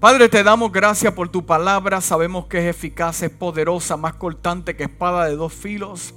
Padre, 0.00 0.28
te 0.28 0.44
damos 0.44 0.70
gracias 0.70 1.12
por 1.12 1.28
tu 1.28 1.44
palabra. 1.44 2.00
Sabemos 2.00 2.46
que 2.46 2.58
es 2.58 2.66
eficaz, 2.66 3.20
es 3.24 3.30
poderosa, 3.30 3.96
más 3.96 4.14
cortante 4.14 4.76
que 4.76 4.84
espada 4.84 5.24
de 5.24 5.34
dos 5.34 5.52
filos, 5.52 6.14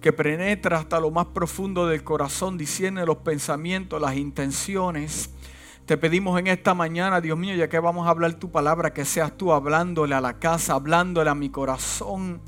que 0.00 0.14
penetra 0.14 0.78
hasta 0.78 0.98
lo 0.98 1.10
más 1.10 1.26
profundo 1.26 1.86
del 1.86 2.02
corazón, 2.02 2.56
diciendo 2.56 3.04
los 3.04 3.18
pensamientos, 3.18 4.00
las 4.00 4.16
intenciones. 4.16 5.28
Te 5.88 5.96
pedimos 5.96 6.38
en 6.38 6.48
esta 6.48 6.74
mañana, 6.74 7.18
Dios 7.18 7.38
mío, 7.38 7.54
ya 7.54 7.66
que 7.66 7.78
vamos 7.78 8.06
a 8.06 8.10
hablar 8.10 8.34
tu 8.34 8.50
palabra, 8.50 8.92
que 8.92 9.06
seas 9.06 9.32
tú 9.38 9.54
hablándole 9.54 10.14
a 10.14 10.20
la 10.20 10.38
casa, 10.38 10.74
hablándole 10.74 11.30
a 11.30 11.34
mi 11.34 11.48
corazón. 11.48 12.42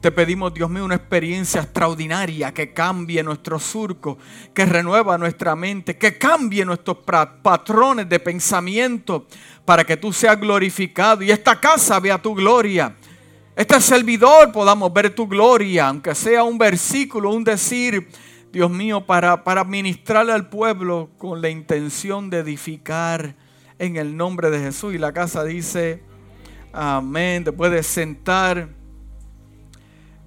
Te 0.00 0.12
pedimos, 0.12 0.54
Dios 0.54 0.70
mío, 0.70 0.84
una 0.84 0.94
experiencia 0.94 1.62
extraordinaria 1.62 2.54
que 2.54 2.72
cambie 2.72 3.20
nuestro 3.24 3.58
surco, 3.58 4.16
que 4.54 4.64
renueva 4.64 5.18
nuestra 5.18 5.56
mente, 5.56 5.98
que 5.98 6.16
cambie 6.16 6.64
nuestros 6.64 6.98
patrones 6.98 8.08
de 8.08 8.20
pensamiento 8.20 9.26
para 9.64 9.82
que 9.82 9.96
tú 9.96 10.12
seas 10.12 10.38
glorificado 10.38 11.24
y 11.24 11.32
esta 11.32 11.58
casa 11.58 11.98
vea 11.98 12.22
tu 12.22 12.32
gloria. 12.32 12.94
Este 13.56 13.80
servidor 13.80 14.52
podamos 14.52 14.92
ver 14.92 15.12
tu 15.12 15.26
gloria, 15.26 15.88
aunque 15.88 16.14
sea 16.14 16.44
un 16.44 16.58
versículo, 16.58 17.30
un 17.30 17.42
decir, 17.42 18.08
Dios 18.54 18.70
mío, 18.70 19.04
para, 19.04 19.42
para 19.42 19.64
ministrarle 19.64 20.32
al 20.32 20.48
pueblo 20.48 21.10
con 21.18 21.42
la 21.42 21.48
intención 21.48 22.30
de 22.30 22.38
edificar 22.38 23.34
en 23.80 23.96
el 23.96 24.16
nombre 24.16 24.48
de 24.48 24.60
Jesús. 24.60 24.94
Y 24.94 24.98
la 24.98 25.12
casa 25.12 25.42
dice, 25.42 26.04
amén, 26.72 27.42
te 27.42 27.50
puedes 27.50 27.84
sentar. 27.84 28.68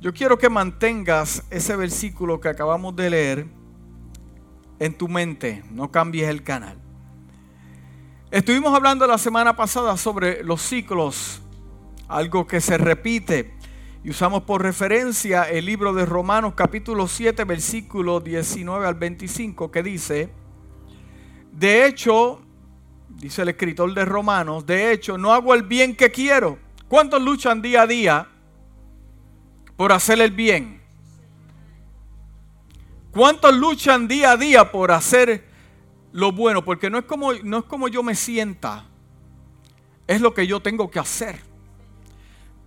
Yo 0.02 0.14
quiero 0.14 0.38
que 0.38 0.50
mantengas 0.50 1.46
ese 1.50 1.78
versículo 1.78 2.42
que 2.42 2.50
acabamos 2.50 2.98
de 2.98 3.10
leer 3.10 3.48
en 4.80 4.98
tu 4.98 5.08
mente, 5.08 5.64
no 5.72 5.90
cambies 5.90 6.28
el 6.28 6.44
canal. 6.44 6.78
Estuvimos 8.30 8.76
hablando 8.76 9.08
la 9.08 9.18
semana 9.18 9.56
pasada 9.56 9.96
sobre 9.96 10.44
los 10.44 10.62
ciclos, 10.62 11.42
algo 12.10 12.46
que 12.46 12.60
se 12.60 12.78
repite. 12.78 13.57
Y 14.04 14.10
usamos 14.10 14.44
por 14.44 14.62
referencia 14.62 15.44
el 15.44 15.66
libro 15.66 15.94
de 15.94 16.06
Romanos 16.06 16.54
capítulo 16.56 17.08
7, 17.08 17.44
versículo 17.44 18.20
19 18.20 18.88
al 18.88 18.96
25, 18.96 19.72
que 19.72 19.84
dice, 19.84 20.30
de 21.52 21.86
hecho, 21.86 22.42
dice 23.10 23.42
el 23.42 23.50
escritor 23.50 23.94
de 23.94 24.06
Romanos, 24.06 24.66
de 24.66 24.92
hecho, 24.92 25.18
no 25.18 25.34
hago 25.34 25.54
el 25.54 25.64
bien 25.64 25.96
que 25.96 26.12
quiero. 26.12 26.58
¿Cuántos 26.88 27.22
luchan 27.22 27.62
día 27.62 27.82
a 27.82 27.88
día 27.88 28.28
por 29.76 29.92
hacer 29.92 30.22
el 30.22 30.32
bien? 30.32 30.82
¿Cuántos 33.12 33.54
luchan 33.56 34.08
día 34.08 34.32
a 34.32 34.38
día 34.38 34.72
por 34.72 34.92
hacer 34.92 35.48
lo 36.12 36.32
bueno, 36.32 36.64
porque 36.64 36.90
no 36.90 36.98
es 36.98 37.06
como, 37.06 37.34
no 37.34 37.60
es 37.60 37.66
como 37.66 37.88
yo 37.88 38.02
me 38.04 38.16
sienta, 38.16 38.86
es 40.08 40.22
lo 40.22 40.34
que 40.34 40.48
yo 40.48 40.62
tengo 40.62 40.90
que 40.90 41.00
hacer. 41.00 41.40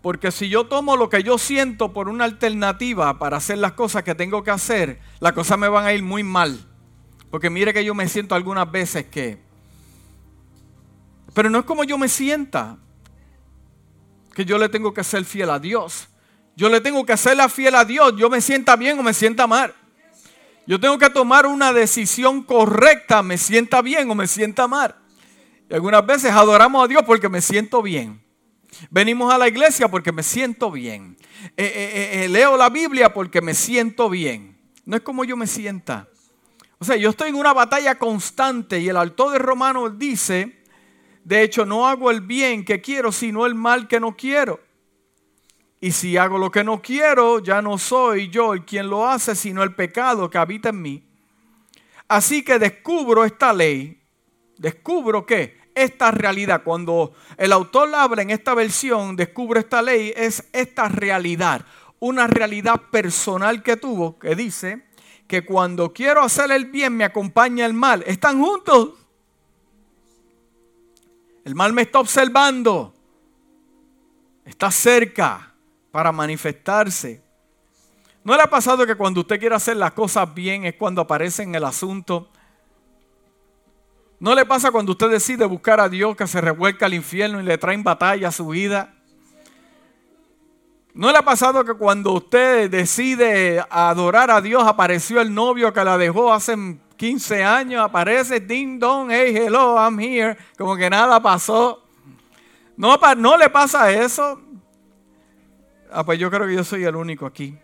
Porque 0.03 0.31
si 0.33 0.48
yo 0.48 0.65
tomo 0.67 0.97
lo 0.97 1.11
que 1.11 1.23
yo 1.23 1.37
siento 1.37 1.93
por 1.93 2.09
una 2.09 2.25
alternativa 2.25 3.19
para 3.19 3.37
hacer 3.37 3.59
las 3.59 3.73
cosas 3.73 4.03
que 4.03 4.15
tengo 4.15 4.43
que 4.43 4.51
hacer, 4.51 5.01
las 5.20 5.33
cosas 5.33 5.59
me 5.59 5.69
van 5.69 5.84
a 5.84 5.93
ir 5.93 6.03
muy 6.03 6.23
mal. 6.23 6.67
Porque 7.31 7.51
mire 7.51 7.75
que 7.75 7.84
yo 7.84 7.95
me 7.95 8.09
siento 8.09 8.34
algunas 8.34 8.71
veces 8.71 9.06
que... 9.06 9.39
Pero 11.34 11.51
no 11.51 11.59
es 11.59 11.65
como 11.65 11.84
yo 11.84 11.98
me 11.98 12.09
sienta, 12.09 12.78
que 14.34 14.45
yo 14.45 14.59
le 14.59 14.69
tengo 14.69 14.95
que 14.95 15.05
ser 15.05 15.25
fiel 15.25 15.51
a 15.51 15.59
Dios. 15.59 16.09
Yo 16.56 16.69
le 16.69 16.81
tengo 16.81 17.05
que 17.05 17.17
ser 17.17 17.37
la 17.37 17.48
fiel 17.48 17.75
a 17.75 17.84
Dios. 17.84 18.15
Yo 18.17 18.28
me 18.31 18.41
sienta 18.41 18.77
bien 18.77 18.98
o 18.98 19.03
me 19.03 19.15
sienta 19.15 19.47
mal. 19.47 19.75
Yo 20.67 20.81
tengo 20.81 20.98
que 20.98 21.11
tomar 21.11 21.47
una 21.47 21.73
decisión 21.73 22.43
correcta, 22.43 23.23
me 23.23 23.39
sienta 23.39 23.83
bien 23.83 24.11
o 24.11 24.15
me 24.15 24.27
sienta 24.27 24.67
mal. 24.67 24.95
Y 25.69 25.75
algunas 25.75 26.05
veces 26.05 26.33
adoramos 26.33 26.84
a 26.84 26.89
Dios 26.89 27.03
porque 27.06 27.28
me 27.28 27.41
siento 27.41 27.83
bien. 27.83 28.23
Venimos 28.91 29.33
a 29.33 29.39
la 29.39 29.49
iglesia 29.49 29.89
porque 29.89 30.13
me 30.13 30.23
siento 30.23 30.71
bien. 30.71 31.17
Eh, 31.57 31.65
eh, 31.65 32.25
eh, 32.25 32.29
leo 32.29 32.57
la 32.57 32.71
Biblia 32.71 33.12
porque 33.12 33.41
me 33.41 33.55
siento 33.55 34.09
bien. 34.09 34.59
No 34.84 34.97
es 34.97 35.03
como 35.03 35.25
yo 35.25 35.37
me 35.37 35.47
sienta. 35.47 36.09
O 36.78 36.84
sea, 36.84 36.97
yo 36.97 37.11
estoy 37.11 37.28
en 37.28 37.34
una 37.34 37.53
batalla 37.53 37.97
constante 37.97 38.81
y 38.81 38.89
el 38.89 38.97
autor 38.97 39.33
de 39.33 39.39
Romanos 39.39 39.99
dice, 39.99 40.62
de 41.25 41.43
hecho, 41.43 41.67
no 41.67 41.87
hago 41.87 42.11
el 42.11 42.22
bien 42.22 42.65
que 42.65 42.81
quiero, 42.81 43.12
sino 43.12 43.44
el 43.44 43.55
mal 43.55 43.87
que 43.87 44.00
no 44.00 44.17
quiero. 44.17 44.61
Y 45.81 45.93
si 45.93 46.17
hago 46.17 46.39
lo 46.39 46.50
que 46.50 46.65
no 46.65 46.81
quiero, 46.81 47.39
ya 47.41 47.61
no 47.62 47.78
soy 47.78 48.28
yo 48.28 48.55
el 48.55 48.65
quien 48.65 48.89
lo 48.89 49.06
hace, 49.06 49.34
sino 49.34 49.62
el 49.62 49.75
pecado 49.75 50.28
que 50.31 50.39
habita 50.39 50.71
en 50.71 50.83
mí. 50.83 51.06
Así 52.09 52.43
que 52.43 52.59
descubro 52.59 53.25
esta 53.25 53.53
ley, 53.53 54.03
descubro 54.59 55.25
que 55.25 55.59
esta 55.83 56.11
realidad, 56.11 56.63
cuando 56.63 57.13
el 57.37 57.53
autor 57.53 57.95
habla 57.95 58.23
en 58.23 58.31
esta 58.31 58.55
versión, 58.55 59.17
descubro 59.17 59.61
esta 59.61 59.83
ley, 59.83 60.13
es 60.17 60.45
esta 60.53 60.89
realidad, 60.89 61.65
una 61.99 62.27
realidad 62.27 62.81
personal 62.91 63.63
que 63.63 63.77
tuvo, 63.77 64.19
que 64.19 64.35
dice 64.35 64.85
que 65.27 65.45
cuando 65.45 65.93
quiero 65.93 66.23
hacer 66.23 66.51
el 66.51 66.65
bien 66.67 66.97
me 66.97 67.05
acompaña 67.05 67.65
el 67.65 67.73
mal. 67.73 68.03
Están 68.05 68.41
juntos. 68.41 68.95
El 71.45 71.55
mal 71.55 71.73
me 71.73 71.83
está 71.83 72.01
observando, 72.01 72.93
está 74.45 74.71
cerca 74.71 75.55
para 75.91 76.12
manifestarse. 76.12 77.23
¿No 78.23 78.37
le 78.37 78.43
ha 78.43 78.51
pasado 78.51 78.87
que 78.87 78.95
cuando 78.95 79.21
usted 79.21 79.41
quiere 79.41 79.55
hacer 79.55 79.77
las 79.77 79.93
cosas 79.93 80.35
bien 80.35 80.65
es 80.65 80.75
cuando 80.75 81.01
aparece 81.01 81.43
en 81.43 81.55
el 81.55 81.65
asunto? 81.65 82.29
¿No 84.20 84.34
le 84.34 84.44
pasa 84.44 84.70
cuando 84.70 84.92
usted 84.92 85.08
decide 85.08 85.47
buscar 85.47 85.81
a 85.81 85.88
Dios 85.88 86.14
que 86.14 86.26
se 86.26 86.42
revuelca 86.42 86.84
al 86.84 86.92
infierno 86.92 87.41
y 87.41 87.42
le 87.42 87.56
traen 87.56 87.82
batalla 87.82 88.28
a 88.28 88.32
su 88.32 88.48
vida? 88.48 88.92
¿No 90.92 91.10
le 91.10 91.16
ha 91.16 91.22
pasado 91.22 91.64
que 91.64 91.72
cuando 91.72 92.12
usted 92.12 92.70
decide 92.70 93.64
adorar 93.70 94.31
a 94.31 94.42
Dios 94.42 94.62
apareció 94.66 95.22
el 95.22 95.32
novio 95.32 95.72
que 95.72 95.82
la 95.82 95.97
dejó 95.97 96.34
hace 96.34 96.54
15 96.98 97.42
años? 97.42 97.82
Aparece 97.82 98.41
ding 98.41 98.78
dong, 98.78 99.10
hey, 99.10 99.34
hello, 99.34 99.78
I'm 99.78 99.98
here. 99.98 100.37
Como 100.58 100.76
que 100.76 100.91
nada 100.91 101.22
pasó. 101.22 101.82
¿No, 102.76 102.98
no 103.16 103.38
le 103.38 103.48
pasa 103.48 103.91
eso? 103.91 104.38
Ah, 105.91 106.04
pues 106.04 106.19
yo 106.19 106.31
creo 106.31 106.47
que 106.47 106.56
yo 106.56 106.64
soy 106.64 106.84
el 106.84 106.94
único 106.94 107.25
aquí. 107.25 107.56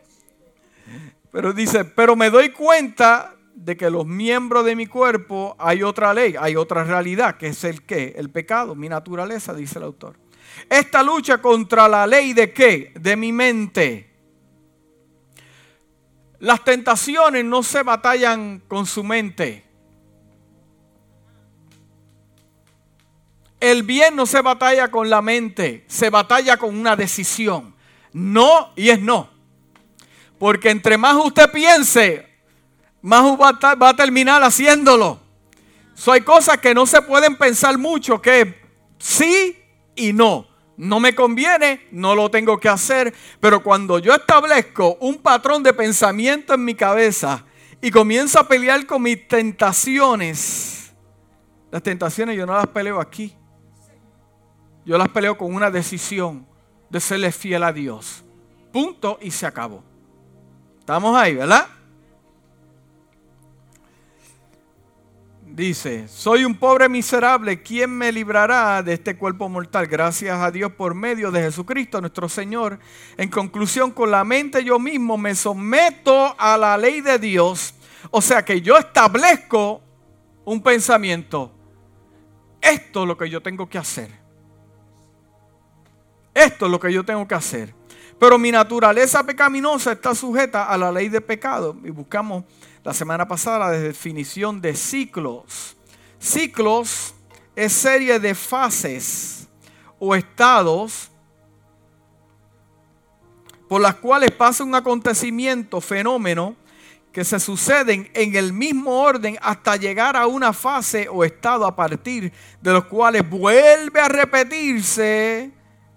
Pero 1.30 1.52
dice, 1.52 1.84
pero 1.84 2.16
me 2.16 2.30
doy 2.30 2.48
cuenta 2.48 3.35
de 3.56 3.76
que 3.76 3.90
los 3.90 4.06
miembros 4.06 4.64
de 4.64 4.76
mi 4.76 4.86
cuerpo 4.86 5.56
hay 5.58 5.82
otra 5.82 6.14
ley, 6.14 6.36
hay 6.38 6.54
otra 6.54 6.84
realidad, 6.84 7.36
que 7.36 7.48
es 7.48 7.64
el 7.64 7.82
qué, 7.82 8.14
el 8.16 8.30
pecado, 8.30 8.76
mi 8.76 8.88
naturaleza, 8.88 9.52
dice 9.52 9.80
el 9.80 9.84
autor. 9.86 10.16
Esta 10.70 11.02
lucha 11.02 11.38
contra 11.38 11.88
la 11.88 12.06
ley 12.06 12.32
de 12.32 12.52
qué? 12.52 12.92
De 12.94 13.16
mi 13.16 13.32
mente. 13.32 14.08
Las 16.38 16.62
tentaciones 16.62 17.44
no 17.44 17.64
se 17.64 17.82
batallan 17.82 18.62
con 18.68 18.86
su 18.86 19.02
mente. 19.02 19.64
El 23.58 23.82
bien 23.82 24.14
no 24.14 24.26
se 24.26 24.40
batalla 24.42 24.90
con 24.90 25.10
la 25.10 25.20
mente, 25.20 25.84
se 25.88 26.10
batalla 26.10 26.56
con 26.56 26.78
una 26.78 26.94
decisión 26.94 27.74
no 28.16 28.72
y 28.76 28.88
es 28.88 29.00
no. 29.00 29.28
Porque 30.38 30.70
entre 30.70 30.96
más 30.96 31.16
usted 31.16 31.50
piense, 31.52 32.25
más 33.06 33.22
va 33.22 33.88
a, 33.88 33.94
terminar 33.94 34.42
haciéndolo. 34.42 35.20
So, 35.94 36.10
hay 36.10 36.22
cosas 36.22 36.58
que 36.58 36.74
no 36.74 36.86
se 36.86 37.00
pueden 37.00 37.36
pensar 37.36 37.78
mucho, 37.78 38.20
que 38.20 38.60
sí 38.98 39.56
y 39.94 40.12
no. 40.12 40.48
No 40.76 40.98
me 40.98 41.14
conviene, 41.14 41.86
no 41.92 42.16
lo 42.16 42.28
tengo 42.32 42.58
que 42.58 42.68
hacer. 42.68 43.14
Pero 43.38 43.62
cuando 43.62 44.00
yo 44.00 44.12
establezco 44.12 44.96
un 45.00 45.18
patrón 45.18 45.62
de 45.62 45.72
pensamiento 45.72 46.52
en 46.54 46.64
mi 46.64 46.74
cabeza 46.74 47.44
y 47.80 47.92
comienzo 47.92 48.40
a 48.40 48.48
pelear 48.48 48.84
con 48.86 49.02
mis 49.02 49.28
tentaciones, 49.28 50.92
las 51.70 51.84
tentaciones 51.84 52.36
yo 52.36 52.44
no 52.44 52.54
las 52.54 52.66
peleo 52.66 53.00
aquí. 53.00 53.36
Yo 54.84 54.98
las 54.98 55.08
peleo 55.10 55.38
con 55.38 55.54
una 55.54 55.70
decisión 55.70 56.44
de 56.90 56.98
serle 56.98 57.30
fiel 57.30 57.62
a 57.62 57.72
Dios. 57.72 58.24
Punto 58.72 59.20
y 59.22 59.30
se 59.30 59.46
acabó. 59.46 59.84
Estamos 60.80 61.16
ahí, 61.16 61.36
¿verdad? 61.36 61.68
Dice, 65.56 66.06
soy 66.06 66.44
un 66.44 66.54
pobre 66.54 66.86
miserable, 66.86 67.62
¿quién 67.62 67.90
me 67.90 68.12
librará 68.12 68.82
de 68.82 68.92
este 68.92 69.16
cuerpo 69.16 69.48
mortal? 69.48 69.86
Gracias 69.86 70.38
a 70.38 70.50
Dios 70.50 70.70
por 70.72 70.94
medio 70.94 71.30
de 71.30 71.40
Jesucristo 71.40 71.98
nuestro 71.98 72.28
Señor. 72.28 72.78
En 73.16 73.30
conclusión, 73.30 73.90
con 73.90 74.10
la 74.10 74.22
mente 74.22 74.62
yo 74.62 74.78
mismo 74.78 75.16
me 75.16 75.34
someto 75.34 76.38
a 76.38 76.58
la 76.58 76.76
ley 76.76 77.00
de 77.00 77.18
Dios. 77.18 77.72
O 78.10 78.20
sea 78.20 78.44
que 78.44 78.60
yo 78.60 78.76
establezco 78.76 79.80
un 80.44 80.62
pensamiento. 80.62 81.50
Esto 82.60 83.04
es 83.04 83.08
lo 83.08 83.16
que 83.16 83.30
yo 83.30 83.40
tengo 83.40 83.66
que 83.66 83.78
hacer. 83.78 84.10
Esto 86.34 86.66
es 86.66 86.70
lo 86.70 86.78
que 86.78 86.92
yo 86.92 87.02
tengo 87.02 87.26
que 87.26 87.34
hacer. 87.34 87.74
Pero 88.18 88.38
mi 88.38 88.50
naturaleza 88.50 89.24
pecaminosa 89.24 89.92
está 89.92 90.14
sujeta 90.14 90.64
a 90.64 90.76
la 90.76 90.92
ley 90.92 91.08
de 91.08 91.22
pecado. 91.22 91.74
Y 91.82 91.88
buscamos 91.88 92.44
la 92.86 92.94
semana 92.94 93.26
pasada 93.26 93.58
la 93.58 93.70
definición 93.72 94.60
de 94.60 94.76
ciclos. 94.76 95.76
Ciclos 96.20 97.16
es 97.56 97.72
serie 97.72 98.20
de 98.20 98.32
fases 98.32 99.48
o 99.98 100.14
estados 100.14 101.10
por 103.68 103.80
las 103.80 103.96
cuales 103.96 104.30
pasa 104.30 104.62
un 104.62 104.72
acontecimiento, 104.76 105.80
fenómeno, 105.80 106.54
que 107.10 107.24
se 107.24 107.40
suceden 107.40 108.08
en 108.14 108.36
el 108.36 108.52
mismo 108.52 109.00
orden 109.00 109.36
hasta 109.42 109.74
llegar 109.74 110.16
a 110.16 110.28
una 110.28 110.52
fase 110.52 111.08
o 111.08 111.24
estado 111.24 111.66
a 111.66 111.74
partir 111.74 112.32
de 112.62 112.72
los 112.72 112.84
cuales 112.84 113.28
vuelve 113.28 114.00
a 114.00 114.06
repetirse 114.06 115.50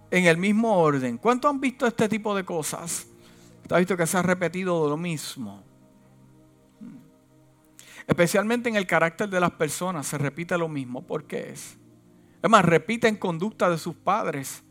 en 0.10 0.26
el 0.26 0.38
mismo 0.38 0.76
orden. 0.76 1.20
¿Cuántos 1.20 1.52
han 1.52 1.62
visto 1.62 1.86
este 1.86 2.10
tipo 2.10 2.34
de 2.34 2.44
cosas? 2.44 3.06
¿Te 3.68 3.76
has 3.76 3.82
visto 3.82 3.96
que 3.96 4.08
se 4.08 4.18
ha 4.18 4.24
repetido 4.24 4.90
lo 4.90 4.98
mismo? 4.98 5.69
Especialmente 8.10 8.68
en 8.70 8.76
el 8.76 8.88
carácter 8.88 9.30
de 9.30 9.40
las 9.40 9.52
personas 9.52 10.08
se 10.08 10.18
repite 10.18 10.58
lo 10.58 10.68
mismo. 10.68 11.06
¿Por 11.06 11.26
qué 11.26 11.52
es? 11.52 11.78
Es 12.42 12.50
más, 12.50 12.66
repiten 12.66 13.16
conducta 13.16 13.70
de 13.70 13.78
sus 13.78 13.94
padres. 13.94 14.64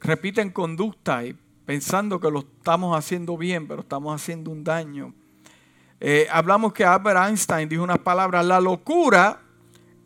Repiten 0.00 0.48
conducta 0.48 1.26
y 1.26 1.36
pensando 1.66 2.18
que 2.18 2.30
lo 2.30 2.38
estamos 2.38 2.96
haciendo 2.96 3.36
bien, 3.36 3.68
pero 3.68 3.82
estamos 3.82 4.18
haciendo 4.18 4.50
un 4.50 4.64
daño. 4.64 5.12
Eh, 6.00 6.26
hablamos 6.32 6.72
que 6.72 6.86
Albert 6.86 7.28
Einstein 7.28 7.68
dijo 7.68 7.82
unas 7.82 7.98
palabras, 7.98 8.42
la 8.42 8.58
locura 8.58 9.38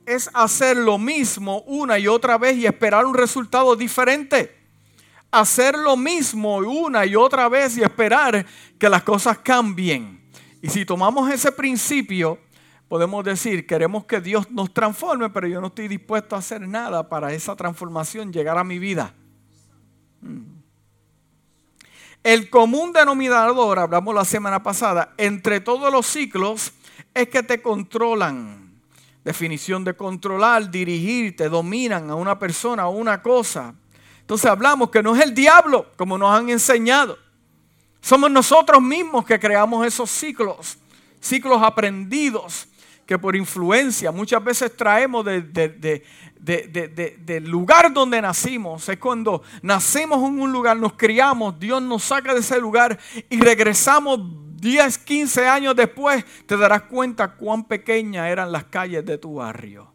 es 0.06 0.28
hacer 0.34 0.76
lo 0.78 0.98
mismo 0.98 1.60
una 1.60 1.96
y 1.96 2.08
otra 2.08 2.38
vez 2.38 2.56
y 2.56 2.66
esperar 2.66 3.06
un 3.06 3.14
resultado 3.14 3.76
diferente. 3.76 4.58
Hacer 5.30 5.78
lo 5.78 5.96
mismo 5.96 6.56
una 6.56 7.06
y 7.06 7.14
otra 7.14 7.48
vez 7.48 7.76
y 7.76 7.82
esperar 7.82 8.44
que 8.80 8.88
las 8.88 9.04
cosas 9.04 9.38
cambien. 9.38 10.19
Y 10.62 10.68
si 10.68 10.84
tomamos 10.84 11.30
ese 11.30 11.52
principio, 11.52 12.38
podemos 12.88 13.24
decir, 13.24 13.66
queremos 13.66 14.04
que 14.04 14.20
Dios 14.20 14.50
nos 14.50 14.72
transforme, 14.74 15.30
pero 15.30 15.46
yo 15.46 15.60
no 15.60 15.68
estoy 15.68 15.88
dispuesto 15.88 16.36
a 16.36 16.40
hacer 16.40 16.60
nada 16.66 17.08
para 17.08 17.32
esa 17.32 17.56
transformación 17.56 18.32
llegar 18.32 18.58
a 18.58 18.64
mi 18.64 18.78
vida. 18.78 19.14
Mm. 20.20 20.60
El 22.22 22.50
común 22.50 22.92
denominador, 22.92 23.78
hablamos 23.78 24.14
la 24.14 24.26
semana 24.26 24.62
pasada, 24.62 25.14
entre 25.16 25.60
todos 25.60 25.90
los 25.90 26.06
ciclos 26.06 26.72
es 27.14 27.28
que 27.28 27.42
te 27.42 27.62
controlan. 27.62 28.74
Definición 29.24 29.84
de 29.84 29.94
controlar, 29.94 30.70
dirigir, 30.70 31.34
te 31.36 31.48
dominan 31.48 32.10
a 32.10 32.14
una 32.14 32.38
persona 32.38 32.88
o 32.88 32.90
una 32.90 33.22
cosa. 33.22 33.74
Entonces 34.20 34.50
hablamos 34.50 34.90
que 34.90 35.02
no 35.02 35.16
es 35.16 35.22
el 35.22 35.34
diablo, 35.34 35.86
como 35.96 36.18
nos 36.18 36.30
han 36.36 36.50
enseñado. 36.50 37.18
Somos 38.00 38.30
nosotros 38.30 38.80
mismos 38.82 39.24
que 39.24 39.38
creamos 39.38 39.86
esos 39.86 40.10
ciclos, 40.10 40.78
ciclos 41.20 41.62
aprendidos 41.62 42.66
que 43.10 43.18
por 43.18 43.34
influencia 43.34 44.12
muchas 44.12 44.42
veces 44.44 44.76
traemos 44.76 45.24
de, 45.24 45.42
del 46.38 47.44
lugar 47.50 47.92
donde 47.92 48.22
nacimos. 48.22 48.88
Es 48.88 48.98
cuando 48.98 49.42
nacemos 49.62 50.18
en 50.18 50.40
un 50.40 50.52
lugar, 50.52 50.76
nos 50.76 50.92
criamos, 50.92 51.58
Dios 51.58 51.82
nos 51.82 52.04
saca 52.04 52.32
de 52.32 52.38
ese 52.38 52.60
lugar 52.60 52.96
y 53.28 53.40
regresamos 53.40 54.20
10, 54.60 54.98
15 54.98 55.48
años 55.48 55.74
después, 55.74 56.24
te 56.46 56.56
darás 56.56 56.82
cuenta 56.82 57.34
cuán 57.34 57.64
pequeñas 57.64 58.28
eran 58.28 58.52
las 58.52 58.64
calles 58.64 59.04
de 59.04 59.18
tu 59.18 59.34
barrio. 59.34 59.92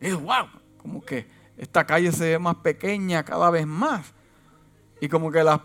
Y 0.00 0.12
wow, 0.12 0.46
como 0.76 1.04
que 1.04 1.26
esta 1.56 1.84
calle 1.84 2.12
se 2.12 2.26
ve 2.26 2.38
más 2.38 2.56
pequeña 2.56 3.24
cada 3.24 3.50
vez 3.50 3.66
más. 3.66 4.14
Y 5.00 5.08
como 5.08 5.30
que 5.30 5.44
la, 5.44 5.62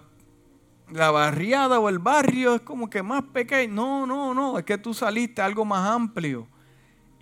la 0.91 1.11
barriada 1.11 1.79
o 1.79 1.89
el 1.89 1.99
barrio 1.99 2.55
es 2.55 2.61
como 2.61 2.89
que 2.89 3.03
más 3.03 3.23
pequeño. 3.33 3.73
No, 3.73 4.05
no, 4.05 4.33
no, 4.33 4.59
es 4.59 4.65
que 4.65 4.77
tú 4.77 4.93
saliste 4.93 5.41
algo 5.41 5.65
más 5.65 5.89
amplio 5.89 6.47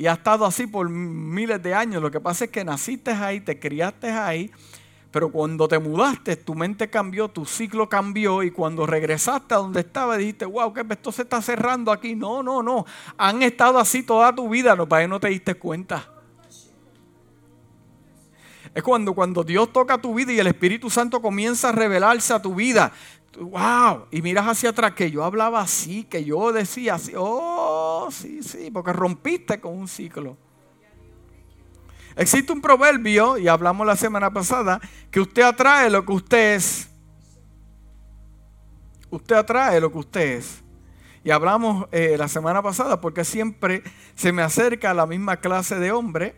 y 0.02 0.08
ha 0.08 0.14
estado 0.14 0.46
así 0.46 0.66
por 0.66 0.90
miles 0.90 1.62
de 1.62 1.76
años. 1.76 2.02
Lo 2.02 2.10
que 2.10 2.20
pasa 2.20 2.46
es 2.46 2.52
que 2.52 2.64
naciste 2.64 3.12
ahí, 3.12 3.40
te 3.40 3.60
criaste 3.60 4.10
ahí, 4.10 4.52
pero 5.12 5.32
cuando 5.32 5.68
te 5.68 5.78
mudaste, 5.78 6.38
tu 6.38 6.56
mente 6.56 6.90
cambió, 6.90 7.28
tu 7.28 7.46
ciclo 7.46 7.88
cambió 7.88 8.42
y 8.42 8.50
cuando 8.50 8.88
regresaste 8.88 9.54
a 9.54 9.58
donde 9.58 9.82
estaba 9.82 10.18
dijiste, 10.18 10.46
wow, 10.46 10.74
que 10.74 10.84
esto 10.90 11.12
se 11.12 11.22
está 11.22 11.40
cerrando 11.42 11.92
aquí. 11.92 12.16
No, 12.16 12.42
no, 12.42 12.64
no. 12.64 12.86
Han 13.18 13.44
estado 13.44 13.78
así 13.78 14.02
toda 14.02 14.34
tu 14.34 14.50
vida, 14.50 14.76
no, 14.76 14.90
para 14.90 15.04
que 15.04 15.08
no 15.08 15.20
te 15.20 15.28
diste 15.28 15.54
cuenta. 15.56 16.10
Es 18.74 18.84
cuando, 18.84 19.14
cuando 19.14 19.44
Dios 19.44 19.72
toca 19.74 19.98
tu 19.98 20.14
vida 20.14 20.32
y 20.32 20.40
el 20.40 20.48
Espíritu 20.48 20.90
Santo 20.90 21.22
comienza 21.22 21.70
a 21.70 21.72
revelarse 21.72 22.34
a 22.34 22.42
tu 22.42 22.56
vida 22.56 22.92
wow, 23.40 24.08
y 24.12 24.22
miras 24.22 24.48
hacia 24.48 24.70
atrás 24.70 24.94
que 24.94 25.10
yo 25.10 25.24
hablaba 25.24 25.62
así, 25.62 26.04
que 26.04 26.24
yo 26.24 26.52
decía 26.52 26.96
así, 26.96 27.14
oh, 27.16 28.10
sí, 28.12 28.44
sí, 28.44 28.70
porque 28.72 28.94
rompiste 28.94 29.60
con 29.60 29.78
un 29.78 29.88
ciclo. 29.88 30.38
Existe 32.16 32.52
un 32.52 32.62
proverbio, 32.62 33.38
y 33.38 33.48
hablamos 33.48 33.88
la 33.88 33.96
semana 33.96 34.32
pasada, 34.32 34.82
que 35.10 35.22
usted 35.22 35.44
atrae 35.44 35.90
lo 35.90 36.06
que 36.06 36.12
usted 36.12 36.56
es. 36.56 36.90
Usted 39.10 39.36
atrae 39.36 39.80
lo 39.80 39.92
que 39.92 39.98
usted 39.98 40.38
es. 40.38 40.64
Y 41.24 41.32
hablamos 41.32 41.88
eh, 41.92 42.16
la 42.18 42.28
semana 42.28 42.62
pasada 42.62 43.00
porque 43.00 43.24
siempre 43.24 43.84
se 44.16 44.32
me 44.32 44.42
acerca 44.42 44.94
la 44.94 45.06
misma 45.06 45.38
clase 45.38 45.76
de 45.76 45.92
hombre, 45.92 46.36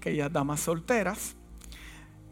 que 0.00 0.10
ellas 0.10 0.32
damas 0.32 0.60
solteras, 0.60 1.36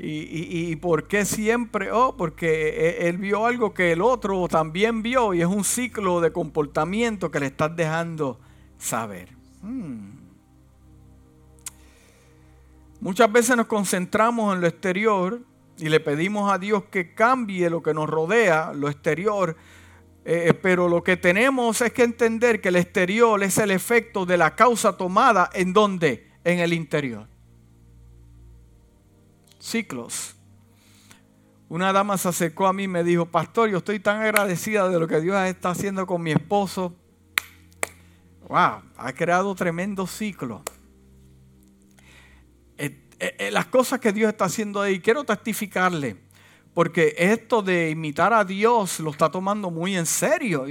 y, 0.05 0.75
por 0.77 1.07
qué 1.07 1.25
siempre? 1.25 1.93
Oh, 1.93 2.17
porque 2.17 2.71
e, 2.71 3.09
él 3.09 3.19
vio 3.19 3.47
algo 3.47 3.73
que 3.73 3.93
el 3.93 4.03
otro 4.03 4.49
también 4.49 5.01
vio 5.01 5.33
y 5.33 5.43
es 5.43 5.47
un 5.47 5.63
ciclo 5.63 6.21
de 6.21 6.33
comportamiento 6.33 7.31
que 7.31 7.39
le 7.39 7.47
estás 7.47 7.77
dejando 7.77 8.41
saber. 8.79 9.29
Hmm. 9.63 10.11
Muchas 13.01 13.31
veces 13.31 13.57
nos 13.57 13.67
concentramos 13.67 14.53
en 14.55 14.61
lo 14.61 14.67
exterior 14.67 15.41
y 15.79 15.89
le 15.89 16.01
pedimos 16.01 16.53
a 16.53 16.59
Dios 16.59 16.85
que 16.91 17.15
cambie 17.15 17.71
lo 17.71 17.81
que 17.81 17.95
nos 17.95 18.11
rodea, 18.11 18.73
lo 18.73 18.89
exterior, 18.89 19.57
eh, 20.25 20.47
eh, 20.49 20.55
pero 20.55 20.89
lo 20.89 21.05
que 21.05 21.17
tenemos 21.17 21.81
es 21.81 21.93
que 21.93 22.03
entender 22.03 22.61
que 22.61 22.71
el 22.71 22.77
exterior 22.77 23.41
es 23.45 23.57
el 23.59 23.71
efecto 23.71 24.27
de 24.27 24.37
la 24.37 24.57
causa 24.57 24.97
tomada 24.97 25.49
en 25.53 25.73
donde? 25.73 26.29
En 26.45 26.59
el 26.59 26.73
interior 26.73 27.32
ciclos. 29.63 30.35
Una 31.69 31.93
dama 31.93 32.19
se 32.19 32.29
acercó 32.29 32.67
a 32.67 32.73
mí 32.73 32.83
y 32.83 32.89
me 32.89 33.05
dijo, 33.05 33.27
pastor, 33.27 33.71
yo 33.71 33.79
estoy 33.79 34.01
tan 34.01 34.21
agradecida 34.21 34.89
de 34.89 34.99
lo 34.99 35.07
que 35.07 35.21
Dios 35.21 35.37
está 35.47 35.71
haciendo 35.71 36.07
con 36.07 36.21
mi 36.21 36.33
esposo. 36.33 36.95
Wow, 38.49 38.83
ha 38.97 39.13
creado 39.15 39.55
tremendo 39.55 40.07
ciclo. 40.07 40.63
Eh, 42.77 43.01
eh, 43.19 43.37
eh, 43.39 43.51
las 43.51 43.67
cosas 43.67 44.01
que 44.01 44.13
Dios 44.13 44.29
está 44.29 44.47
haciendo 44.47 44.83
ahí, 44.83 45.01
quiero 45.01 45.25
testificarle, 45.25 46.17
porque 46.75 47.15
esto 47.17 47.63
de 47.63 47.91
imitar 47.91 48.35
a 48.35 48.45
Dios 48.45 49.01
lo 49.01 49.11
está 49.13 49.31
tomando 49.31 49.71
muy 49.71 49.97
en 49.97 50.05
serio. 50.05 50.67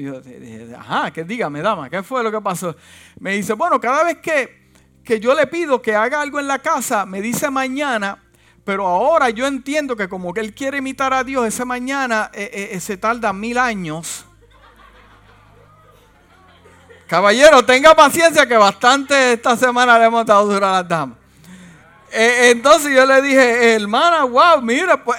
Ajá, 0.78 1.12
que 1.12 1.24
dígame, 1.24 1.62
dama, 1.62 1.90
¿qué 1.90 2.04
fue 2.04 2.22
lo 2.24 2.32
que 2.32 2.42
pasó? 2.42 2.76
Me 3.20 3.32
dice, 3.38 3.54
bueno, 3.54 3.80
cada 3.80 4.04
vez 4.04 4.18
que, 4.18 4.70
que 5.04 5.20
yo 5.20 5.34
le 5.34 5.48
pido 5.48 5.82
que 5.82 5.96
haga 5.96 6.22
algo 6.22 6.40
en 6.40 6.48
la 6.48 6.60
casa, 6.60 7.06
me 7.06 7.22
dice 7.22 7.50
mañana, 7.50 8.22
pero 8.64 8.88
ahora 8.88 9.30
yo 9.30 9.48
entiendo 9.48 9.96
que 9.96 10.08
como 10.08 10.34
que 10.34 10.40
él 10.40 10.54
quiere 10.54 10.78
imitar 10.78 11.14
a 11.14 11.24
Dios, 11.24 11.46
ese 11.48 11.66
mañana 11.66 12.30
eh, 12.34 12.70
eh, 12.74 12.80
se 12.80 12.98
tarda 12.98 13.34
mil 13.34 13.58
años. 13.58 14.26
Caballero, 17.08 17.66
tenga 17.66 17.94
paciencia 17.94 18.46
que 18.46 18.56
bastante 18.56 19.34
esta 19.34 19.58
semana 19.58 20.00
le 20.00 20.06
hemos 20.06 20.26
dado 20.26 20.48
dura 20.48 20.70
a 20.70 20.82
las 20.82 20.88
damas. 20.88 21.18
Eh, 22.12 22.52
entonces 22.52 22.94
yo 22.94 23.06
le 23.06 23.22
dije, 23.22 23.74
hermana, 23.74 24.24
wow, 24.26 24.62
mira, 24.62 25.04
pues, 25.04 25.18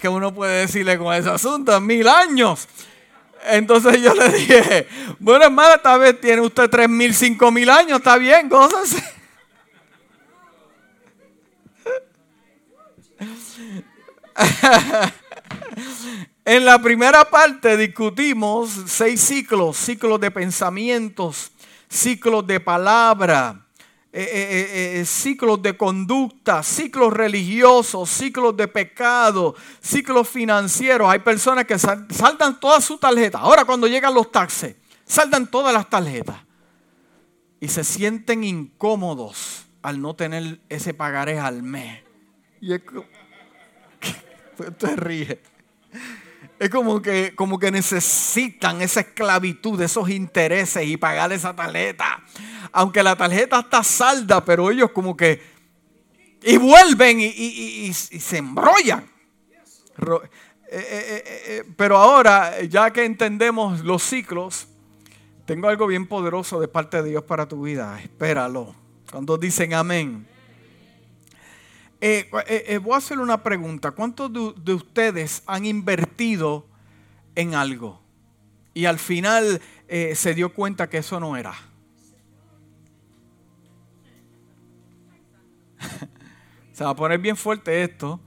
que, 0.00 0.08
uno 0.08 0.34
puede 0.34 0.62
decirle 0.62 0.98
con 0.98 1.14
ese 1.14 1.30
asunto, 1.30 1.80
mil 1.80 2.06
años. 2.06 2.68
Entonces 3.46 4.02
yo 4.02 4.14
le 4.14 4.28
dije, 4.28 4.86
bueno 5.18 5.46
hermana, 5.46 5.78
tal 5.78 6.00
vez 6.00 6.20
tiene 6.20 6.42
usted 6.42 6.68
tres 6.68 6.88
mil, 6.88 7.14
cinco 7.14 7.50
mil 7.50 7.70
años, 7.70 7.98
está 7.98 8.16
bien, 8.16 8.48
gózese. 8.48 9.19
en 16.44 16.64
la 16.64 16.80
primera 16.80 17.24
parte 17.24 17.76
discutimos 17.76 18.70
seis 18.86 19.20
ciclos, 19.20 19.76
ciclos 19.76 20.20
de 20.20 20.30
pensamientos, 20.30 21.52
ciclos 21.88 22.46
de 22.46 22.60
palabra, 22.60 23.66
eh, 24.12 24.22
eh, 24.22 25.00
eh, 25.00 25.04
ciclos 25.04 25.62
de 25.62 25.76
conducta, 25.76 26.62
ciclos 26.62 27.12
religiosos, 27.12 28.10
ciclos 28.10 28.56
de 28.56 28.66
pecado, 28.66 29.54
ciclos 29.80 30.28
financieros. 30.28 31.08
Hay 31.08 31.20
personas 31.20 31.64
que 31.64 31.78
saltan 31.78 32.58
todas 32.58 32.84
sus 32.84 32.98
tarjetas. 32.98 33.40
Ahora 33.40 33.64
cuando 33.64 33.86
llegan 33.86 34.14
los 34.14 34.32
taxes, 34.32 34.76
saltan 35.04 35.48
todas 35.48 35.72
las 35.72 35.88
tarjetas 35.88 36.36
y 37.60 37.68
se 37.68 37.84
sienten 37.84 38.42
incómodos 38.42 39.66
al 39.82 40.00
no 40.00 40.14
tener 40.14 40.60
ese 40.68 40.92
pagaré 40.92 41.38
al 41.38 41.62
mes. 41.62 42.02
Y 42.60 42.74
es, 42.74 42.82
te 44.78 44.96
ríes. 44.96 45.38
Es 46.58 46.68
como 46.68 47.00
que, 47.00 47.34
como 47.34 47.58
que 47.58 47.70
necesitan 47.70 48.82
esa 48.82 49.00
esclavitud, 49.00 49.80
esos 49.80 50.10
intereses 50.10 50.86
y 50.86 50.98
pagar 50.98 51.32
esa 51.32 51.56
tarjeta. 51.56 52.22
Aunque 52.70 53.02
la 53.02 53.16
tarjeta 53.16 53.60
está 53.60 53.82
salda, 53.82 54.44
pero 54.44 54.70
ellos 54.70 54.90
como 54.90 55.16
que... 55.16 55.42
Y 56.42 56.58
vuelven 56.58 57.18
y, 57.20 57.92
se 57.92 58.36
embrollan. 58.36 59.04
Eh, 60.00 60.20
eh, 60.72 61.24
eh, 61.46 61.64
pero 61.76 61.96
ahora, 61.96 62.62
ya 62.62 62.90
que 62.92 63.04
entendemos 63.04 63.80
los 63.80 64.02
ciclos, 64.02 64.68
tengo 65.46 65.68
algo 65.68 65.86
bien 65.86 66.06
poderoso 66.06 66.60
de 66.60 66.68
parte 66.68 67.02
de 67.02 67.10
Dios 67.10 67.24
para 67.24 67.48
tu 67.48 67.62
vida. 67.62 67.98
Espéralo. 68.00 68.74
Cuando 69.10 69.36
dicen 69.36 69.74
amén. 69.74 70.29
Eh, 72.02 72.30
eh, 72.46 72.64
eh, 72.66 72.78
voy 72.78 72.94
a 72.94 72.96
hacerle 72.96 73.22
una 73.22 73.42
pregunta. 73.42 73.90
¿Cuántos 73.90 74.32
de, 74.32 74.72
ustedes 74.72 75.42
han 75.46 75.66
invertido 75.66 76.66
en 77.34 77.54
algo 77.54 78.00
y 78.72 78.86
al 78.86 78.98
final 78.98 79.60
se 80.14 80.34
dio 80.34 80.54
cuenta 80.54 80.88
que 80.88 80.96
eso 80.98 81.18
no 81.20 81.36
era? 81.36 81.52
se 86.72 86.84
va 86.84 86.90
a 86.90 86.96
poner 86.96 87.18
bien 87.18 87.36
fuerte 87.36 87.82
esto. 87.82 88.20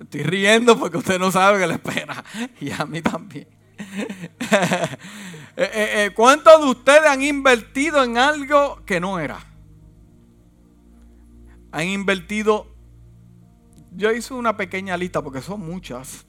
Estoy 0.00 0.22
riendo 0.22 0.78
porque 0.78 0.98
usted 0.98 1.18
no 1.18 1.32
sabe 1.32 1.58
que 1.58 1.66
le 1.66 1.74
espera. 1.74 2.24
Y 2.60 2.70
a 2.70 2.86
mí 2.86 3.02
también. 3.02 3.48
¿Cuántos 6.14 6.60
de 6.60 6.66
ustedes 6.66 7.08
han 7.08 7.22
invertido 7.22 8.04
en 8.04 8.18
algo 8.18 8.84
que 8.86 9.00
no 9.00 9.18
era? 9.18 9.44
Han 11.72 11.88
invertido 11.88 12.69
yo 13.92 14.12
hice 14.12 14.34
una 14.34 14.56
pequeña 14.56 14.96
lista 14.96 15.22
porque 15.22 15.40
son 15.40 15.60
muchas. 15.60 16.26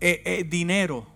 Eh, 0.00 0.22
eh, 0.24 0.44
dinero, 0.44 1.06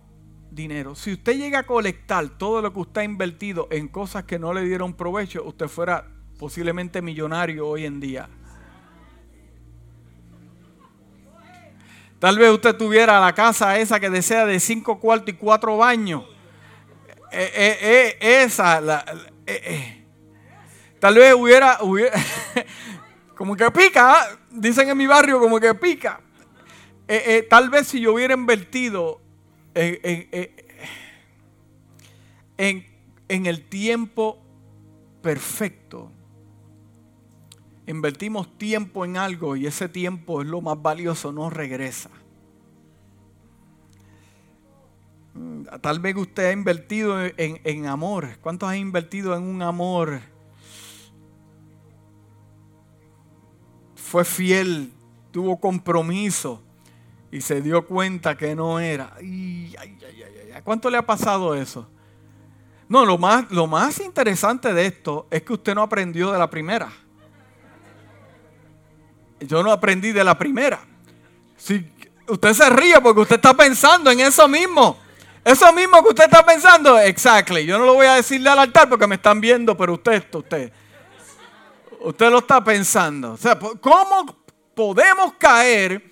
dinero. 0.49 0.95
Si 0.95 1.13
usted 1.13 1.37
llega 1.37 1.59
a 1.59 1.63
colectar 1.65 2.27
todo 2.37 2.61
lo 2.61 2.73
que 2.73 2.79
usted 2.79 3.01
ha 3.01 3.03
invertido 3.03 3.67
en 3.71 3.87
cosas 3.87 4.23
que 4.23 4.39
no 4.39 4.53
le 4.53 4.63
dieron 4.63 4.93
provecho, 4.93 5.43
usted 5.43 5.67
fuera 5.67 6.07
posiblemente 6.37 7.01
millonario 7.01 7.67
hoy 7.67 7.85
en 7.85 7.99
día. 7.99 8.29
Tal 12.19 12.37
vez 12.37 12.51
usted 12.51 12.75
tuviera 12.75 13.19
la 13.19 13.33
casa 13.33 13.77
esa 13.77 13.99
que 13.99 14.09
desea 14.09 14.45
de 14.45 14.59
cinco 14.59 14.99
cuartos 14.99 15.29
y 15.29 15.37
cuatro 15.37 15.77
baños. 15.77 16.23
Eh, 17.31 18.17
esa, 18.19 19.05
tal 20.99 21.15
vez 21.15 21.33
hubiera, 21.33 21.77
hubiera 21.81 22.19
como 23.39 23.55
que 23.55 23.71
pica, 23.71 24.15
¿ah? 24.15 24.37
dicen 24.51 24.89
en 24.89 24.97
mi 24.97 25.07
barrio 25.07 25.39
como 25.39 25.61
que 25.61 25.73
pica. 25.73 26.19
Eh, 27.07 27.23
eh, 27.25 27.47
tal 27.49 27.69
vez 27.69 27.87
si 27.87 28.01
yo 28.01 28.13
hubiera 28.13 28.33
invertido 28.33 29.21
en, 29.73 30.27
en 33.29 33.45
el 33.45 33.63
tiempo 33.69 34.43
perfecto, 35.21 36.11
invertimos 37.87 38.57
tiempo 38.57 39.05
en 39.05 39.15
algo 39.15 39.55
y 39.55 39.67
ese 39.67 39.87
tiempo 39.87 40.41
es 40.41 40.47
lo 40.49 40.59
más 40.59 40.81
valioso, 40.81 41.31
no 41.31 41.49
regresa. 41.49 42.09
Mm, 45.33 45.63
tal 45.79 45.99
vez 46.01 46.17
usted 46.17 46.47
ha 46.47 46.51
invertido 46.51 47.23
en, 47.23 47.61
en 47.63 47.85
amor. 47.85 48.37
¿Cuántos 48.41 48.67
han 48.67 48.75
invertido 48.75 49.33
en 49.33 49.43
un 49.43 49.61
amor? 49.61 50.19
Fue 54.09 54.25
fiel, 54.25 54.91
tuvo 55.31 55.59
compromiso 55.59 56.63
y 57.31 57.41
se 57.41 57.61
dio 57.61 57.85
cuenta 57.85 58.35
que 58.35 58.55
no 58.55 58.79
era. 58.79 59.15
¿A 60.55 60.61
cuánto 60.63 60.89
le 60.89 60.97
ha 60.97 61.05
pasado 61.05 61.53
eso? 61.53 61.87
No, 62.87 63.05
lo 63.05 63.19
más, 63.19 63.51
lo 63.51 63.67
más 63.67 63.99
interesante 63.99 64.73
de 64.73 64.87
esto 64.87 65.27
es 65.29 65.43
que 65.43 65.53
usted 65.53 65.75
no 65.75 65.83
aprendió 65.83 66.31
de 66.31 66.39
la 66.39 66.49
primera. 66.49 66.91
Yo 69.41 69.61
no 69.61 69.71
aprendí 69.71 70.11
de 70.11 70.23
la 70.23 70.35
primera. 70.35 70.79
Si 71.55 71.87
usted 72.27 72.53
se 72.53 72.67
ríe 72.71 72.99
porque 73.01 73.21
usted 73.21 73.35
está 73.35 73.53
pensando 73.53 74.09
en 74.09 74.21
eso 74.21 74.47
mismo. 74.47 74.97
Eso 75.45 75.71
mismo 75.71 76.01
que 76.01 76.09
usted 76.09 76.23
está 76.23 76.43
pensando, 76.43 76.97
exactly. 76.97 77.63
Yo 77.63 77.77
no 77.77 77.85
lo 77.85 77.93
voy 77.93 78.07
a 78.07 78.15
decirle 78.15 78.49
al 78.49 78.57
altar 78.57 78.89
porque 78.89 79.05
me 79.05 79.15
están 79.15 79.39
viendo, 79.39 79.77
pero 79.77 79.93
usted, 79.93 80.25
usted. 80.33 80.73
Usted 81.99 82.29
lo 82.29 82.39
está 82.39 82.63
pensando. 82.63 83.33
O 83.33 83.37
sea, 83.37 83.59
¿cómo 83.59 84.37
podemos 84.73 85.33
caer 85.33 86.11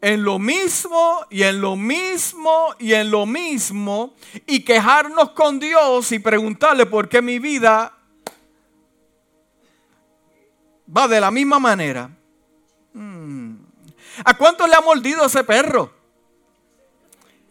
en 0.00 0.22
lo 0.22 0.38
mismo 0.38 1.24
y 1.30 1.42
en 1.42 1.60
lo 1.60 1.76
mismo 1.76 2.74
y 2.78 2.92
en 2.92 3.10
lo 3.10 3.24
mismo 3.24 4.14
y 4.46 4.62
quejarnos 4.62 5.30
con 5.30 5.58
Dios 5.58 6.12
y 6.12 6.18
preguntarle 6.18 6.84
por 6.84 7.08
qué 7.08 7.22
mi 7.22 7.38
vida 7.38 7.96
va 10.94 11.08
de 11.08 11.20
la 11.20 11.30
misma 11.30 11.58
manera? 11.58 12.10
Hmm. 12.92 13.54
¿A 14.24 14.36
cuánto 14.36 14.66
le 14.66 14.74
ha 14.74 14.82
mordido 14.82 15.24
ese 15.24 15.42
perro? 15.42 15.92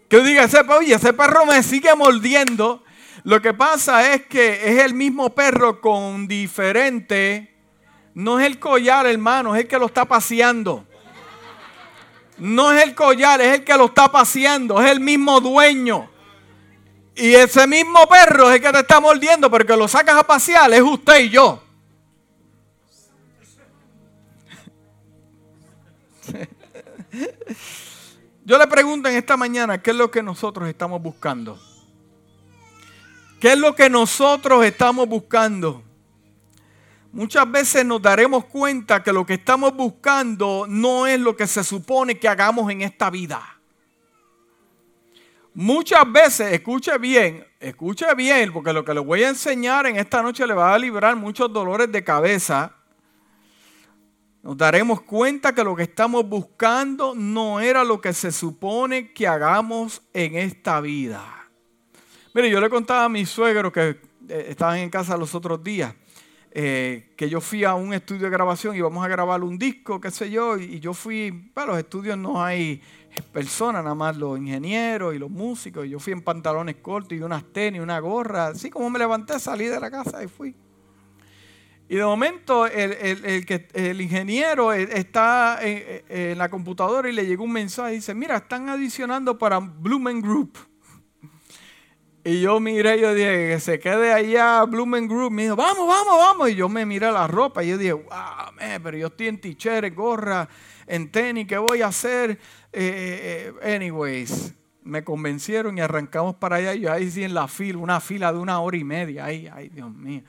Que 0.08 0.22
diga, 0.22 0.44
ese, 0.44 0.60
oye, 0.60 0.94
ese 0.94 1.12
perro 1.14 1.48
me 1.48 1.64
sigue 1.64 1.94
mordiendo 1.96 2.83
lo 3.24 3.42
que 3.42 3.54
pasa 3.54 4.14
es 4.14 4.26
que 4.26 4.72
es 4.72 4.84
el 4.84 4.94
mismo 4.94 5.30
perro 5.30 5.80
con 5.80 6.28
diferente. 6.28 7.56
No 8.16 8.40
es 8.40 8.48
el 8.48 8.60
collar, 8.60 9.06
hermano, 9.06 9.56
es 9.56 9.62
el 9.62 9.68
que 9.68 9.78
lo 9.80 9.86
está 9.86 10.06
paseando. 10.06 10.86
No 12.38 12.72
es 12.72 12.84
el 12.84 12.96
collar, 12.96 13.40
es 13.42 13.60
el 13.60 13.64
que 13.64 13.78
lo 13.78 13.86
está 13.86 14.12
paseando. 14.12 14.82
Es 14.82 14.92
el 14.92 15.00
mismo 15.00 15.40
dueño. 15.40 16.10
Y 17.16 17.36
ese 17.36 17.68
mismo 17.68 18.08
perro 18.08 18.50
es 18.50 18.56
el 18.56 18.62
que 18.62 18.72
te 18.72 18.80
está 18.80 19.00
mordiendo, 19.00 19.50
pero 19.52 19.66
que 19.66 19.78
lo 19.78 19.88
sacas 19.88 20.16
a 20.16 20.24
pasear 20.24 20.74
es 20.74 20.82
usted 20.82 21.20
y 21.20 21.30
yo. 21.30 21.62
Yo 28.46 28.58
le 28.58 28.68
pregunto 28.68 29.08
en 29.08 29.16
esta 29.16 29.38
mañana, 29.38 29.82
¿qué 29.82 29.92
es 29.92 29.96
lo 29.96 30.12
que 30.12 30.22
nosotros 30.22 30.68
estamos 30.68 31.02
buscando? 31.02 31.58
¿Qué 33.44 33.52
es 33.52 33.60
lo 33.60 33.76
que 33.76 33.90
nosotros 33.90 34.64
estamos 34.64 35.06
buscando? 35.06 35.84
Muchas 37.12 37.52
veces 37.52 37.86
nos 37.86 38.02
daremos 38.02 38.46
cuenta 38.46 39.04
que 39.04 39.12
lo 39.12 39.26
que 39.26 39.34
estamos 39.34 39.76
buscando 39.76 40.66
no 40.70 41.06
es 41.06 41.20
lo 41.20 41.36
que 41.36 41.46
se 41.46 41.62
supone 41.66 42.18
que 42.18 42.30
hagamos 42.30 42.72
en 42.72 42.84
esta 42.84 43.10
vida. 43.10 43.44
Muchas 45.54 46.10
veces, 46.10 46.54
escuche 46.54 46.98
bien, 46.98 47.46
escuche 47.60 48.06
bien, 48.16 48.54
porque 48.54 48.72
lo 48.72 48.86
que 48.86 48.94
le 48.94 49.02
voy 49.02 49.24
a 49.24 49.28
enseñar 49.28 49.88
en 49.88 49.98
esta 49.98 50.22
noche 50.22 50.48
le 50.48 50.54
va 50.54 50.74
a 50.74 50.80
librar 50.80 51.18
muchos 51.18 51.52
dolores 51.52 51.92
de 51.92 52.02
cabeza. 52.02 52.74
Nos 54.42 54.56
daremos 54.56 55.02
cuenta 55.02 55.54
que 55.54 55.66
lo 55.66 55.76
que 55.76 55.84
estamos 55.84 56.26
buscando 56.30 57.14
no 57.14 57.60
era 57.60 57.84
lo 57.84 58.00
que 58.00 58.14
se 58.14 58.32
supone 58.32 59.12
que 59.12 59.28
hagamos 59.28 60.02
en 60.14 60.38
esta 60.38 60.80
vida. 60.80 61.43
Mire, 62.36 62.50
yo 62.50 62.60
le 62.60 62.68
contaba 62.68 63.04
a 63.04 63.10
mis 63.10 63.30
suegros 63.30 63.72
que 63.72 63.96
eh, 64.28 64.46
estaban 64.50 64.80
en 64.80 64.90
casa 64.90 65.16
los 65.16 65.36
otros 65.36 65.64
días, 65.64 65.94
eh, 66.52 67.14
que 67.16 67.30
yo 67.30 67.40
fui 67.40 67.64
a 67.64 67.76
un 67.76 67.94
estudio 67.94 68.24
de 68.24 68.32
grabación 68.32 68.76
y 68.76 68.82
vamos 68.82 69.06
a 69.06 69.08
grabar 69.08 69.44
un 69.44 69.60
disco, 69.60 70.02
qué 70.02 70.10
sé 70.10 70.32
yo, 70.32 70.58
y, 70.58 70.80
yo 70.80 70.96
fui, 70.96 71.32
para 71.54 71.74
los 71.74 71.78
estudios 71.78 72.18
no 72.18 72.44
hay 72.44 72.82
personas, 73.32 73.84
nada 73.84 73.94
más 73.94 74.18
los 74.18 74.40
ingenieros 74.40 75.14
y 75.14 75.20
los 75.20 75.30
músicos, 75.30 75.86
y 75.86 75.90
yo 75.90 76.00
fui 76.00 76.14
en 76.14 76.24
pantalones 76.24 76.78
cortos 76.78 77.16
y 77.16 77.22
unas 77.22 77.44
tenis, 77.54 77.82
una 77.82 78.00
gorra, 78.00 78.48
así 78.48 78.72
como 78.72 78.90
me 78.90 78.98
levanté, 78.98 79.40
salí 79.40 79.66
de 79.66 79.80
la 79.80 79.92
casa 79.92 80.24
y 80.24 80.28
fui. 80.28 80.56
Y 81.88 81.98
de 81.98 82.04
momento 82.04 82.66
el, 82.66 82.94
el, 82.94 83.26
el, 83.26 83.68
el 83.74 84.02
ingeniero 84.02 84.74
eh, 84.74 84.90
está 84.92 85.60
en, 85.62 86.36
la 86.40 86.50
computadora 86.50 87.08
y 87.08 87.14
le 87.14 87.28
llegó 87.28 87.44
un 87.44 87.52
mensaje 87.52 87.92
y 87.92 87.96
dice, 87.98 88.16
mira, 88.16 88.38
están 88.38 88.70
adicionando 88.70 89.38
para 89.38 89.60
Blumen 89.60 90.20
Group. 90.20 90.73
Y 92.26 92.40
yo 92.40 92.62
miré, 92.62 93.02
yo 93.02 93.14
dije, 93.14 93.50
que 93.50 93.60
se 93.60 93.80
quede 93.80 94.14
allá 94.14 94.64
Blumen 94.64 95.10
Group. 95.10 95.32
Me 95.32 95.44
dijo, 95.44 95.58
vamos, 95.58 95.86
vamos, 95.86 96.18
vamos. 96.18 96.50
Y 96.50 96.56
yo 96.56 96.70
me 96.70 96.86
miré 96.86 97.12
la 97.12 97.28
ropa 97.28 97.64
y 97.64 97.70
yo 97.70 97.78
dije, 97.78 97.92
wow, 97.92 98.54
man, 98.56 98.82
pero 98.82 98.98
yo 98.98 99.08
estoy 99.08 99.28
en 99.28 99.42
t-shirt, 99.42 99.94
gorra, 99.94 100.48
en 100.88 101.12
tenis, 101.12 101.46
¿qué 101.48 101.58
voy 101.58 101.82
a 101.82 101.88
hacer? 101.88 102.32
Eh, 102.32 102.38
eh, 102.72 103.54
eh, 103.62 103.76
anyways, 103.76 104.54
me 104.84 105.04
convencieron 105.04 105.78
y 105.78 105.82
arrancamos 105.82 106.36
para 106.36 106.58
allá. 106.58 106.74
Y 106.76 106.82
yo 106.82 106.94
ahí 106.94 107.12
sí 107.12 107.26
en 107.26 107.34
la 107.34 107.50
fila, 107.50 107.80
una 107.80 108.00
fila 108.00 108.32
de 108.32 108.40
una 108.40 108.58
hora 108.62 108.78
y 108.78 108.86
media. 108.86 109.26
Ay, 109.26 109.50
ay, 109.54 109.68
Dios 109.68 109.94
mío. 109.94 110.22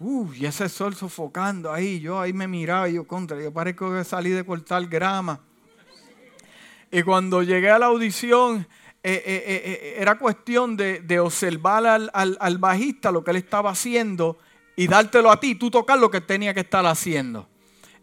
Uy, 0.00 0.42
y 0.42 0.44
ese 0.44 0.68
sol 0.68 0.94
sofocando 0.94 1.72
ahí. 1.72 2.00
Yo 2.00 2.20
ahí 2.20 2.34
me 2.34 2.46
miraba 2.46 2.86
y 2.86 2.94
yo 2.94 3.06
contra, 3.06 3.40
yo 3.40 3.50
parezco 3.50 3.90
que 3.94 4.04
salí 4.04 4.28
de 4.28 4.44
cortar 4.44 4.86
grama. 4.88 5.40
Y 6.90 7.02
cuando 7.02 7.42
llegué 7.42 7.70
a 7.70 7.78
la 7.78 7.86
audición, 7.86 8.66
eh, 9.06 9.22
eh, 9.26 9.44
eh, 9.46 9.96
era 9.98 10.18
cuestión 10.18 10.78
de, 10.78 11.20
observar 11.20 11.86
al, 11.86 12.58
bajista 12.58 13.12
lo 13.12 13.22
que 13.22 13.32
él 13.32 13.36
estaba 13.36 13.68
haciendo 13.68 14.38
y 14.76 14.86
dártelo 14.86 15.30
a 15.30 15.38
ti, 15.38 15.56
tú 15.56 15.70
tocar 15.70 15.98
lo 15.98 16.10
que 16.10 16.22
tenía 16.22 16.54
que 16.54 16.60
estar 16.60 16.86
haciendo. 16.86 17.46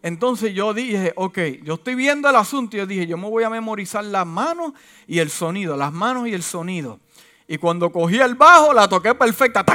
Entonces 0.03 0.53
yo 0.53 0.75
dije, 0.75 1.12
ok, 1.15 1.39
yo 1.63 1.74
estoy 1.74 1.96
viendo 1.96 2.29
el 2.29 2.36
asunto 2.36 2.75
y 2.75 2.79
yo 2.79 2.86
dije, 2.86 3.08
yo 3.08 3.17
me 3.17 3.27
voy 3.27 3.43
a 3.43 3.50
memorizar 3.50 4.05
las 4.05 4.27
manos 4.27 4.74
y 5.08 5.17
el 5.17 5.31
sonido, 5.31 5.75
las 5.75 5.91
manos 5.91 6.27
y 6.27 6.36
el 6.36 6.43
sonido. 6.43 7.00
Y 7.48 7.58
cuando 7.58 7.91
cogí 7.91 8.20
el 8.20 8.36
bajo, 8.36 8.72
la 8.72 8.88
toqué 8.88 9.15
perfecta. 9.15 9.65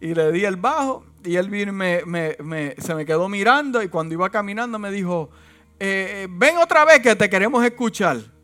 Y 0.00 0.14
le 0.14 0.32
di 0.32 0.44
el 0.46 0.56
bajo 0.56 1.04
y 1.22 1.36
él 1.36 1.50
vino 1.50 1.74
me, 1.74 2.76
se 2.78 2.94
me 2.94 3.04
quedó 3.04 3.28
mirando 3.28 3.82
y 3.82 3.88
cuando 3.88 4.14
iba 4.14 4.30
caminando 4.30 4.78
me 4.78 4.90
dijo, 4.90 5.28
ven 5.78 6.56
otra 6.56 6.86
vez 6.86 7.00
que 7.00 7.14
te 7.14 7.28
queremos 7.28 7.62
escuchar. 7.62 8.37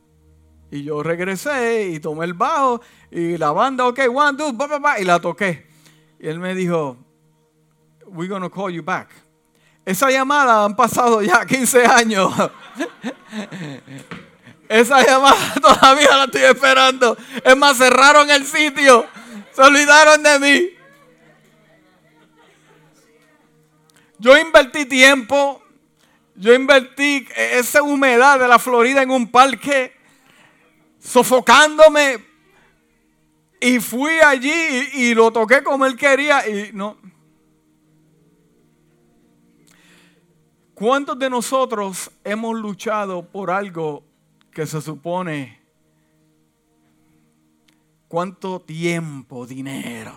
Y 0.71 0.83
yo 0.83 1.02
regresé 1.02 1.88
y 1.88 2.00
tomé 2.00 2.25
el 2.25 2.35
bajo 2.35 2.80
y 3.11 3.37
la 3.38 3.52
banda, 3.52 3.87
ok, 3.87 4.00
one, 4.12 4.37
two, 4.37 4.56
y 4.99 5.04
la 5.04 5.21
toqué. 5.21 5.66
Y 6.18 6.28
él 6.28 6.38
me 6.38 6.54
dijo, 6.54 6.97
we're 8.06 8.28
to 8.28 8.50
call 8.50 8.73
you 8.73 8.83
back. 8.83 9.09
Esa 9.85 10.11
llamada 10.11 10.64
han 10.64 10.75
pasado 10.75 11.21
ya 11.23 11.44
15 11.44 11.85
años. 11.85 12.33
Esa 14.68 15.04
llamada 15.04 15.54
todavía 15.61 16.16
la 16.16 16.25
estoy 16.25 16.42
esperando. 16.42 17.16
Es 17.44 17.56
más, 17.56 17.76
cerraron 17.76 18.30
el 18.30 18.47
sitio. 18.47 19.06
Se 19.52 19.62
olvidaron 19.62 20.23
de 20.23 20.38
mí. 20.38 20.71
Yo 24.18 24.38
invertí 24.38 24.87
tiempo. 24.87 25.62
Yo 26.35 26.54
invertí 26.54 27.28
esa 27.37 27.83
humedad 27.83 28.40
de 28.40 28.49
la 28.49 28.59
Florida 28.59 29.02
en 29.02 29.11
un 29.11 29.30
parque. 29.30 29.94
Sofocándome. 31.04 32.25
Y 33.61 33.78
fui 33.78 34.12
allí 34.25 34.52
y, 34.94 35.14
lo 35.14 35.30
toqué 35.30 35.62
como 35.62 35.87
él 35.87 35.96
quería. 35.96 36.49
Y 36.49 36.70
no. 36.73 36.96
¿Cuántos 40.75 41.18
de 41.18 41.30
nosotros 41.30 42.11
hemos 42.25 42.58
luchado 42.58 43.30
por 43.30 43.50
algo 43.50 44.02
que 44.50 44.66
se 44.66 44.80
supone 44.80 45.61
cuánto 48.08 48.61
tiempo, 48.61 49.46
dinero? 49.46 50.12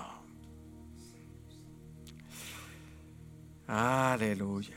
Aleluya. 3.67 4.75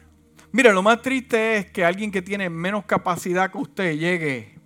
Mira, 0.53 0.73
lo 0.73 0.83
más 0.83 1.01
triste 1.01 1.57
es 1.57 1.71
que 1.71 1.85
alguien 1.85 2.11
que 2.11 2.21
tiene 2.21 2.51
menos 2.51 2.85
capacidad 2.85 3.51
que 3.51 3.59
usted 3.59 3.97
llegue 3.97 4.60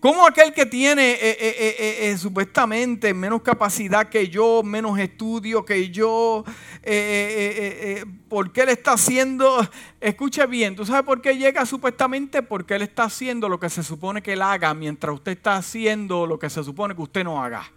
¿Cómo 0.00 0.26
aquel 0.26 0.52
que 0.52 0.66
tiene 0.66 1.12
eh, 1.12 1.36
eh, 1.38 2.10
eh, 2.10 2.18
supuestamente 2.18 3.14
menos 3.14 3.42
capacidad 3.42 4.08
que 4.08 4.28
yo, 4.28 4.62
menos 4.62 4.98
estudio 4.98 5.64
que 5.64 5.90
yo, 5.90 6.44
por 8.28 8.52
qué 8.52 8.62
él 8.62 8.68
está 8.70 8.92
haciendo, 8.92 9.66
escuche 10.00 10.44
bien, 10.46 10.74
¿tú 10.74 10.84
sabes 10.84 11.04
por 11.04 11.22
qué 11.22 11.36
llega 11.36 11.64
supuestamente? 11.66 12.42
Porque 12.42 12.74
él 12.74 12.82
está 12.82 13.04
haciendo 13.04 13.48
lo 13.48 13.60
que 13.60 13.70
se 13.70 13.82
supone 13.82 14.22
que 14.22 14.32
él 14.32 14.42
haga 14.42 14.74
mientras 14.74 15.14
usted 15.14 15.32
está 15.32 15.56
haciendo 15.56 16.26
lo 16.26 16.38
que 16.38 16.50
se 16.50 16.64
supone 16.64 16.94
que 16.94 17.02
usted 17.02 17.24
no 17.24 17.42
haga. 17.42 17.70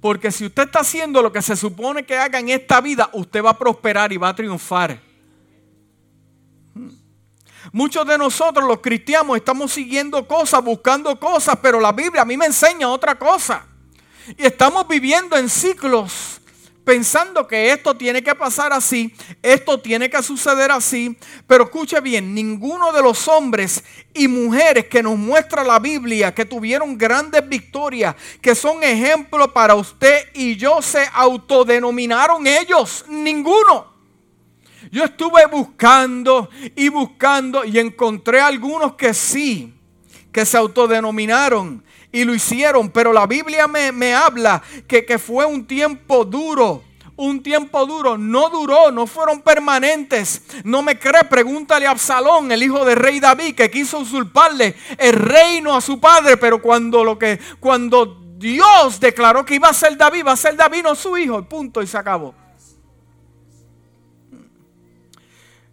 Porque 0.00 0.30
si 0.30 0.46
usted 0.46 0.64
está 0.64 0.80
haciendo 0.80 1.22
lo 1.22 1.30
que 1.30 1.42
se 1.42 1.56
supone 1.56 2.04
que 2.04 2.16
haga 2.16 2.38
en 2.38 2.48
esta 2.48 2.80
vida, 2.80 3.10
usted 3.12 3.44
va 3.44 3.50
a 3.50 3.58
prosperar 3.58 4.12
y 4.12 4.16
va 4.16 4.30
a 4.30 4.34
triunfar. 4.34 5.09
Muchos 7.72 8.06
de 8.06 8.18
nosotros 8.18 8.66
los 8.66 8.80
cristianos 8.80 9.36
estamos 9.36 9.72
siguiendo 9.72 10.26
cosas, 10.26 10.62
buscando 10.64 11.18
cosas, 11.18 11.56
pero 11.62 11.80
la 11.80 11.92
Biblia 11.92 12.22
a 12.22 12.24
mí 12.24 12.36
me 12.36 12.46
enseña 12.46 12.88
otra 12.88 13.18
cosa. 13.18 13.66
Y 14.36 14.44
estamos 14.44 14.86
viviendo 14.86 15.36
en 15.36 15.48
ciclos, 15.48 16.40
pensando 16.84 17.46
que 17.46 17.70
esto 17.72 17.96
tiene 17.96 18.22
que 18.22 18.34
pasar 18.34 18.72
así, 18.72 19.14
esto 19.42 19.80
tiene 19.80 20.08
que 20.08 20.22
suceder 20.22 20.70
así. 20.70 21.16
Pero 21.46 21.64
escuche 21.64 22.00
bien, 22.00 22.34
ninguno 22.34 22.92
de 22.92 23.02
los 23.02 23.28
hombres 23.28 23.84
y 24.14 24.26
mujeres 24.26 24.86
que 24.86 25.02
nos 25.02 25.16
muestra 25.16 25.62
la 25.62 25.78
Biblia, 25.78 26.34
que 26.34 26.44
tuvieron 26.44 26.96
grandes 26.96 27.48
victorias, 27.48 28.16
que 28.40 28.54
son 28.54 28.82
ejemplos 28.82 29.48
para 29.52 29.74
usted 29.74 30.28
y 30.34 30.56
yo, 30.56 30.80
se 30.82 31.08
autodenominaron 31.12 32.46
ellos. 32.46 33.04
Ninguno. 33.08 33.99
Yo 34.90 35.04
estuve 35.04 35.46
buscando 35.46 36.48
y 36.74 36.88
buscando 36.88 37.64
y 37.64 37.78
encontré 37.78 38.40
algunos 38.40 38.94
que 38.94 39.14
sí, 39.14 39.74
que 40.32 40.44
se 40.46 40.56
autodenominaron 40.56 41.84
y 42.12 42.24
lo 42.24 42.34
hicieron, 42.34 42.90
pero 42.90 43.12
la 43.12 43.26
Biblia 43.26 43.68
me, 43.68 44.14
habla 44.14 44.62
que, 44.86 45.04
que 45.04 45.18
fue 45.18 45.46
un 45.46 45.66
tiempo 45.66 46.24
duro, 46.24 46.82
un 47.16 47.42
tiempo 47.42 47.84
duro, 47.86 48.16
no 48.16 48.48
duró, 48.48 48.90
no 48.90 49.06
fueron 49.06 49.42
permanentes. 49.42 50.42
No 50.64 50.82
me 50.82 50.98
cree, 50.98 51.24
pregúntale 51.24 51.86
a 51.86 51.90
Absalón, 51.90 52.50
el 52.50 52.62
hijo 52.62 52.84
del 52.84 52.96
rey 52.96 53.20
David, 53.20 53.54
que 53.54 53.70
quiso 53.70 53.98
usurparle 53.98 54.74
el 54.96 55.12
reino 55.12 55.76
a 55.76 55.80
su 55.80 56.00
padre, 56.00 56.38
pero 56.38 56.62
cuando 56.62 57.04
lo 57.04 57.18
que 57.18 57.38
cuando 57.60 58.20
Dios 58.38 58.98
declaró 58.98 59.44
que 59.44 59.56
iba 59.56 59.68
a 59.68 59.74
ser 59.74 59.98
David, 59.98 60.24
va 60.26 60.32
a 60.32 60.36
ser 60.36 60.56
David 60.56 60.82
no 60.82 60.94
su 60.94 61.16
hijo, 61.18 61.42
punto 61.42 61.82
y 61.82 61.86
se 61.86 61.98
acabó. 61.98 62.34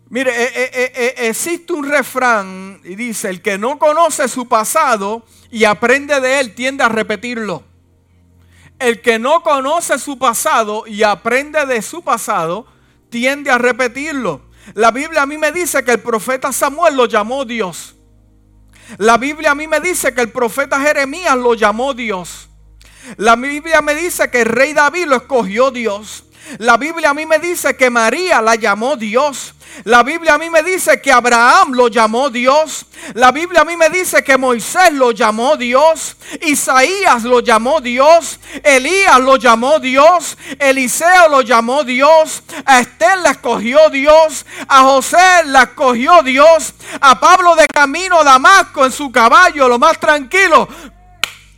Mire, 0.10 0.32
eh, 0.32 0.52
eh, 0.56 0.92
eh, 0.96 1.14
existe 1.28 1.74
un 1.74 1.84
refrán 1.84 2.80
y 2.84 2.96
dice, 2.96 3.30
el 3.30 3.42
que 3.42 3.58
no 3.58 3.78
conoce 3.78 4.28
su 4.30 4.48
pasado 4.48 5.26
y 5.52 5.66
aprende 5.66 6.22
de 6.22 6.40
él 6.40 6.56
tiende 6.56 6.84
a 6.84 6.90
repetirlo. 6.90 7.64
El 8.80 9.02
que 9.02 9.20
no 9.20 9.44
conoce 9.44 10.00
su 10.00 10.18
pasado 10.18 10.86
y 10.88 11.04
aprende 11.04 11.66
de 11.66 11.82
su 11.82 12.04
pasado 12.04 12.68
tiende 13.10 13.52
a 13.52 13.58
repetirlo. 13.58 14.42
La 14.76 14.92
Biblia 14.92 15.24
a 15.24 15.26
mí 15.26 15.38
me 15.38 15.52
dice 15.52 15.84
que 15.84 15.92
el 15.92 16.00
profeta 16.00 16.54
Samuel 16.54 16.96
lo 16.96 17.06
llamó 17.06 17.44
Dios. 17.44 17.96
La 18.98 19.18
Biblia 19.18 19.52
a 19.52 19.56
mí 19.56 19.68
me 19.68 19.82
dice 19.82 20.14
que 20.14 20.22
el 20.22 20.32
profeta 20.32 20.80
Jeremías 20.80 21.36
lo 21.36 21.54
llamó 21.54 21.94
Dios. 21.94 22.50
La 23.18 23.36
Biblia 23.36 23.82
me 23.82 23.96
dice 23.96 24.30
que 24.30 24.42
el 24.42 24.48
rey 24.48 24.74
David 24.74 25.08
lo 25.08 25.18
escogió 25.18 25.72
Dios. 25.72 26.24
La 26.60 26.78
Biblia 26.78 27.10
a 27.10 27.14
mí 27.14 27.26
me 27.26 27.40
dice 27.40 27.76
que 27.76 27.90
María 27.90 28.42
la 28.42 28.56
llamó 28.56 28.96
Dios. 28.96 29.54
La 29.84 30.04
Biblia 30.04 30.34
a 30.34 30.38
mí 30.38 30.50
me 30.50 30.64
dice 30.64 31.02
que 31.02 31.12
Abraham 31.12 31.74
lo 31.74 31.88
llamó 31.88 32.30
Dios. 32.30 32.86
La 33.14 33.32
Biblia 33.32 33.62
a 33.62 33.66
mí 33.66 33.78
me 33.78 33.90
dice 33.90 34.24
que 34.24 34.38
Moisés 34.38 34.94
lo 34.94 35.12
llamó 35.12 35.56
Dios. 35.56 36.18
Isaías 36.42 37.24
lo 37.24 37.40
llamó 37.40 37.80
Dios. 37.82 38.40
Elías 38.64 39.20
lo 39.20 39.38
llamó 39.38 39.80
Dios. 39.80 40.38
Eliseo 40.60 41.30
lo 41.30 41.42
llamó 41.42 41.84
Dios. 41.84 42.44
A 42.66 42.80
Esther 42.80 43.20
la 43.20 43.32
escogió 43.32 43.90
Dios. 43.90 44.46
A 44.68 44.82
José 44.84 45.44
la 45.46 45.64
escogió 45.64 46.24
Dios. 46.24 46.74
A 47.00 47.20
Pablo 47.20 47.56
de 47.56 47.68
camino 47.68 48.20
a 48.20 48.24
Damasco 48.24 48.86
en 48.86 48.92
su 48.92 49.12
caballo, 49.12 49.68
lo 49.68 49.80
más 49.80 50.00
tranquilo 50.00 50.68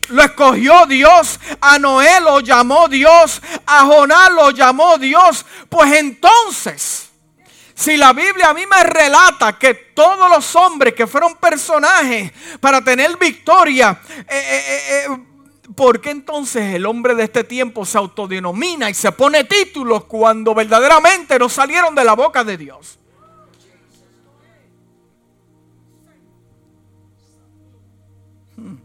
lo 0.10 0.24
escogió 0.24 0.86
Dios, 0.88 1.40
a 1.62 1.78
Noé 1.80 2.20
lo 2.22 2.40
llamó 2.40 2.88
Dios, 2.88 3.42
a 3.66 3.86
Jonás 3.86 4.32
lo 4.32 4.52
llamó 4.52 4.98
Dios. 4.98 5.46
Pues 5.70 5.94
entonces, 5.94 7.09
si 7.80 7.96
la 7.96 8.12
Biblia 8.12 8.50
a 8.50 8.54
mí 8.54 8.64
me 8.66 8.84
relata 8.84 9.58
que 9.58 9.74
todos 9.74 10.30
los 10.30 10.54
hombres 10.58 10.94
que 10.94 11.08
fueron 11.08 11.38
personajes 11.38 12.30
para 12.60 12.84
tener 12.84 13.18
victoria, 13.18 14.02
eh, 14.18 14.26
eh, 14.28 15.06
eh, 15.06 15.18
¿por 15.78 16.02
qué 16.02 16.10
entonces 16.10 16.76
el 16.76 16.86
hombre 16.86 17.16
de 17.16 17.24
este 17.24 17.46
tiempo 17.46 17.86
se 17.86 17.98
autodenomina 17.98 18.90
y 18.90 18.94
se 18.94 19.14
pone 19.14 19.46
títulos 19.46 20.04
cuando 20.04 20.54
verdaderamente 20.54 21.40
no 21.40 21.48
salieron 21.48 21.96
de 21.96 22.04
la 22.04 22.16
boca 22.16 22.44
de 22.44 22.58
Dios? 22.58 23.00
Hmm. 28.58 28.76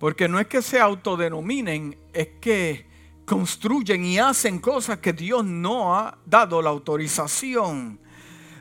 Porque 0.00 0.26
no 0.26 0.40
es 0.40 0.48
que 0.48 0.60
se 0.60 0.80
autodenominen, 0.80 1.96
es 2.12 2.30
que 2.40 2.89
construyen 3.30 4.04
y 4.04 4.18
hacen 4.18 4.58
cosas 4.58 4.98
que 4.98 5.12
Dios 5.12 5.44
no 5.44 5.94
ha 5.94 6.18
dado 6.26 6.60
la 6.60 6.70
autorización. 6.70 8.00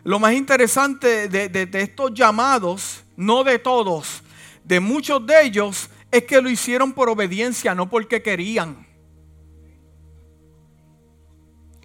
Lo 0.04 0.20
más 0.20 0.34
interesante 0.34 1.28
de, 1.28 1.70
estos 1.74 2.14
llamados, 2.14 3.04
no 3.18 3.44
de 3.44 3.58
todos, 3.58 4.22
de 4.64 4.80
muchos 4.80 5.26
de 5.26 5.42
ellos, 5.42 5.90
es 6.12 6.24
que 6.26 6.40
lo 6.40 6.52
hicieron 6.52 6.94
por 6.94 7.10
obediencia, 7.10 7.74
no 7.74 7.90
porque 7.90 8.22
querían. 8.22 8.86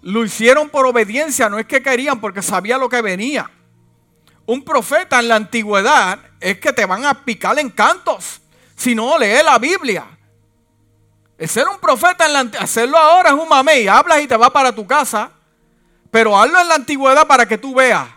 Lo 0.03 0.23
hicieron 0.23 0.69
por 0.69 0.85
obediencia, 0.85 1.49
no 1.49 1.57
es 1.57 1.65
que 1.65 1.81
querían, 1.81 2.21
porque 2.21 2.43
sabía 2.43 2.77
lo 2.77 2.87
que 2.87 3.01
venía. 3.01 3.49
Un 4.45 4.63
profeta 4.63 5.19
en 5.19 5.27
la 5.27 5.37
antigüedad 5.37 6.19
es 6.39 6.59
que 6.59 6.71
te 6.71 6.85
van 6.85 7.03
a 7.03 7.25
picar 7.25 7.57
en 7.57 7.71
cantos. 7.71 8.41
Si 8.75 8.93
no, 8.93 9.17
lee 9.17 9.41
la 9.43 9.57
Biblia. 9.57 10.14
El 11.37 11.49
ser 11.49 11.67
un 11.67 11.79
profeta 11.79 12.25
en 12.25 12.33
la 12.33 12.39
hacerlo 12.59 12.97
ahora 12.97 13.29
es 13.29 13.35
un 13.35 13.49
mamey. 13.49 13.87
Hablas 13.87 14.21
y 14.21 14.27
te 14.27 14.37
vas 14.37 14.51
para 14.51 14.73
tu 14.73 14.87
casa. 14.87 15.31
Pero 16.11 16.37
hazlo 16.37 16.59
en 16.61 16.67
la 16.69 16.75
antigüedad 16.75 17.27
para 17.27 17.45
que 17.45 17.57
tú 17.57 17.75
veas. 17.75 18.07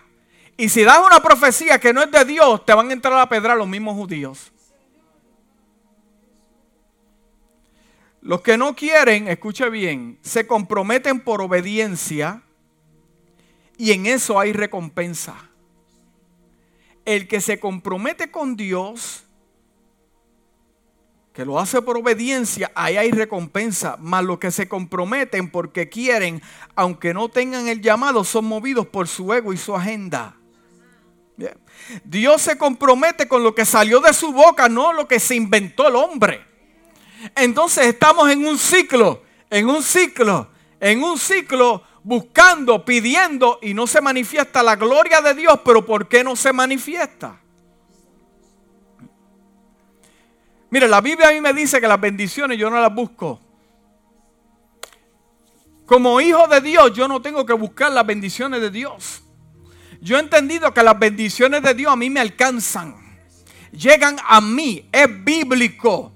Y 0.56 0.68
si 0.68 0.82
das 0.82 0.98
una 1.04 1.20
profecía 1.20 1.78
que 1.78 1.92
no 1.92 2.02
es 2.02 2.10
de 2.10 2.24
Dios, 2.24 2.64
te 2.64 2.74
van 2.74 2.90
a 2.90 2.92
entrar 2.92 3.18
a 3.18 3.28
pedra 3.28 3.54
los 3.54 3.66
mismos 3.66 3.94
judíos. 3.94 4.52
Los 8.20 8.40
que 8.40 8.58
no 8.58 8.74
quieren, 8.74 9.28
escuche 9.28 9.70
bien, 9.70 10.18
se 10.22 10.46
comprometen 10.46 11.20
por 11.20 11.40
obediencia 11.40 12.42
y 13.76 13.92
en 13.92 14.06
eso 14.06 14.38
hay 14.38 14.52
recompensa. 14.52 15.36
El 17.04 17.28
que 17.28 17.40
se 17.40 17.60
compromete 17.60 18.30
con 18.30 18.56
Dios, 18.56 19.24
que 21.38 21.44
lo 21.44 21.60
hace 21.60 21.80
por 21.82 21.96
obediencia, 21.96 22.72
ahí 22.74 22.96
hay 22.96 23.12
recompensa. 23.12 23.96
Mas 24.00 24.24
los 24.24 24.40
que 24.40 24.50
se 24.50 24.66
comprometen 24.66 25.52
porque 25.52 25.88
quieren, 25.88 26.42
aunque 26.74 27.14
no 27.14 27.28
tengan 27.28 27.68
el 27.68 27.80
llamado, 27.80 28.24
son 28.24 28.46
movidos 28.46 28.88
por 28.88 29.06
su 29.06 29.32
ego 29.32 29.52
y 29.52 29.56
su 29.56 29.72
agenda. 29.72 30.34
Dios 32.02 32.42
se 32.42 32.58
compromete 32.58 33.28
con 33.28 33.44
lo 33.44 33.54
que 33.54 33.64
salió 33.64 34.00
de 34.00 34.12
su 34.14 34.32
boca, 34.32 34.68
no 34.68 34.92
lo 34.92 35.06
que 35.06 35.20
se 35.20 35.36
inventó 35.36 35.86
el 35.86 35.94
hombre. 35.94 36.44
Entonces 37.36 37.86
estamos 37.86 38.28
en 38.32 38.44
un 38.44 38.58
ciclo, 38.58 39.22
en 39.48 39.68
un 39.68 39.80
ciclo, 39.80 40.48
en 40.80 41.04
un 41.04 41.20
ciclo 41.20 41.84
buscando, 42.02 42.84
pidiendo 42.84 43.60
y 43.62 43.74
no 43.74 43.86
se 43.86 44.00
manifiesta 44.00 44.60
la 44.64 44.74
gloria 44.74 45.20
de 45.20 45.34
Dios, 45.34 45.60
pero 45.64 45.86
¿por 45.86 46.08
qué 46.08 46.24
no 46.24 46.34
se 46.34 46.52
manifiesta? 46.52 47.40
Mire, 50.70 50.88
la 50.88 51.00
Biblia 51.00 51.28
a 51.28 51.32
mí 51.32 51.40
me 51.40 51.52
dice 51.52 51.80
que 51.80 51.88
las 51.88 52.00
bendiciones 52.00 52.58
yo 52.58 52.68
no 52.68 52.80
las 52.80 52.94
busco. 52.94 53.40
Como 55.86 56.20
hijo 56.20 56.46
de 56.48 56.60
Dios, 56.60 56.92
yo 56.92 57.08
no 57.08 57.22
tengo 57.22 57.46
que 57.46 57.54
buscar 57.54 57.90
las 57.90 58.04
bendiciones 58.04 58.60
de 58.60 58.70
Dios. 58.70 59.22
Yo 60.00 60.16
he 60.16 60.20
entendido 60.20 60.74
que 60.74 60.82
las 60.82 60.98
bendiciones 60.98 61.62
de 61.62 61.74
Dios 61.74 61.92
a 61.92 61.96
mí 61.96 62.10
me 62.10 62.20
alcanzan. 62.20 62.94
Llegan 63.72 64.18
a 64.26 64.40
mí. 64.40 64.88
Es 64.92 65.24
bíblico. 65.24 66.12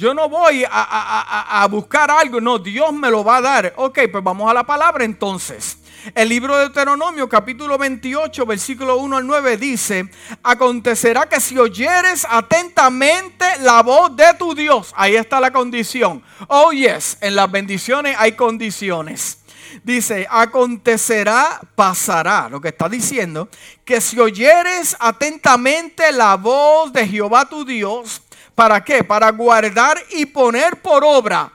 Yo 0.00 0.14
no 0.14 0.30
voy 0.30 0.64
a, 0.66 1.68
buscar 1.70 2.10
algo, 2.10 2.40
no, 2.40 2.58
Dios 2.58 2.90
me 2.90 3.10
lo 3.10 3.22
va 3.22 3.36
a 3.36 3.40
dar. 3.42 3.74
Ok, 3.76 3.98
pues 4.10 4.24
vamos 4.24 4.50
a 4.50 4.54
la 4.54 4.64
palabra 4.64 5.04
entonces. 5.04 5.76
El 6.14 6.30
libro 6.30 6.56
de 6.56 6.62
Deuteronomio 6.62 7.28
capítulo 7.28 7.76
28 7.76 8.46
versículo 8.46 8.96
1 8.96 9.18
al 9.18 9.26
9 9.26 9.58
dice, 9.58 10.08
acontecerá 10.42 11.28
que 11.28 11.38
si 11.38 11.58
oyeres 11.58 12.26
atentamente 12.30 13.44
la 13.60 13.82
voz 13.82 14.16
de 14.16 14.32
tu 14.38 14.54
Dios, 14.54 14.94
ahí 14.96 15.16
está 15.16 15.38
la 15.38 15.50
condición. 15.50 16.24
Oh 16.48 16.72
yes, 16.72 17.18
en 17.20 17.36
las 17.36 17.50
bendiciones 17.50 18.16
hay 18.18 18.32
condiciones. 18.32 19.40
Dice, 19.84 20.26
acontecerá, 20.30 21.60
pasará, 21.74 22.48
lo 22.48 22.58
que 22.58 22.68
está 22.68 22.88
diciendo, 22.88 23.50
que 23.84 24.00
si 24.00 24.18
oyeres 24.18 24.96
atentamente 24.98 26.10
la 26.10 26.36
voz 26.36 26.90
de 26.90 27.06
Jehová 27.06 27.44
tu 27.44 27.66
Dios, 27.66 28.22
¿Para 28.54 28.82
qué? 28.84 29.04
Para 29.04 29.30
guardar 29.30 29.98
y 30.10 30.26
poner 30.26 30.80
por 30.80 31.04
obra. 31.04 31.52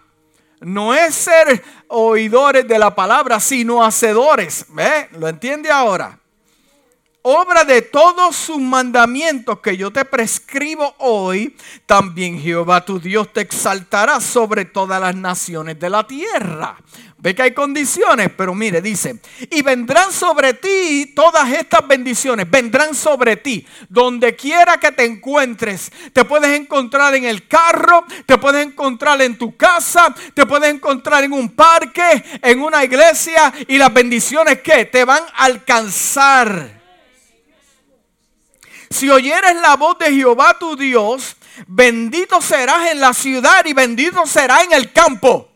No 0.61 0.93
es 0.93 1.13
ser 1.15 1.63
oidores 1.87 2.67
de 2.67 2.79
la 2.79 2.95
palabra, 2.95 3.39
sino 3.39 3.83
hacedores. 3.83 4.65
¿Ve? 4.69 5.09
¿Lo 5.11 5.27
entiende 5.27 5.69
ahora? 5.69 6.19
Obra 7.27 7.63
de 7.63 7.81
todos 7.81 8.35
sus 8.35 8.59
mandamientos 8.59 9.59
que 9.59 9.75
yo 9.75 9.91
te 9.91 10.05
prescribo 10.05 10.93
hoy, 10.99 11.57
también 11.87 12.39
Jehová 12.39 12.85
tu 12.85 12.99
Dios 12.99 13.33
te 13.33 13.41
exaltará 13.41 14.21
sobre 14.21 14.65
todas 14.65 15.01
las 15.01 15.15
naciones 15.15 15.79
de 15.79 15.89
la 15.89 16.05
tierra. 16.05 16.77
Ve 17.17 17.33
que 17.33 17.41
hay 17.41 17.55
condiciones, 17.55 18.29
pero 18.37 18.53
mire, 18.53 18.79
dice, 18.79 19.19
y 19.49 19.63
vendrán 19.63 20.11
sobre 20.11 20.53
ti 20.53 21.13
todas 21.15 21.51
estas 21.51 21.87
bendiciones, 21.87 22.47
vendrán 22.47 22.93
sobre 22.93 23.37
ti, 23.37 23.65
donde 23.89 24.35
quiera 24.35 24.77
que 24.77 24.91
te 24.91 25.05
encuentres. 25.05 25.91
Te 26.13 26.25
puedes 26.25 26.51
encontrar 26.51 27.15
en 27.15 27.25
el 27.25 27.47
carro, 27.47 28.05
te 28.27 28.37
puedes 28.37 28.67
encontrar 28.67 29.19
en 29.23 29.35
tu 29.35 29.57
casa, 29.57 30.13
te 30.35 30.45
puedes 30.45 30.71
encontrar 30.71 31.23
en 31.23 31.33
un 31.33 31.49
parque, 31.55 32.23
en 32.43 32.61
una 32.61 32.85
iglesia, 32.85 33.51
y 33.67 33.79
las 33.79 33.91
bendiciones 33.91 34.61
que 34.61 34.85
te 34.85 35.03
van 35.03 35.23
a 35.33 35.45
alcanzar. 35.45 36.74
Si 38.95 39.09
oyeres 39.09 39.57
la 39.61 39.75
voz 39.75 39.97
de 39.97 40.09
Jehová 40.09 40.55
tu 40.57 40.77
Dios, 40.77 41.35
bendito 41.67 42.39
serás 42.39 42.91
en 42.91 43.01
la 43.01 43.13
ciudad 43.13 43.65
y 43.65 43.73
bendito 43.73 44.25
será 44.25 44.63
en 44.63 44.71
el 44.71 44.93
campo. 44.93 45.49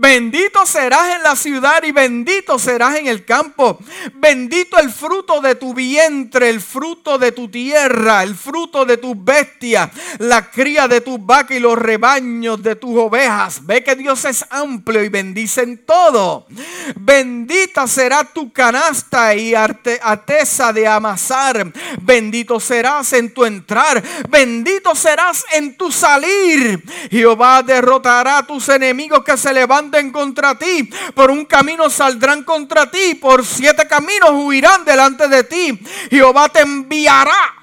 Bendito 0.00 0.64
serás 0.64 1.16
en 1.16 1.24
la 1.24 1.34
ciudad 1.34 1.82
y 1.82 1.90
bendito 1.90 2.56
serás 2.56 2.94
en 2.94 3.08
el 3.08 3.24
campo. 3.24 3.80
Bendito 4.14 4.78
el 4.78 4.90
fruto 4.90 5.40
de 5.40 5.56
tu 5.56 5.74
vientre, 5.74 6.50
el 6.50 6.60
fruto 6.60 7.18
de 7.18 7.32
tu 7.32 7.48
tierra, 7.48 8.22
el 8.22 8.36
fruto 8.36 8.84
de 8.84 8.98
tus 8.98 9.16
bestias, 9.24 9.90
la 10.18 10.52
cría 10.52 10.86
de 10.86 11.00
tus 11.00 11.18
vacas 11.26 11.56
y 11.56 11.58
los 11.58 11.76
rebaños 11.76 12.62
de 12.62 12.76
tus 12.76 12.96
ovejas. 12.96 13.66
Ve 13.66 13.82
que 13.82 13.96
Dios 13.96 14.24
es 14.24 14.44
amplio 14.50 15.02
y 15.02 15.08
bendice 15.08 15.62
en 15.62 15.84
todo. 15.84 16.46
Bendita 16.94 17.88
será 17.88 18.22
tu 18.22 18.52
canasta 18.52 19.34
y 19.34 19.52
artesa 19.52 20.72
de 20.72 20.86
amasar. 20.86 21.72
Bendito 22.02 22.60
serás 22.60 23.14
en 23.14 23.34
tu 23.34 23.44
entrar. 23.44 24.00
Bendito 24.28 24.94
serás 24.94 25.44
en 25.54 25.76
tu 25.76 25.90
salir. 25.90 26.84
Jehová 27.10 27.64
derrotará 27.64 28.38
a 28.38 28.46
tus 28.46 28.68
enemigos 28.68 29.24
que 29.24 29.36
se 29.36 29.52
levantan 29.52 29.87
contra 30.12 30.58
ti. 30.58 30.90
Por 31.14 31.30
un 31.30 31.44
camino 31.44 31.90
saldrán 31.90 32.44
contra 32.44 32.90
ti. 32.90 33.14
Por 33.14 33.44
siete 33.44 33.86
caminos 33.86 34.30
huirán 34.32 34.84
delante 34.84 35.28
de 35.28 35.44
ti. 35.44 35.78
Jehová 36.10 36.48
te 36.48 36.60
enviará. 36.60 37.54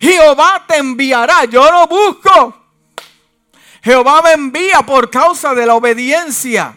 Jehová 0.00 0.64
te 0.66 0.76
enviará. 0.76 1.44
Yo 1.44 1.70
lo 1.70 1.86
busco. 1.86 2.62
Jehová 3.82 4.22
me 4.22 4.32
envía 4.32 4.80
por 4.82 5.10
causa 5.10 5.54
de 5.54 5.66
la 5.66 5.74
obediencia. 5.74 6.76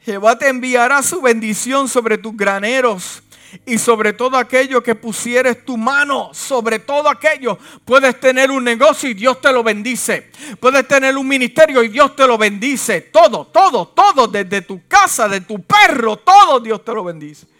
Jehová 0.00 0.38
te 0.38 0.48
enviará 0.48 1.02
su 1.02 1.20
bendición 1.22 1.88
sobre 1.88 2.18
tus 2.18 2.36
graneros 2.36 3.22
y 3.66 3.78
sobre 3.78 4.12
todo 4.12 4.36
aquello 4.36 4.82
que 4.82 4.94
pusieres 4.94 5.64
tu 5.64 5.76
mano, 5.76 6.30
sobre 6.32 6.78
todo 6.78 7.08
aquello, 7.08 7.58
puedes 7.84 8.18
tener 8.20 8.50
un 8.50 8.64
negocio 8.64 9.08
y 9.08 9.14
Dios 9.14 9.40
te 9.40 9.52
lo 9.52 9.62
bendice. 9.62 10.30
Puedes 10.60 10.86
tener 10.86 11.16
un 11.16 11.26
ministerio 11.26 11.82
y 11.82 11.88
Dios 11.88 12.14
te 12.16 12.26
lo 12.26 12.38
bendice. 12.38 13.00
Todo, 13.02 13.46
todo, 13.46 13.88
todo, 13.88 14.26
desde 14.26 14.62
tu 14.62 14.86
casa, 14.86 15.28
de 15.28 15.40
tu 15.40 15.62
perro, 15.62 16.16
todo 16.16 16.60
Dios 16.60 16.84
te 16.84 16.92
lo 16.92 17.04
bendice. 17.04 17.53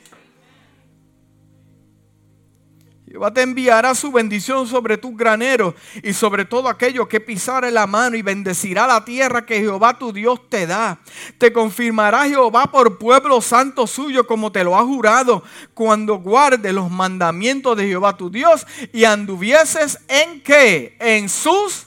Jehová 3.14 3.32
te 3.32 3.42
enviará 3.42 3.94
su 3.94 4.10
bendición 4.10 4.66
sobre 4.66 4.98
tus 4.98 5.16
graneros 5.16 5.76
y 6.02 6.12
sobre 6.12 6.44
todo 6.44 6.68
aquello 6.68 7.08
que 7.08 7.20
pisare 7.20 7.70
la 7.70 7.86
mano 7.86 8.16
y 8.16 8.22
bendecirá 8.22 8.88
la 8.88 9.04
tierra 9.04 9.46
que 9.46 9.60
Jehová 9.60 9.96
tu 9.96 10.12
Dios 10.12 10.40
te 10.48 10.66
da. 10.66 10.98
Te 11.38 11.52
confirmará 11.52 12.24
Jehová 12.24 12.72
por 12.72 12.98
pueblo 12.98 13.40
santo 13.40 13.86
suyo 13.86 14.26
como 14.26 14.50
te 14.50 14.64
lo 14.64 14.76
ha 14.76 14.82
jurado 14.82 15.44
cuando 15.74 16.16
guarde 16.16 16.72
los 16.72 16.90
mandamientos 16.90 17.76
de 17.76 17.86
Jehová 17.86 18.16
tu 18.16 18.30
Dios 18.30 18.66
y 18.92 19.04
anduvieses 19.04 20.00
en 20.08 20.40
qué? 20.40 20.96
En 20.98 21.28
sus 21.28 21.86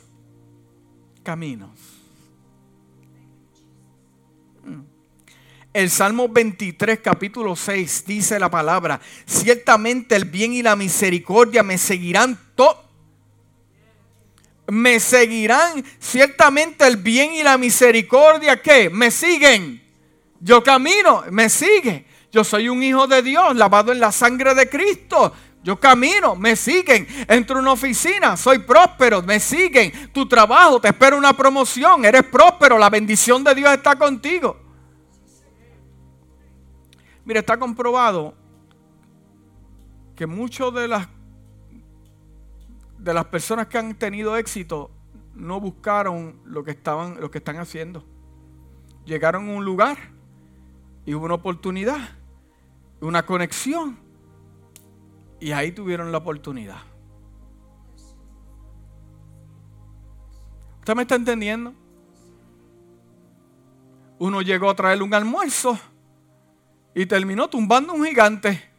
caminos. 1.23 1.76
El 5.73 5.89
Salmo 5.89 6.27
23, 6.27 6.99
capítulo 7.03 7.55
6, 7.55 8.05
dice 8.07 8.39
la 8.39 8.49
palabra, 8.49 8.99
ciertamente 9.25 10.15
el 10.15 10.25
bien 10.25 10.53
y 10.53 10.63
la 10.63 10.75
misericordia 10.75 11.61
me 11.61 11.77
seguirán 11.77 12.37
todo. 12.55 12.85
Me 14.67 14.99
seguirán 14.99 15.83
ciertamente 15.99 16.85
el 16.85 16.97
bien 16.97 17.33
y 17.33 17.43
la 17.43 17.57
misericordia 17.57 18.61
que 18.61 18.89
me 18.89 19.11
siguen. 19.11 19.81
Yo 20.39 20.63
camino, 20.63 21.23
me 21.31 21.49
sigue. 21.49 22.05
Yo 22.31 22.43
soy 22.43 22.69
un 22.69 22.83
hijo 22.83 23.07
de 23.07 23.21
Dios, 23.21 23.55
lavado 23.55 23.91
en 23.91 23.99
la 23.99 24.11
sangre 24.11 24.53
de 24.53 24.67
Cristo. 24.67 25.33
Yo 25.63 25.79
camino, 25.79 26.35
me 26.35 26.55
siguen. 26.55 27.07
Entro 27.27 27.57
a 27.57 27.61
una 27.61 27.71
oficina, 27.73 28.35
soy 28.35 28.59
próspero, 28.59 29.21
me 29.21 29.39
siguen. 29.39 30.11
Tu 30.11 30.27
trabajo, 30.27 30.81
te 30.81 30.89
espera 30.89 31.15
una 31.15 31.35
promoción, 31.35 32.03
eres 32.03 32.23
próspero, 32.23 32.77
la 32.77 32.89
bendición 32.89 33.43
de 33.43 33.55
Dios 33.55 33.71
está 33.71 33.95
contigo. 33.95 34.66
Mira, 37.27 37.41
está 37.41 37.59
comprobado 37.59 38.35
que 40.15 40.25
muchas 40.25 40.73
de 40.73 40.87
las, 40.87 41.09
de 42.99 43.13
las 43.13 43.25
personas 43.25 43.67
que 43.67 43.77
han 43.77 43.95
tenido 43.95 44.37
éxito 44.37 44.91
no 45.35 45.59
buscaron 45.59 46.39
lo 46.45 46.63
que, 46.63 46.71
estaban, 46.71 47.19
lo 47.19 47.29
que 47.29 47.39
están 47.39 47.57
haciendo. 47.57 48.05
Llegaron 49.03 49.49
a 49.49 49.53
un 49.55 49.65
lugar 49.65 49.97
y 51.05 51.15
hubo 51.15 51.25
una 51.25 51.33
oportunidad, 51.33 51.99
una 53.01 53.25
conexión, 53.25 53.99
y 55.41 55.51
ahí 55.51 55.73
tuvieron 55.73 56.13
la 56.13 56.19
oportunidad. 56.19 56.79
¿Usted 60.79 60.95
me 60.95 61.01
está 61.01 61.15
entendiendo? 61.15 61.73
Uno 64.17 64.41
llegó 64.41 64.69
a 64.69 64.75
traerle 64.77 65.03
un 65.03 65.13
almuerzo 65.13 65.77
y 66.97 67.05
terminó 67.05 67.47
tumbando 67.47 67.93
un 67.93 68.03
gigante. 68.03 68.71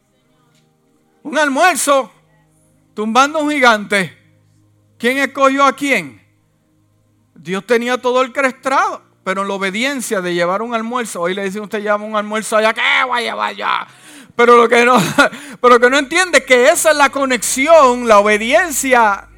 Un 1.22 1.38
almuerzo, 1.38 2.10
tumbando 2.92 3.38
un 3.38 3.48
gigante. 3.48 4.18
¿Quién 4.98 5.18
escogió 5.18 5.64
a 5.64 5.76
quién? 5.76 6.20
Dios 7.36 7.64
tenía 7.64 7.96
todo 7.96 8.20
el 8.22 8.32
crestrado, 8.32 9.02
pero 9.22 9.42
en 9.42 9.48
la 9.48 9.54
obediencia 9.54 10.20
de 10.20 10.34
llevar 10.34 10.62
un 10.62 10.74
almuerzo, 10.74 11.20
hoy 11.20 11.32
le 11.32 11.44
dicen 11.44 11.62
usted 11.62 11.80
lleva 11.80 11.94
un 11.94 12.16
almuerzo 12.16 12.56
allá, 12.56 12.74
¿qué 12.74 12.80
va 13.08 13.18
a 13.18 13.20
llevar? 13.20 13.86
Pero 14.34 14.56
lo 14.56 14.68
que 14.68 14.84
no, 14.84 14.96
pero 15.60 15.74
lo 15.74 15.80
que 15.80 15.88
no 15.88 15.98
entiende 15.98 16.38
es 16.38 16.44
que 16.44 16.70
esa 16.70 16.90
es 16.90 16.96
la 16.96 17.10
conexión, 17.10 18.08
la 18.08 18.18
obediencia. 18.18 19.28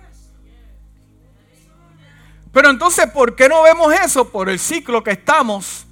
Pero 2.51 2.71
entonces, 2.71 3.11
¿por 3.11 3.37
qué 3.37 3.47
no 3.47 3.63
vemos 3.63 3.93
eso? 3.93 4.31
Por 4.31 4.49
el 4.49 4.59
ciclo 4.59 5.05
que 5.05 5.11
estamos 5.11 5.87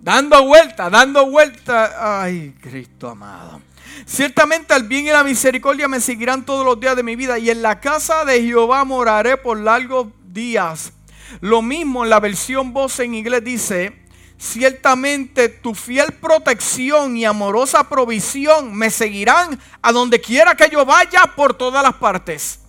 dando 0.00 0.44
vuelta, 0.44 0.90
dando 0.90 1.26
vuelta. 1.26 2.22
Ay, 2.22 2.54
Cristo 2.60 3.08
amado. 3.08 3.60
Ciertamente 4.06 4.74
el 4.74 4.84
bien 4.84 5.06
y 5.06 5.10
la 5.10 5.24
misericordia 5.24 5.88
me 5.88 6.00
seguirán 6.00 6.44
todos 6.44 6.64
los 6.64 6.78
días 6.78 6.96
de 6.96 7.02
mi 7.02 7.16
vida 7.16 7.38
y 7.38 7.50
en 7.50 7.62
la 7.62 7.80
casa 7.80 8.24
de 8.24 8.42
Jehová 8.42 8.84
moraré 8.84 9.36
por 9.36 9.58
largos 9.58 10.08
días. 10.26 10.92
Lo 11.40 11.62
mismo 11.62 12.04
en 12.04 12.10
la 12.10 12.20
versión 12.20 12.72
voz 12.72 13.00
en 13.00 13.14
inglés 13.14 13.44
dice, 13.44 14.06
ciertamente 14.38 15.48
tu 15.48 15.74
fiel 15.74 16.12
protección 16.12 17.16
y 17.16 17.24
amorosa 17.24 17.88
provisión 17.88 18.74
me 18.74 18.90
seguirán 18.90 19.58
a 19.82 19.92
donde 19.92 20.20
quiera 20.20 20.54
que 20.54 20.70
yo 20.70 20.86
vaya 20.86 21.32
por 21.36 21.54
todas 21.54 21.82
las 21.82 21.94
partes. 21.94 22.60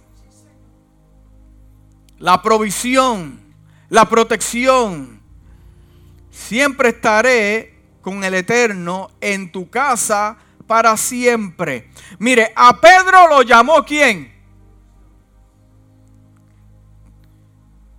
La 2.18 2.42
provisión, 2.42 3.40
la 3.88 4.06
protección. 4.10 5.19
Siempre 6.40 6.90
estaré 6.90 7.76
con 8.02 8.24
el 8.24 8.34
Eterno 8.34 9.12
en 9.22 9.52
tu 9.52 9.70
casa 9.70 10.38
para 10.66 10.98
siempre. 10.98 11.90
Mire, 12.18 12.54
a 12.56 12.80
Pedro 12.80 13.28
lo 13.30 13.44
llamó 13.44 13.84
quién? 13.86 14.32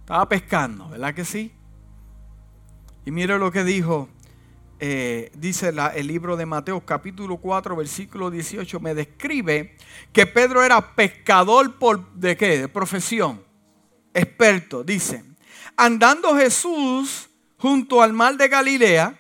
Estaba 0.01 0.29
pescando, 0.29 0.89
¿verdad 0.89 1.15
que 1.15 1.25
sí? 1.25 1.53
Y 3.05 3.13
mire 3.13 3.39
lo 3.39 3.53
que 3.53 3.63
dijo, 3.63 4.09
eh, 4.81 5.31
dice 5.37 5.73
el 5.95 6.07
libro 6.09 6.37
de 6.37 6.47
Mateo 6.47 6.81
capítulo 6.81 7.37
4 7.37 7.77
versículo 7.77 8.31
18, 8.31 8.81
me 8.81 8.95
describe 8.95 9.77
que 10.13 10.27
Pedro 10.27 10.65
era 10.65 10.97
pescador 10.97 11.79
por, 11.79 12.11
¿de 12.15 12.37
qué? 12.37 12.59
De 12.59 12.69
profesión, 12.69 13.45
experto, 14.13 14.83
dice. 14.83 15.25
Andando 15.77 16.35
Jesús 16.35 17.30
junto 17.61 18.03
al 18.03 18.13
mar 18.13 18.37
de 18.37 18.49
Galilea, 18.49 19.15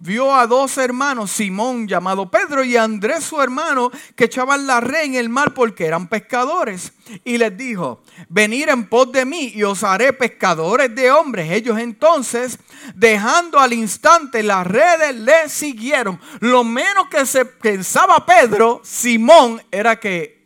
vio 0.00 0.34
a 0.34 0.46
dos 0.46 0.76
hermanos, 0.78 1.30
Simón 1.30 1.86
llamado 1.86 2.30
Pedro 2.30 2.64
y 2.64 2.76
Andrés 2.76 3.24
su 3.24 3.40
hermano, 3.40 3.90
que 4.16 4.24
echaban 4.24 4.66
la 4.66 4.80
red 4.80 5.04
en 5.04 5.14
el 5.14 5.28
mar 5.28 5.54
porque 5.54 5.86
eran 5.86 6.08
pescadores. 6.08 6.92
Y 7.24 7.38
les 7.38 7.56
dijo, 7.56 8.02
venid 8.28 8.68
en 8.68 8.88
pos 8.88 9.12
de 9.12 9.24
mí 9.24 9.52
y 9.54 9.62
os 9.62 9.84
haré 9.84 10.12
pescadores 10.12 10.94
de 10.94 11.10
hombres. 11.10 11.50
Ellos 11.50 11.78
entonces, 11.78 12.58
dejando 12.94 13.58
al 13.58 13.72
instante 13.72 14.42
las 14.42 14.66
redes, 14.66 15.14
le 15.14 15.48
siguieron. 15.48 16.20
Lo 16.40 16.64
menos 16.64 17.08
que 17.08 17.24
se 17.24 17.44
pensaba 17.44 18.26
Pedro, 18.26 18.80
Simón, 18.84 19.62
era 19.70 20.00
que 20.00 20.44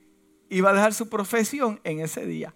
iba 0.50 0.70
a 0.70 0.74
dejar 0.74 0.94
su 0.94 1.08
profesión 1.08 1.80
en 1.82 2.00
ese 2.00 2.26
día. 2.26 2.54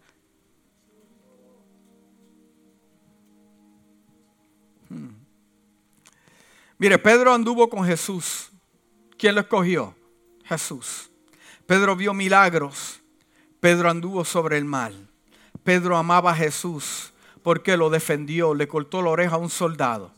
Mire, 6.82 6.98
Pedro 6.98 7.32
anduvo 7.32 7.70
con 7.70 7.86
Jesús. 7.86 8.50
¿Quién 9.16 9.36
lo 9.36 9.42
escogió? 9.42 9.94
Jesús. 10.44 11.12
Pedro 11.64 11.94
vio 11.94 12.12
milagros. 12.12 13.00
Pedro 13.60 13.88
anduvo 13.88 14.24
sobre 14.24 14.58
el 14.58 14.64
mal. 14.64 15.08
Pedro 15.62 15.96
amaba 15.96 16.32
a 16.32 16.34
Jesús 16.34 17.12
porque 17.44 17.76
lo 17.76 17.88
defendió, 17.88 18.52
le 18.52 18.66
cortó 18.66 19.00
la 19.00 19.10
oreja 19.10 19.36
a 19.36 19.38
un 19.38 19.48
soldado. 19.48 20.10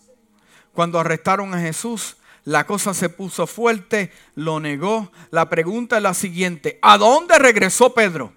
Cuando 0.73 0.99
arrestaron 0.99 1.53
a 1.53 1.61
Jesús, 1.61 2.17
la 2.45 2.65
cosa 2.65 2.95
se 2.95 3.11
puso 3.11 3.47
fuerte, 3.47 4.11
lo 4.35 4.59
negó. 4.59 5.13
La 5.31 5.51
pregunta 5.51 5.99
es 5.99 6.03
la 6.03 6.15
siguiente, 6.15 6.79
¿a 6.81 6.97
dónde 6.97 7.39
regresó 7.39 7.93
Pedro? 7.93 8.33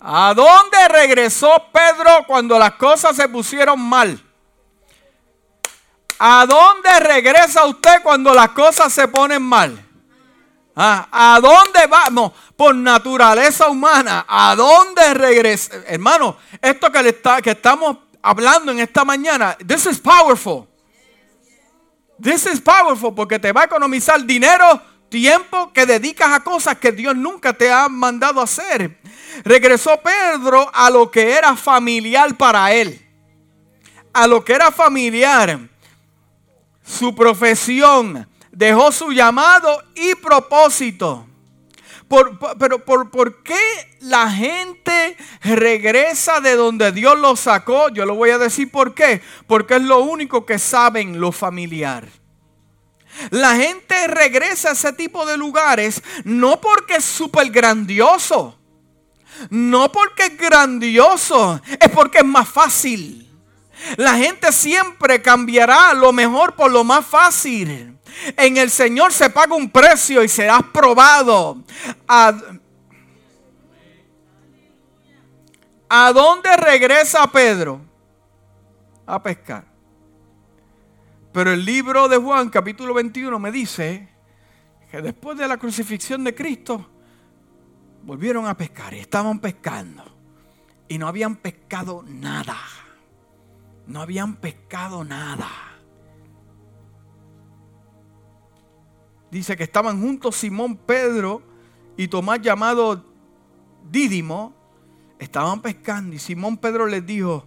¿A 0.00 0.34
dónde 0.34 0.88
regresó 0.88 1.50
Pedro 1.72 2.24
cuando 2.26 2.58
las 2.58 2.72
cosas 2.72 3.16
se 3.16 3.28
pusieron 3.28 3.80
mal? 3.80 4.22
¿A 6.18 6.46
dónde 6.46 7.00
regresa 7.00 7.64
usted 7.64 8.02
cuando 8.02 8.32
las 8.32 8.50
cosas 8.50 8.92
se 8.92 9.08
ponen 9.08 9.42
mal? 9.42 9.82
Ah, 10.74 11.08
¿A 11.10 11.40
dónde 11.40 11.86
vamos? 11.88 12.32
Por 12.54 12.74
naturaleza 12.74 13.68
humana, 13.68 14.26
¿a 14.28 14.54
dónde 14.54 15.14
regresa? 15.14 15.76
Hermano, 15.86 16.36
esto 16.60 16.92
que, 16.92 17.02
le 17.02 17.08
está, 17.10 17.40
que 17.40 17.50
estamos 17.52 17.96
hablando 18.22 18.72
en 18.72 18.80
esta 18.80 19.04
mañana, 19.04 19.56
this 19.66 19.86
is 19.86 19.98
powerful. 19.98 20.66
This 22.20 22.46
is 22.46 22.60
powerful 22.60 23.14
porque 23.14 23.38
te 23.38 23.52
va 23.52 23.62
a 23.62 23.64
economizar 23.64 24.22
dinero, 24.24 24.82
tiempo 25.08 25.72
que 25.72 25.86
dedicas 25.86 26.32
a 26.32 26.40
cosas 26.40 26.78
que 26.78 26.92
Dios 26.92 27.16
nunca 27.16 27.52
te 27.52 27.70
ha 27.70 27.88
mandado 27.88 28.40
hacer. 28.40 28.98
Regresó 29.44 30.00
Pedro 30.02 30.70
a 30.72 30.90
lo 30.90 31.10
que 31.10 31.32
era 31.32 31.56
familiar 31.56 32.36
para 32.36 32.72
él. 32.72 33.00
A 34.12 34.26
lo 34.26 34.44
que 34.44 34.54
era 34.54 34.70
familiar. 34.70 35.58
Su 36.84 37.14
profesión. 37.14 38.28
Dejó 38.50 38.90
su 38.90 39.12
llamado 39.12 39.82
y 39.94 40.14
propósito. 40.14 41.26
pero 42.58 42.84
por, 42.84 43.10
¿por 43.10 43.42
qué 43.42 43.98
la 44.00 44.30
gente 44.30 45.16
regresa 45.42 46.40
de 46.40 46.56
donde 46.56 46.92
Dios 46.92 47.18
lo 47.18 47.36
sacó? 47.36 47.90
Yo 47.90 48.06
lo 48.06 48.14
voy 48.14 48.30
a 48.30 48.38
decir 48.38 48.70
por 48.70 48.94
qué. 48.94 49.20
Porque 49.46 49.76
es 49.76 49.82
lo 49.82 50.00
único 50.00 50.46
que 50.46 50.58
saben 50.58 51.20
lo 51.20 51.32
familiar. 51.32 52.08
La 53.30 53.56
gente 53.56 54.06
regresa 54.08 54.70
a 54.70 54.72
ese 54.72 54.92
tipo 54.92 55.24
de 55.26 55.36
lugares 55.36 56.02
no 56.24 56.60
porque 56.60 56.96
es 56.96 57.04
súper 57.04 57.50
grandioso. 57.50 58.58
No 59.50 59.92
porque 59.92 60.24
es 60.24 60.38
grandioso, 60.38 61.60
es 61.80 61.90
porque 61.90 62.18
es 62.18 62.24
más 62.24 62.48
fácil. 62.48 63.22
La 63.96 64.14
gente 64.16 64.50
siempre 64.52 65.20
cambiará 65.20 65.92
lo 65.92 66.12
mejor 66.12 66.54
por 66.54 66.70
lo 66.70 66.84
más 66.84 67.04
fácil. 67.04 67.98
En 68.36 68.56
el 68.56 68.70
Señor 68.70 69.12
se 69.12 69.28
paga 69.28 69.54
un 69.54 69.68
precio 69.68 70.22
y 70.24 70.28
serás 70.28 70.62
probado. 70.72 71.58
¿A, 72.08 72.32
¿A 75.88 76.12
dónde 76.12 76.56
regresa 76.56 77.26
Pedro? 77.26 77.80
A 79.06 79.22
pescar. 79.22 79.75
Pero 81.36 81.52
el 81.52 81.66
libro 81.66 82.08
de 82.08 82.16
Juan, 82.16 82.48
capítulo 82.48 82.94
21, 82.94 83.38
me 83.38 83.52
dice 83.52 84.08
que 84.90 85.02
después 85.02 85.36
de 85.36 85.46
la 85.46 85.58
crucifixión 85.58 86.24
de 86.24 86.34
Cristo, 86.34 86.88
volvieron 88.04 88.46
a 88.46 88.56
pescar 88.56 88.94
y 88.94 89.00
estaban 89.00 89.38
pescando. 89.38 90.02
Y 90.88 90.96
no 90.96 91.06
habían 91.06 91.36
pescado 91.36 92.02
nada. 92.08 92.56
No 93.86 94.00
habían 94.00 94.36
pescado 94.36 95.04
nada. 95.04 95.50
Dice 99.30 99.58
que 99.58 99.64
estaban 99.64 100.00
juntos 100.00 100.36
Simón, 100.36 100.74
Pedro 100.74 101.42
y 101.98 102.08
Tomás 102.08 102.40
llamado 102.40 103.04
Dídimo. 103.90 104.54
Estaban 105.18 105.60
pescando 105.60 106.16
y 106.16 106.18
Simón 106.18 106.56
Pedro 106.56 106.86
les 106.86 107.04
dijo, 107.04 107.46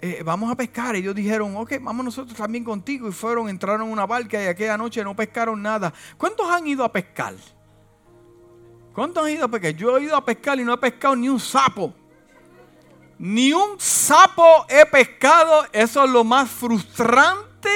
eh, 0.00 0.22
vamos 0.24 0.50
a 0.50 0.54
pescar. 0.54 0.94
Y 0.96 1.00
ellos 1.00 1.14
dijeron, 1.14 1.56
ok, 1.56 1.74
vamos 1.80 2.04
nosotros 2.04 2.36
también 2.36 2.64
contigo. 2.64 3.08
Y 3.08 3.12
fueron, 3.12 3.48
entraron 3.48 3.86
en 3.86 3.92
una 3.92 4.06
barca 4.06 4.42
y 4.42 4.46
aquella 4.46 4.76
noche 4.76 5.02
no 5.02 5.14
pescaron 5.14 5.62
nada. 5.62 5.92
¿Cuántos 6.16 6.48
han 6.50 6.66
ido 6.66 6.84
a 6.84 6.92
pescar? 6.92 7.34
¿Cuántos 8.94 9.24
han 9.24 9.30
ido 9.30 9.44
a 9.44 9.48
pescar? 9.48 9.72
Yo 9.72 9.96
he 9.96 10.04
ido 10.04 10.16
a 10.16 10.24
pescar 10.24 10.58
y 10.58 10.64
no 10.64 10.72
he 10.72 10.78
pescado 10.78 11.16
ni 11.16 11.28
un 11.28 11.40
sapo. 11.40 11.94
Ni 13.18 13.52
un 13.52 13.78
sapo 13.78 14.66
he 14.68 14.84
pescado. 14.86 15.66
Eso 15.72 16.04
es 16.04 16.10
lo 16.10 16.24
más 16.24 16.50
frustrante. 16.50 17.70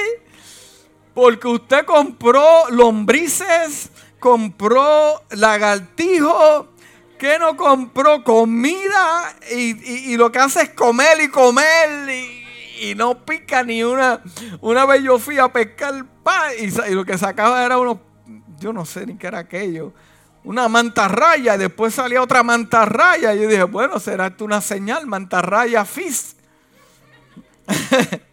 Porque 1.13 1.47
usted 1.47 1.85
compró 1.85 2.69
lombrices, 2.69 3.91
compró 4.19 5.21
lagartijos, 5.31 6.67
que 7.21 7.37
no 7.37 7.55
compró 7.55 8.23
comida 8.23 9.35
y, 9.51 10.17
lo 10.17 10.31
que 10.31 10.39
hace 10.39 10.63
es 10.63 10.69
comer 10.69 11.21
y 11.21 11.29
comer 11.29 12.09
y, 12.09 12.95
no 12.95 13.23
pica 13.23 13.61
ni 13.61 13.83
una, 13.83 14.23
una 14.59 14.87
vez 14.87 15.03
yo 15.03 15.19
fui 15.19 15.37
a 15.37 15.47
pescar 15.53 16.03
pa, 16.23 16.51
y, 16.55 16.63
y, 16.63 16.95
lo 16.95 17.05
que 17.05 17.15
sacaba 17.19 17.63
era 17.63 17.77
uno, 17.77 18.01
yo 18.59 18.73
no 18.73 18.85
sé 18.85 19.05
ni 19.05 19.19
qué 19.19 19.27
era 19.27 19.37
aquello, 19.37 19.93
una 20.43 20.67
mantarraya 20.67 21.53
y 21.53 21.59
después 21.59 21.93
salía 21.93 22.23
otra 22.23 22.41
mantarraya. 22.41 23.35
Y 23.35 23.41
yo 23.43 23.47
dije, 23.47 23.65
bueno, 23.65 23.99
será 23.99 24.25
esto 24.25 24.43
una 24.43 24.59
señal, 24.59 25.05
mantarraya 25.05 25.85
fis. 25.85 26.35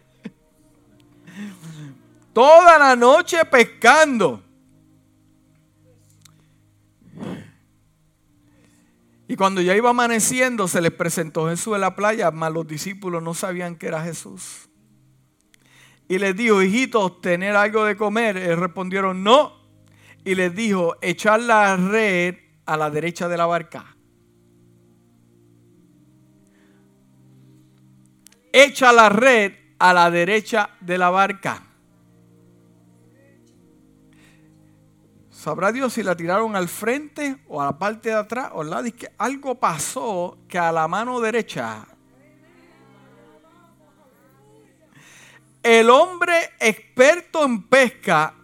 Toda 2.33 2.79
la 2.79 2.95
noche 2.95 3.45
pescando. 3.45 4.48
Y 9.29 9.35
cuando 9.35 9.61
ya 9.61 9.75
iba 9.75 9.91
amaneciendo, 9.91 10.67
se 10.67 10.81
les 10.81 10.89
presentó 10.89 11.47
Jesús 11.47 11.75
en 11.75 11.81
la 11.81 11.95
playa, 11.95 12.31
mas 12.31 12.51
los 12.51 12.65
discípulos 12.65 13.21
no 13.21 13.35
sabían 13.35 13.75
que 13.75 13.85
era 13.85 14.01
Jesús. 14.01 14.67
Y 16.07 16.17
les 16.17 16.35
dijo, 16.35 16.63
hijitos, 16.63 17.21
¿tener 17.21 17.55
algo 17.55 17.85
de 17.85 17.95
comer? 17.95 18.37
Y 18.37 18.55
respondieron, 18.55 19.23
no. 19.23 19.53
Y 20.25 20.33
les 20.33 20.55
dijo, 20.55 20.95
echar 21.03 21.41
la 21.41 21.77
red 21.77 22.37
a 22.65 22.75
la 22.75 22.89
derecha 22.89 23.27
de 23.27 23.37
la 23.37 23.45
barca. 23.45 23.95
Echa 28.51 28.91
la 28.91 29.09
red 29.09 29.53
a 29.77 29.93
la 29.93 30.09
derecha 30.09 30.71
de 30.81 30.97
la 30.97 31.11
barca. 31.11 31.68
Sabrá 35.49 35.71
Dios 35.71 35.93
si 35.93 36.03
la 36.03 36.15
tiraron 36.15 36.55
al 36.55 36.69
frente 36.69 37.37
o 37.47 37.59
a 37.59 37.65
la 37.65 37.79
parte 37.79 38.09
de 38.09 38.15
atrás 38.15 38.51
o 38.53 38.61
al 38.61 38.69
lado. 38.69 38.83
que 38.95 39.11
algo 39.17 39.55
pasó 39.55 40.37
que 40.47 40.59
a 40.59 40.71
la 40.71 40.87
mano 40.87 41.19
derecha. 41.19 41.87
El 45.63 45.89
hombre 45.89 46.51
experto 46.59 47.43
en 47.43 47.63
pesca, 47.63 48.35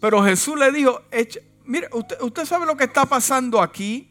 pero 0.00 0.20
Jesús 0.24 0.58
le 0.58 0.72
dijo, 0.72 1.02
mire, 1.64 1.88
usted, 1.92 2.20
usted 2.20 2.44
sabe 2.44 2.66
lo 2.66 2.76
que 2.76 2.84
está 2.84 3.06
pasando 3.06 3.62
aquí 3.62 4.10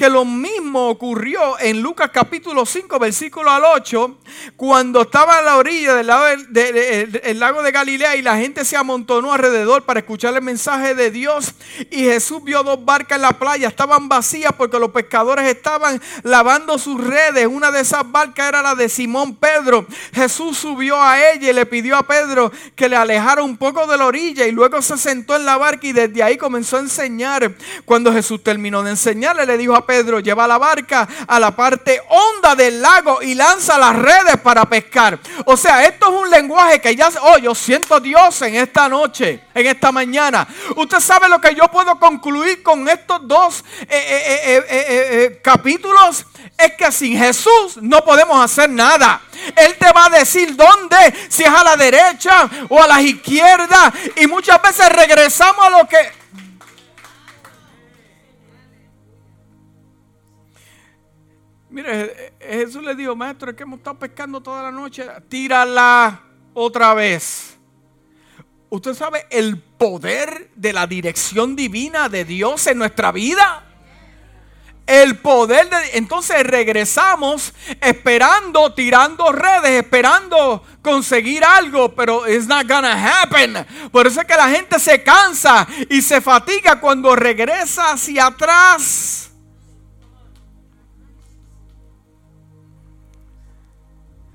que 0.00 0.08
lo 0.08 0.24
mismo 0.24 0.88
ocurrió 0.88 1.58
en 1.60 1.82
Lucas 1.82 2.08
capítulo 2.10 2.64
5, 2.64 2.98
versículo 2.98 3.50
al 3.50 3.64
8, 3.64 4.16
cuando 4.56 5.02
estaba 5.02 5.36
a 5.36 5.42
la 5.42 5.58
orilla 5.58 5.94
del 5.94 6.06
lago 6.06 6.24
de, 6.48 7.34
lago 7.34 7.62
de 7.62 7.70
Galilea 7.70 8.16
y 8.16 8.22
la 8.22 8.38
gente 8.38 8.64
se 8.64 8.78
amontonó 8.78 9.34
alrededor 9.34 9.82
para 9.82 10.00
escuchar 10.00 10.34
el 10.34 10.40
mensaje 10.40 10.94
de 10.94 11.10
Dios. 11.10 11.52
Y 11.90 12.04
Jesús 12.04 12.42
vio 12.42 12.62
dos 12.62 12.82
barcas 12.82 13.16
en 13.16 13.22
la 13.22 13.32
playa, 13.32 13.68
estaban 13.68 14.08
vacías 14.08 14.54
porque 14.56 14.78
los 14.78 14.90
pescadores 14.90 15.46
estaban 15.46 16.00
lavando 16.22 16.78
sus 16.78 16.98
redes. 16.98 17.46
Una 17.46 17.70
de 17.70 17.80
esas 17.80 18.10
barcas 18.10 18.48
era 18.48 18.62
la 18.62 18.74
de 18.74 18.88
Simón 18.88 19.36
Pedro. 19.36 19.86
Jesús 20.14 20.56
subió 20.56 21.02
a 21.02 21.20
ella 21.30 21.50
y 21.50 21.52
le 21.52 21.66
pidió 21.66 21.98
a 21.98 22.06
Pedro 22.06 22.50
que 22.74 22.88
le 22.88 22.96
alejara 22.96 23.42
un 23.42 23.58
poco 23.58 23.86
de 23.86 23.98
la 23.98 24.06
orilla 24.06 24.46
y 24.46 24.52
luego 24.52 24.80
se 24.80 24.96
sentó 24.96 25.36
en 25.36 25.44
la 25.44 25.58
barca 25.58 25.86
y 25.86 25.92
desde 25.92 26.22
ahí 26.22 26.38
comenzó 26.38 26.78
a 26.78 26.80
enseñar. 26.80 27.54
Cuando 27.84 28.10
Jesús 28.10 28.42
terminó 28.42 28.82
de 28.82 28.92
enseñarle, 28.92 29.44
le 29.44 29.58
dijo 29.58 29.74
a 29.74 29.89
Pedro, 29.90 30.20
lleva 30.20 30.46
la 30.46 30.56
barca 30.56 31.08
a 31.26 31.40
la 31.40 31.50
parte 31.50 32.00
honda 32.10 32.54
del 32.54 32.80
lago 32.80 33.20
y 33.22 33.34
lanza 33.34 33.76
las 33.76 33.96
redes 33.96 34.36
para 34.40 34.64
pescar. 34.64 35.18
O 35.46 35.56
sea, 35.56 35.84
esto 35.84 36.06
es 36.06 36.22
un 36.22 36.30
lenguaje 36.30 36.80
que 36.80 36.94
ya, 36.94 37.10
oh, 37.22 37.38
yo 37.38 37.56
siento 37.56 37.98
Dios 37.98 38.40
en 38.42 38.54
esta 38.54 38.88
noche, 38.88 39.40
en 39.52 39.66
esta 39.66 39.90
mañana. 39.90 40.46
Usted 40.76 41.00
sabe 41.00 41.28
lo 41.28 41.40
que 41.40 41.56
yo 41.56 41.66
puedo 41.72 41.98
concluir 41.98 42.62
con 42.62 42.88
estos 42.88 43.26
dos 43.26 43.64
eh, 43.80 43.88
eh, 43.88 44.64
eh, 44.68 45.40
capítulos. 45.42 46.24
Es 46.56 46.74
que 46.74 46.92
sin 46.92 47.18
Jesús 47.18 47.78
no 47.80 48.04
podemos 48.04 48.40
hacer 48.44 48.70
nada. 48.70 49.22
Él 49.56 49.76
te 49.76 49.92
va 49.92 50.06
a 50.06 50.10
decir 50.10 50.54
dónde, 50.54 50.96
si 51.28 51.42
es 51.42 51.48
a 51.48 51.64
la 51.64 51.76
derecha 51.76 52.48
o 52.68 52.80
a 52.80 52.86
la 52.86 53.02
izquierda. 53.02 53.92
Y 54.14 54.28
muchas 54.28 54.62
veces 54.62 54.88
regresamos 54.90 55.66
a 55.66 55.70
lo 55.70 55.88
que 55.88 56.20
Mire, 61.70 62.34
Jesús 62.40 62.82
le 62.82 62.96
dijo, 62.96 63.14
maestro, 63.14 63.50
es 63.50 63.56
que 63.56 63.62
hemos 63.62 63.78
estado 63.78 63.98
pescando 63.98 64.40
toda 64.40 64.64
la 64.64 64.72
noche, 64.72 65.06
tírala 65.28 66.20
otra 66.52 66.94
vez. 66.94 67.56
¿Usted 68.68 68.94
sabe 68.94 69.26
el 69.30 69.58
poder 69.58 70.50
de 70.56 70.72
la 70.72 70.86
dirección 70.88 71.54
divina 71.54 72.08
de 72.08 72.24
Dios 72.24 72.66
en 72.66 72.78
nuestra 72.78 73.12
vida? 73.12 73.66
El 74.84 75.18
poder 75.18 75.70
de... 75.70 75.76
Entonces 75.94 76.44
regresamos 76.44 77.54
esperando, 77.80 78.74
tirando 78.74 79.30
redes, 79.30 79.82
esperando 79.82 80.64
conseguir 80.82 81.44
algo, 81.44 81.94
pero 81.94 82.26
it's 82.28 82.48
not 82.48 82.68
gonna 82.68 83.22
happen. 83.22 83.54
Por 83.92 84.08
eso 84.08 84.20
es 84.20 84.26
que 84.26 84.34
la 84.34 84.48
gente 84.48 84.80
se 84.80 85.04
cansa 85.04 85.68
y 85.88 86.02
se 86.02 86.20
fatiga 86.20 86.80
cuando 86.80 87.14
regresa 87.14 87.92
hacia 87.92 88.26
atrás. 88.26 89.29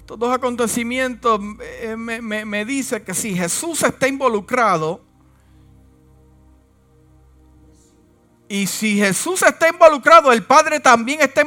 Estos 0.05 0.19
dos 0.19 0.35
acontecimientos 0.35 1.41
eh, 1.81 1.95
me, 1.97 2.21
me, 2.21 2.63
dicen 2.63 3.03
que 3.03 3.15
si 3.15 3.33
Jesús 3.33 3.81
está 3.81 4.07
involucrado, 4.07 5.01
y 8.47 8.67
si 8.67 8.99
Jesús 8.99 9.41
está 9.41 9.67
involucrado, 9.67 10.31
el 10.31 10.43
Padre 10.43 10.79
también 10.79 11.21
está 11.21 11.41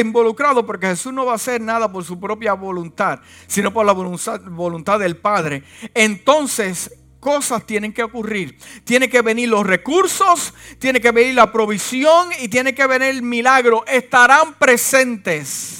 involucrado, 0.00 0.64
porque 0.64 0.86
Jesús 0.86 1.12
no 1.12 1.26
va 1.26 1.32
a 1.32 1.34
hacer 1.34 1.60
nada 1.60 1.92
por 1.92 2.02
su 2.02 2.18
propia 2.18 2.54
voluntad, 2.54 3.20
sino 3.46 3.70
por 3.70 3.84
la 3.84 3.92
voluntad, 3.92 4.40
voluntad 4.46 4.98
del 4.98 5.18
Padre. 5.18 5.62
Entonces, 5.92 6.96
cosas 7.20 7.66
tienen 7.66 7.92
que 7.92 8.02
ocurrir. 8.02 8.56
Tiene 8.82 9.10
que 9.10 9.20
venir 9.20 9.50
los 9.50 9.66
recursos, 9.66 10.54
tiene 10.78 11.02
que 11.02 11.10
venir 11.10 11.34
la 11.34 11.52
provisión 11.52 12.30
y 12.40 12.48
tiene 12.48 12.74
que 12.74 12.86
venir 12.86 13.08
el 13.08 13.20
milagro. 13.20 13.84
Estarán 13.86 14.54
presentes. 14.54 15.79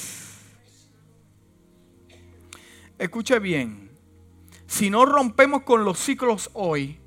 Escuche 3.00 3.38
bien, 3.38 3.90
si 4.66 4.90
no 4.90 5.06
rompemos 5.06 5.62
con 5.62 5.86
los 5.86 5.98
ciclos 5.98 6.50
hoy, 6.52 7.00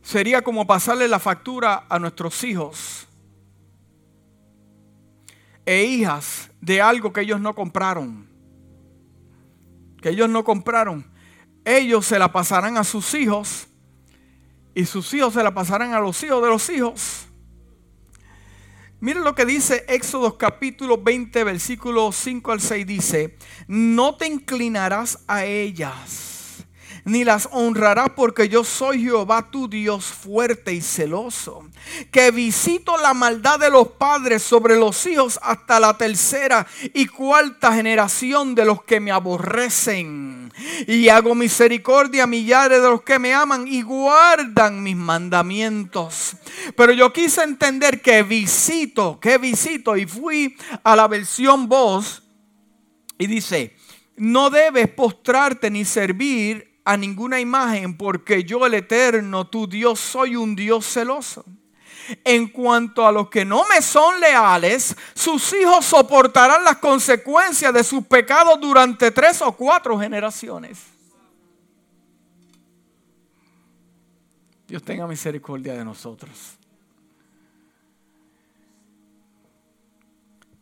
sería 0.00 0.40
como 0.40 0.66
pasarle 0.66 1.06
la 1.08 1.18
factura 1.18 1.84
a 1.90 1.98
nuestros 1.98 2.42
hijos 2.42 3.06
e 5.66 5.84
hijas 5.84 6.50
de 6.62 6.80
algo 6.80 7.12
que 7.12 7.20
ellos 7.20 7.38
no 7.38 7.54
compraron. 7.54 8.30
Que 10.00 10.08
ellos 10.08 10.30
no 10.30 10.42
compraron. 10.42 11.04
Ellos 11.62 12.06
se 12.06 12.18
la 12.18 12.32
pasarán 12.32 12.78
a 12.78 12.84
sus 12.84 13.12
hijos 13.12 13.68
y 14.74 14.86
sus 14.86 15.12
hijos 15.12 15.34
se 15.34 15.42
la 15.42 15.52
pasarán 15.52 15.92
a 15.92 16.00
los 16.00 16.22
hijos 16.22 16.42
de 16.42 16.48
los 16.48 16.70
hijos. 16.70 17.29
Miren 19.00 19.24
lo 19.24 19.34
que 19.34 19.46
dice 19.46 19.86
Éxodo 19.88 20.36
capítulo 20.36 20.98
20, 20.98 21.42
versículo 21.44 22.12
5 22.12 22.52
al 22.52 22.60
6. 22.60 22.86
Dice, 22.86 23.36
no 23.66 24.16
te 24.16 24.26
inclinarás 24.26 25.20
a 25.26 25.46
ellas 25.46 26.29
ni 27.04 27.24
las 27.24 27.48
honrarás 27.52 28.10
porque 28.10 28.48
yo 28.48 28.64
soy 28.64 29.02
Jehová 29.02 29.50
tu 29.50 29.68
Dios 29.68 30.06
fuerte 30.06 30.72
y 30.72 30.80
celoso, 30.80 31.64
que 32.10 32.30
visito 32.30 32.96
la 32.98 33.14
maldad 33.14 33.58
de 33.58 33.70
los 33.70 33.88
padres 33.88 34.42
sobre 34.42 34.76
los 34.76 35.06
hijos 35.06 35.38
hasta 35.42 35.80
la 35.80 35.96
tercera 35.96 36.66
y 36.94 37.06
cuarta 37.06 37.72
generación 37.72 38.54
de 38.54 38.64
los 38.64 38.82
que 38.82 39.00
me 39.00 39.10
aborrecen. 39.10 40.52
Y 40.86 41.08
hago 41.08 41.34
misericordia 41.34 42.24
a 42.24 42.26
millares 42.26 42.82
de 42.82 42.88
los 42.88 43.02
que 43.02 43.18
me 43.18 43.32
aman 43.32 43.66
y 43.66 43.82
guardan 43.82 44.82
mis 44.82 44.96
mandamientos. 44.96 46.36
Pero 46.76 46.92
yo 46.92 47.12
quise 47.12 47.42
entender 47.42 48.02
que 48.02 48.22
visito, 48.22 49.18
que 49.20 49.38
visito 49.38 49.96
y 49.96 50.06
fui 50.06 50.56
a 50.82 50.96
la 50.96 51.08
versión 51.08 51.68
voz 51.68 52.22
y 53.18 53.26
dice, 53.26 53.76
no 54.16 54.50
debes 54.50 54.88
postrarte 54.88 55.70
ni 55.70 55.84
servir 55.84 56.69
a 56.84 56.96
ninguna 56.96 57.40
imagen, 57.40 57.96
porque 57.96 58.44
yo 58.44 58.64
el 58.66 58.74
eterno, 58.74 59.46
tu 59.46 59.66
Dios, 59.66 60.00
soy 60.00 60.36
un 60.36 60.56
Dios 60.56 60.86
celoso. 60.86 61.44
En 62.24 62.48
cuanto 62.48 63.06
a 63.06 63.12
los 63.12 63.28
que 63.28 63.44
no 63.44 63.64
me 63.68 63.82
son 63.82 64.18
leales, 64.20 64.96
sus 65.14 65.52
hijos 65.52 65.84
soportarán 65.84 66.64
las 66.64 66.78
consecuencias 66.78 67.72
de 67.72 67.84
sus 67.84 68.04
pecados 68.06 68.60
durante 68.60 69.10
tres 69.10 69.40
o 69.42 69.52
cuatro 69.52 69.98
generaciones. 69.98 70.78
Dios 74.66 74.82
tenga 74.82 75.06
misericordia 75.06 75.74
de 75.74 75.84
nosotros. 75.84 76.56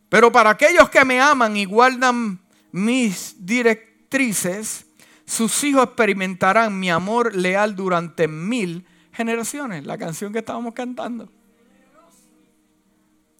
Pero 0.08 0.32
para 0.32 0.50
aquellos 0.50 0.88
que 0.88 1.04
me 1.04 1.20
aman 1.20 1.56
y 1.56 1.66
guardan 1.66 2.40
mis 2.72 3.36
directrices, 3.38 4.87
sus 5.28 5.62
hijos 5.62 5.84
experimentarán 5.84 6.80
mi 6.80 6.88
amor 6.88 7.36
leal 7.36 7.76
durante 7.76 8.26
mil 8.26 8.86
generaciones. 9.12 9.84
La 9.84 9.98
canción 9.98 10.32
que 10.32 10.38
estábamos 10.38 10.72
cantando. 10.72 11.28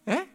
¿Eh? 0.05 0.29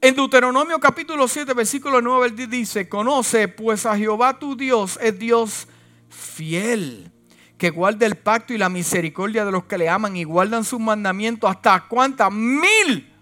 En 0.00 0.16
Deuteronomio 0.16 0.80
capítulo 0.80 1.28
7, 1.28 1.52
versículo 1.52 2.00
9 2.00 2.46
dice, 2.48 2.88
conoce 2.88 3.48
pues 3.48 3.84
a 3.84 3.98
Jehová 3.98 4.38
tu 4.38 4.56
Dios 4.56 4.98
es 5.02 5.18
Dios 5.18 5.68
fiel, 6.08 7.12
que 7.58 7.68
guarda 7.68 8.06
el 8.06 8.16
pacto 8.16 8.54
y 8.54 8.58
la 8.58 8.70
misericordia 8.70 9.44
de 9.44 9.52
los 9.52 9.64
que 9.64 9.76
le 9.76 9.90
aman 9.90 10.16
y 10.16 10.24
guardan 10.24 10.64
sus 10.64 10.80
mandamientos 10.80 11.50
hasta 11.50 11.86
cuántas 11.86 12.32
mil 12.32 13.12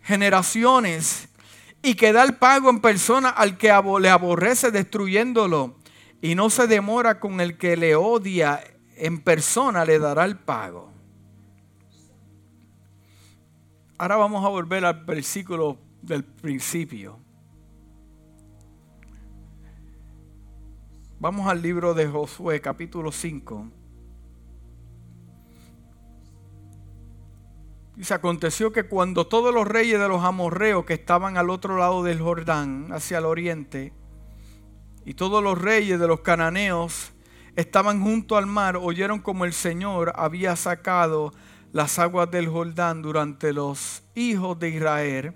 generaciones 0.00 1.28
y 1.82 1.94
que 1.94 2.12
da 2.12 2.22
el 2.22 2.36
pago 2.36 2.70
en 2.70 2.80
persona 2.80 3.28
al 3.28 3.58
que 3.58 3.72
le 4.00 4.08
aborrece 4.08 4.70
destruyéndolo 4.70 5.76
y 6.20 6.36
no 6.36 6.48
se 6.48 6.68
demora 6.68 7.18
con 7.18 7.40
el 7.40 7.58
que 7.58 7.76
le 7.76 7.96
odia 7.96 8.62
en 8.96 9.20
persona 9.20 9.84
le 9.84 9.98
dará 9.98 10.24
el 10.24 10.36
pago. 10.36 10.92
Ahora 13.98 14.16
vamos 14.16 14.44
a 14.44 14.48
volver 14.48 14.84
al 14.84 15.04
versículo 15.04 15.78
del 16.00 16.24
principio. 16.24 17.18
Vamos 21.18 21.48
al 21.48 21.62
libro 21.62 21.94
de 21.94 22.06
Josué, 22.08 22.60
capítulo 22.60 23.12
5. 23.12 23.81
Dice, 27.96 28.14
aconteció 28.14 28.72
que 28.72 28.84
cuando 28.84 29.26
todos 29.26 29.52
los 29.52 29.68
reyes 29.68 30.00
de 30.00 30.08
los 30.08 30.24
amorreos 30.24 30.86
que 30.86 30.94
estaban 30.94 31.36
al 31.36 31.50
otro 31.50 31.76
lado 31.76 32.02
del 32.02 32.20
Jordán, 32.20 32.88
hacia 32.90 33.18
el 33.18 33.26
oriente, 33.26 33.92
y 35.04 35.14
todos 35.14 35.42
los 35.42 35.60
reyes 35.60 36.00
de 36.00 36.08
los 36.08 36.20
cananeos 36.20 37.12
estaban 37.54 38.02
junto 38.02 38.36
al 38.36 38.46
mar, 38.46 38.76
oyeron 38.76 39.20
como 39.20 39.44
el 39.44 39.52
Señor 39.52 40.12
había 40.16 40.56
sacado 40.56 41.32
las 41.72 41.98
aguas 41.98 42.30
del 42.30 42.48
Jordán 42.48 43.02
durante 43.02 43.52
los 43.52 44.04
hijos 44.14 44.58
de 44.58 44.70
Israel, 44.70 45.34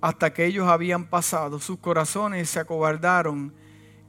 hasta 0.00 0.32
que 0.32 0.46
ellos 0.46 0.68
habían 0.68 1.06
pasado. 1.06 1.58
Sus 1.60 1.78
corazones 1.78 2.48
se 2.48 2.60
acobardaron 2.60 3.54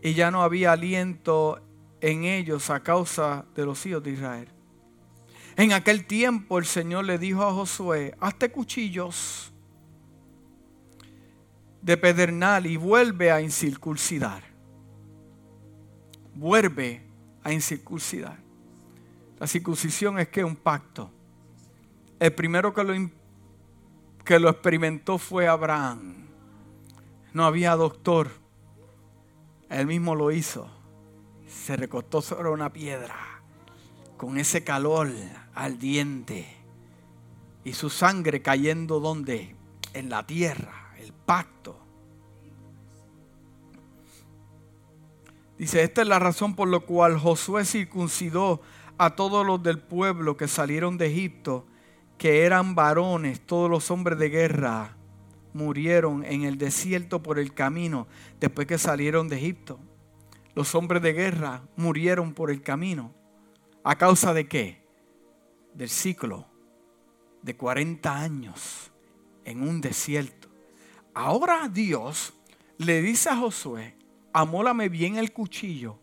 y 0.02 0.14
ya 0.14 0.32
no 0.32 0.44
había 0.44 0.72
aliento 0.72 1.62
en 2.00 2.24
ellos 2.24 2.70
a 2.70 2.82
causa 2.82 3.46
de 3.56 3.66
los 3.66 3.86
hijos 3.86 4.04
de 4.04 4.12
Israel. 4.12 4.59
En 5.60 5.74
aquel 5.74 6.06
tiempo 6.06 6.58
el 6.58 6.64
Señor 6.64 7.04
le 7.04 7.18
dijo 7.18 7.44
a 7.44 7.52
Josué, 7.52 8.16
hazte 8.22 8.50
cuchillos 8.50 9.52
de 11.82 11.98
pedernal 11.98 12.66
y 12.66 12.78
vuelve 12.78 13.30
a 13.30 13.42
incircuncidar. 13.42 14.42
Vuelve 16.34 17.06
a 17.44 17.52
incircuncidar. 17.52 18.38
La 19.38 19.48
circuncisión 19.48 20.18
es 20.20 20.30
que 20.30 20.46
un 20.46 20.56
pacto. 20.56 21.12
El 22.22 22.34
primero 22.34 22.74
que 22.74 22.84
lo, 22.86 22.94
que 24.24 24.40
lo 24.40 24.48
experimentó 24.48 25.18
fue 25.18 25.46
Abraham. 25.50 26.26
No 27.34 27.44
había 27.44 27.76
doctor. 27.76 28.30
Él 29.70 29.88
mismo 29.88 30.16
lo 30.16 30.32
hizo. 30.32 30.70
Se 31.50 31.76
recostó 31.76 32.22
sobre 32.22 32.48
una 32.48 32.72
piedra 32.72 33.29
con 34.20 34.38
ese 34.38 34.66
calor 34.66 35.10
al 35.56 35.80
diente 35.80 36.46
y 37.64 37.72
su 37.72 37.90
sangre 37.90 38.42
cayendo 38.42 39.00
donde? 39.00 39.56
En 39.94 40.10
la 40.10 40.28
tierra, 40.28 40.94
el 41.00 41.14
pacto. 41.14 41.80
Dice, 45.58 45.84
esta 45.84 46.02
es 46.02 46.08
la 46.10 46.20
razón 46.20 46.54
por 46.54 46.68
la 46.68 46.82
cual 46.82 47.18
Josué 47.18 47.64
circuncidó 47.64 48.62
a 48.98 49.16
todos 49.16 49.46
los 49.46 49.64
del 49.64 49.80
pueblo 49.80 50.36
que 50.36 50.50
salieron 50.50 50.98
de 50.98 51.08
Egipto, 51.08 51.66
que 52.18 52.44
eran 52.44 52.76
varones, 52.76 53.40
todos 53.40 53.72
los 53.72 53.90
hombres 53.90 54.20
de 54.20 54.30
guerra 54.30 54.98
murieron 55.54 56.26
en 56.26 56.44
el 56.44 56.58
desierto 56.58 57.24
por 57.24 57.40
el 57.40 57.54
camino 57.54 58.06
después 58.42 58.68
que 58.68 58.78
salieron 58.78 59.30
de 59.30 59.38
Egipto. 59.38 59.80
Los 60.56 60.76
hombres 60.76 61.02
de 61.02 61.14
guerra 61.14 61.64
murieron 61.78 62.34
por 62.34 62.52
el 62.52 62.62
camino. 62.62 63.18
¿A 63.84 63.98
causa 63.98 64.34
de 64.34 64.48
qué? 64.48 64.80
del 65.74 65.90
ciclo 65.90 66.46
de 67.42 67.56
40 67.56 68.14
años 68.14 68.92
en 69.46 69.62
un 69.62 69.82
desierto. 69.82 70.50
Ahora 71.14 71.70
Dios 71.70 72.34
le 72.78 73.02
dice 73.02 73.30
a 73.30 73.38
Josué, 73.38 73.96
amólame 74.34 74.90
bien 74.90 75.16
el 75.16 75.32
cuchillo, 75.32 75.98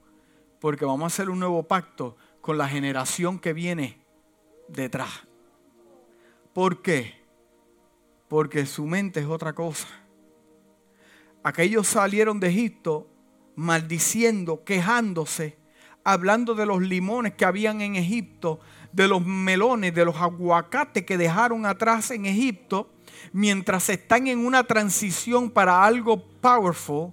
porque 0.61 0.85
vamos 0.85 1.05
a 1.05 1.07
hacer 1.15 1.31
un 1.31 1.41
nuevo 1.41 1.63
pacto 1.65 2.17
con 2.41 2.59
la 2.59 2.69
generación 2.69 3.39
que 3.39 3.53
viene 3.53 4.01
detrás. 4.69 5.27
¿Por 6.53 6.83
qué? 6.83 7.15
Porque 8.29 8.67
su 8.67 8.87
mente 8.87 9.21
es 9.21 9.27
otra 9.27 9.55
cosa. 9.55 9.89
Aquellos 11.43 11.87
salieron 11.87 12.41
de 12.41 12.49
Egipto 12.49 13.09
maldiciendo, 13.55 14.65
quejándose, 14.65 15.59
hablando 16.07 16.55
de 16.55 16.67
los 16.67 16.81
limones 16.83 17.35
que 17.35 17.45
habían 17.45 17.81
en 17.81 17.97
Egipto, 17.97 18.61
de 18.93 19.09
los 19.09 19.27
melones, 19.27 19.93
de 19.93 20.05
los 20.05 20.15
aguacates 20.15 21.05
que 21.05 21.19
dejaron 21.19 21.67
atrás 21.67 22.13
en 22.13 22.27
Egipto, 22.27 22.89
mientras 23.33 23.89
están 23.89 24.29
en 24.29 24.47
una 24.47 24.63
transición 24.63 25.51
para 25.51 25.85
algo 25.85 26.23
powerful, 26.41 27.11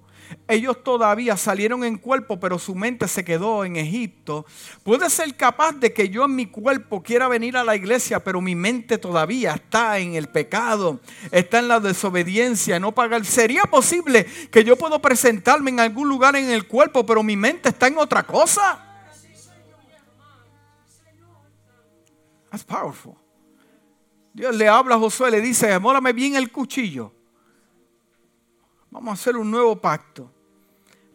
ellos 0.48 0.84
todavía 0.84 1.38
salieron 1.38 1.84
en 1.84 1.98
cuerpo, 1.98 2.40
pero 2.40 2.60
su 2.60 2.76
mente 2.76 3.08
se 3.08 3.24
quedó 3.24 3.66
en 3.66 3.76
Egipto. 3.76 4.46
Puede 4.84 5.10
ser 5.10 5.36
capaz 5.36 5.74
de 5.74 5.94
que 5.94 6.10
yo 6.10 6.26
en 6.26 6.36
mi 6.36 6.46
cuerpo 6.46 7.02
quiera 7.04 7.28
venir 7.28 7.58
a 7.58 7.64
la 7.64 7.76
iglesia, 7.76 8.24
pero 8.24 8.42
mi 8.42 8.56
mente 8.56 8.98
todavía 8.98 9.54
está 9.54 10.00
en 10.00 10.16
el 10.16 10.28
pecado, 10.28 11.00
está 11.32 11.60
en 11.60 11.68
la 11.68 11.80
desobediencia, 11.80 12.80
no 12.80 12.92
pagar. 12.92 13.26
Sería 13.26 13.64
posible 13.64 14.26
que 14.52 14.64
yo 14.64 14.78
puedo 14.78 15.00
presentarme 15.00 15.72
en 15.72 15.80
algún 15.80 16.10
lugar 16.10 16.36
en 16.36 16.50
el 16.50 16.68
cuerpo, 16.68 17.06
pero 17.06 17.24
mi 17.24 17.36
mente 17.36 17.70
está 17.70 17.88
en 17.88 17.98
otra 17.98 18.24
cosa. 18.24 18.80
That's 22.50 22.64
powerful. 22.64 23.16
Dios 24.34 24.56
le 24.56 24.68
habla 24.68 24.96
a 24.96 25.00
Josué, 25.00 25.30
le 25.32 25.42
dice, 25.42 25.72
amórame 25.72 26.14
bien 26.14 26.36
el 26.36 26.52
cuchillo. 26.52 27.14
Vamos 28.94 29.10
a 29.10 29.14
hacer 29.14 29.38
un 29.38 29.50
nuevo 29.50 29.82
pacto. 29.82 30.32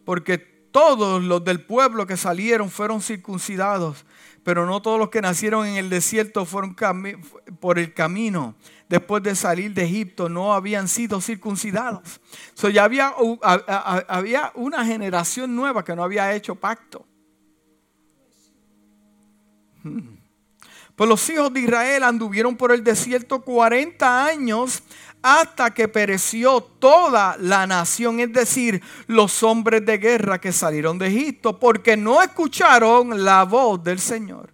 Porque 0.03 0.37
todos 0.37 1.23
los 1.23 1.41
del 1.45 1.61
pueblo 1.61 2.05
que 2.05 2.17
salieron 2.17 2.69
fueron 2.69 3.01
circuncidados, 3.01 4.05
pero 4.43 4.65
no 4.65 4.81
todos 4.81 4.99
los 4.99 5.09
que 5.09 5.21
nacieron 5.21 5.65
en 5.65 5.77
el 5.77 5.89
desierto 5.89 6.45
fueron 6.45 6.75
por 7.61 7.79
el 7.79 7.93
camino. 7.93 8.55
Después 8.89 9.23
de 9.23 9.33
salir 9.33 9.73
de 9.73 9.85
Egipto 9.85 10.27
no 10.27 10.53
habían 10.53 10.89
sido 10.89 11.21
circuncidados. 11.21 12.19
So 12.53 12.67
ya 12.67 12.83
había, 12.83 13.13
había 13.41 14.51
una 14.55 14.85
generación 14.85 15.55
nueva 15.55 15.85
que 15.85 15.95
no 15.95 16.03
había 16.03 16.33
hecho 16.35 16.55
pacto. 16.55 17.05
Hmm. 19.83 20.19
Pues 20.99 21.07
los 21.09 21.29
hijos 21.29 21.53
de 21.53 21.61
Israel 21.61 22.03
anduvieron 22.03 22.57
por 22.57 22.73
el 22.73 22.83
desierto 22.83 23.41
40 23.41 24.25
años 24.25 24.83
hasta 25.21 25.73
que 25.73 25.87
pereció 25.87 26.61
toda 26.61 27.35
la 27.37 27.67
nación, 27.67 28.19
es 28.19 28.31
decir, 28.31 28.81
los 29.07 29.43
hombres 29.43 29.85
de 29.85 29.97
guerra 29.97 30.39
que 30.39 30.51
salieron 30.51 30.97
de 30.97 31.07
Egipto, 31.07 31.59
porque 31.59 31.97
no 31.97 32.21
escucharon 32.21 33.23
la 33.23 33.43
voz 33.43 33.83
del 33.83 33.99
Señor. 33.99 34.53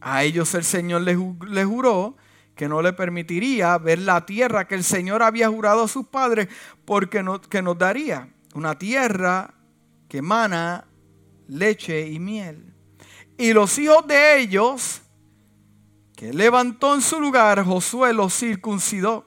A 0.00 0.24
ellos 0.24 0.54
el 0.54 0.64
Señor 0.64 1.02
les, 1.02 1.66
juró 1.66 2.16
que 2.56 2.68
no 2.68 2.82
le 2.82 2.92
permitiría 2.92 3.78
ver 3.78 4.00
la 4.00 4.24
tierra 4.26 4.66
que 4.66 4.74
el 4.74 4.84
Señor 4.84 5.22
había 5.22 5.48
jurado 5.48 5.84
a 5.84 5.88
sus 5.88 6.06
padres, 6.06 6.48
porque 6.84 7.22
no, 7.22 7.40
que 7.40 7.62
nos 7.62 7.78
daría 7.78 8.28
una 8.54 8.78
tierra 8.78 9.54
que 10.08 10.18
emana 10.18 10.86
leche 11.46 12.08
y 12.08 12.18
miel. 12.18 12.74
Y 13.38 13.52
los 13.52 13.78
hijos 13.78 14.06
de 14.06 14.40
ellos, 14.40 14.99
levantó 16.20 16.94
en 16.94 17.00
su 17.00 17.20
lugar, 17.20 17.64
Josué 17.64 18.12
los 18.12 18.34
circuncidó, 18.36 19.24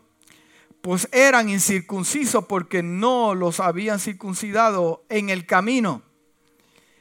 pues 0.82 1.08
eran 1.12 1.50
incircuncisos 1.50 2.46
porque 2.46 2.84
no 2.84 3.34
los 3.34 3.60
habían 3.60 4.00
circuncidado 4.00 5.04
en 5.10 5.30
el 5.30 5.46
camino. 5.46 6.04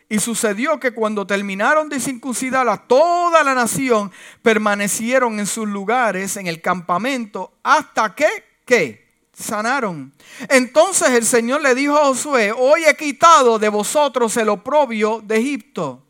Y 0.08 0.18
sucedió 0.18 0.78
que 0.78 0.92
cuando 0.92 1.26
terminaron 1.26 1.88
de 1.88 1.98
circuncidar 1.98 2.68
a 2.68 2.86
toda 2.86 3.42
la 3.42 3.54
nación, 3.54 4.12
permanecieron 4.42 5.38
en 5.38 5.46
sus 5.46 5.66
lugares, 5.66 6.36
en 6.36 6.46
el 6.46 6.60
campamento, 6.60 7.54
hasta 7.62 8.14
que, 8.14 8.28
¿qué? 8.64 9.08
Sanaron. 9.32 10.12
Entonces 10.48 11.10
el 11.10 11.24
Señor 11.24 11.62
le 11.62 11.74
dijo 11.74 11.96
a 11.96 12.04
Josué, 12.04 12.52
hoy 12.52 12.84
he 12.84 12.94
quitado 12.94 13.58
de 13.58 13.68
vosotros 13.68 14.36
el 14.36 14.50
oprobio 14.50 15.22
de 15.24 15.38
Egipto. 15.38 16.02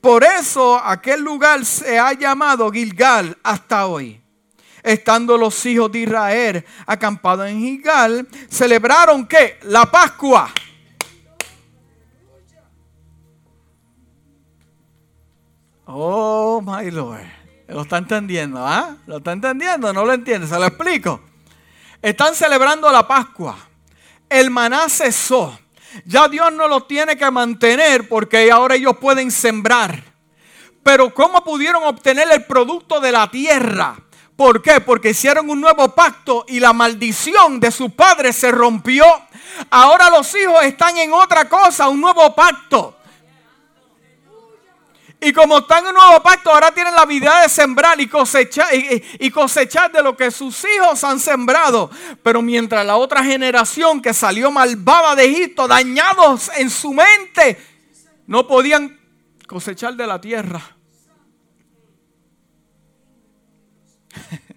Por 0.00 0.22
eso 0.22 0.78
aquel 0.82 1.22
lugar 1.22 1.64
se 1.64 1.98
ha 1.98 2.12
llamado 2.12 2.70
Gilgal 2.70 3.36
hasta 3.42 3.86
hoy. 3.86 4.20
Estando 4.82 5.36
los 5.36 5.66
hijos 5.66 5.90
de 5.90 6.00
Israel 6.00 6.64
acampados 6.86 7.48
en 7.48 7.60
Gilgal, 7.60 8.28
celebraron 8.48 9.26
que 9.26 9.58
la 9.62 9.90
Pascua. 9.90 10.50
Oh, 15.86 16.60
my 16.64 16.90
Lord. 16.90 17.26
¿Lo 17.66 17.82
está 17.82 17.98
entendiendo? 17.98 18.64
¿Ah? 18.66 18.96
¿Lo 19.06 19.18
está 19.18 19.32
entendiendo? 19.32 19.92
¿No 19.92 20.04
lo 20.04 20.12
entiende? 20.12 20.46
Se 20.46 20.58
lo 20.58 20.66
explico. 20.66 21.20
Están 22.00 22.34
celebrando 22.34 22.90
la 22.92 23.06
Pascua. 23.06 23.58
El 24.28 24.50
maná 24.50 24.88
cesó. 24.88 25.58
Ya 26.04 26.28
Dios 26.28 26.52
no 26.52 26.68
lo 26.68 26.84
tiene 26.84 27.16
que 27.16 27.30
mantener 27.30 28.08
porque 28.08 28.50
ahora 28.50 28.74
ellos 28.74 28.96
pueden 28.98 29.30
sembrar. 29.30 30.02
Pero 30.82 31.12
¿cómo 31.12 31.42
pudieron 31.44 31.84
obtener 31.84 32.28
el 32.32 32.44
producto 32.44 33.00
de 33.00 33.12
la 33.12 33.30
tierra? 33.30 33.96
¿Por 34.36 34.62
qué? 34.62 34.80
Porque 34.80 35.10
hicieron 35.10 35.50
un 35.50 35.60
nuevo 35.60 35.88
pacto 35.94 36.44
y 36.46 36.60
la 36.60 36.72
maldición 36.72 37.58
de 37.58 37.72
su 37.72 37.90
padre 37.90 38.32
se 38.32 38.52
rompió. 38.52 39.04
Ahora 39.70 40.10
los 40.10 40.32
hijos 40.36 40.62
están 40.62 40.96
en 40.98 41.12
otra 41.12 41.48
cosa, 41.48 41.88
un 41.88 42.00
nuevo 42.00 42.34
pacto. 42.34 42.97
Y 45.20 45.32
como 45.32 45.58
están 45.58 45.80
en 45.80 45.88
un 45.88 45.94
nuevo 45.94 46.22
pacto, 46.22 46.50
ahora 46.50 46.70
tienen 46.70 46.94
la 46.94 47.02
habilidad 47.02 47.42
de 47.42 47.48
sembrar 47.48 48.00
y 48.00 48.06
cosechar, 48.06 48.68
y, 48.72 49.30
cosechar 49.30 49.90
de 49.90 50.00
lo 50.00 50.16
que 50.16 50.30
sus 50.30 50.64
hijos 50.64 51.02
han 51.02 51.18
sembrado. 51.18 51.90
Pero 52.22 52.40
mientras 52.40 52.86
la 52.86 52.96
otra 52.96 53.24
generación 53.24 54.00
que 54.00 54.14
salió 54.14 54.52
malvada 54.52 55.16
de 55.16 55.24
Egipto, 55.24 55.66
dañados 55.66 56.52
en 56.56 56.70
su 56.70 56.92
mente, 56.92 57.58
no 58.26 58.46
podían 58.46 58.96
cosechar 59.48 59.94
de 59.94 60.06
la 60.06 60.20
tierra. 60.20 60.62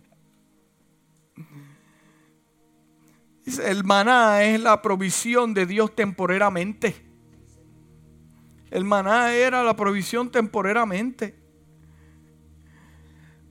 El 3.63 3.83
maná 3.83 4.43
es 4.43 4.59
la 4.59 4.79
provisión 4.83 5.55
de 5.55 5.65
Dios 5.65 5.95
temporeramente. 5.95 7.10
El 8.71 8.85
maná 8.85 9.33
era 9.33 9.63
la 9.63 9.75
provisión 9.75 10.31
temporeramente. 10.31 11.35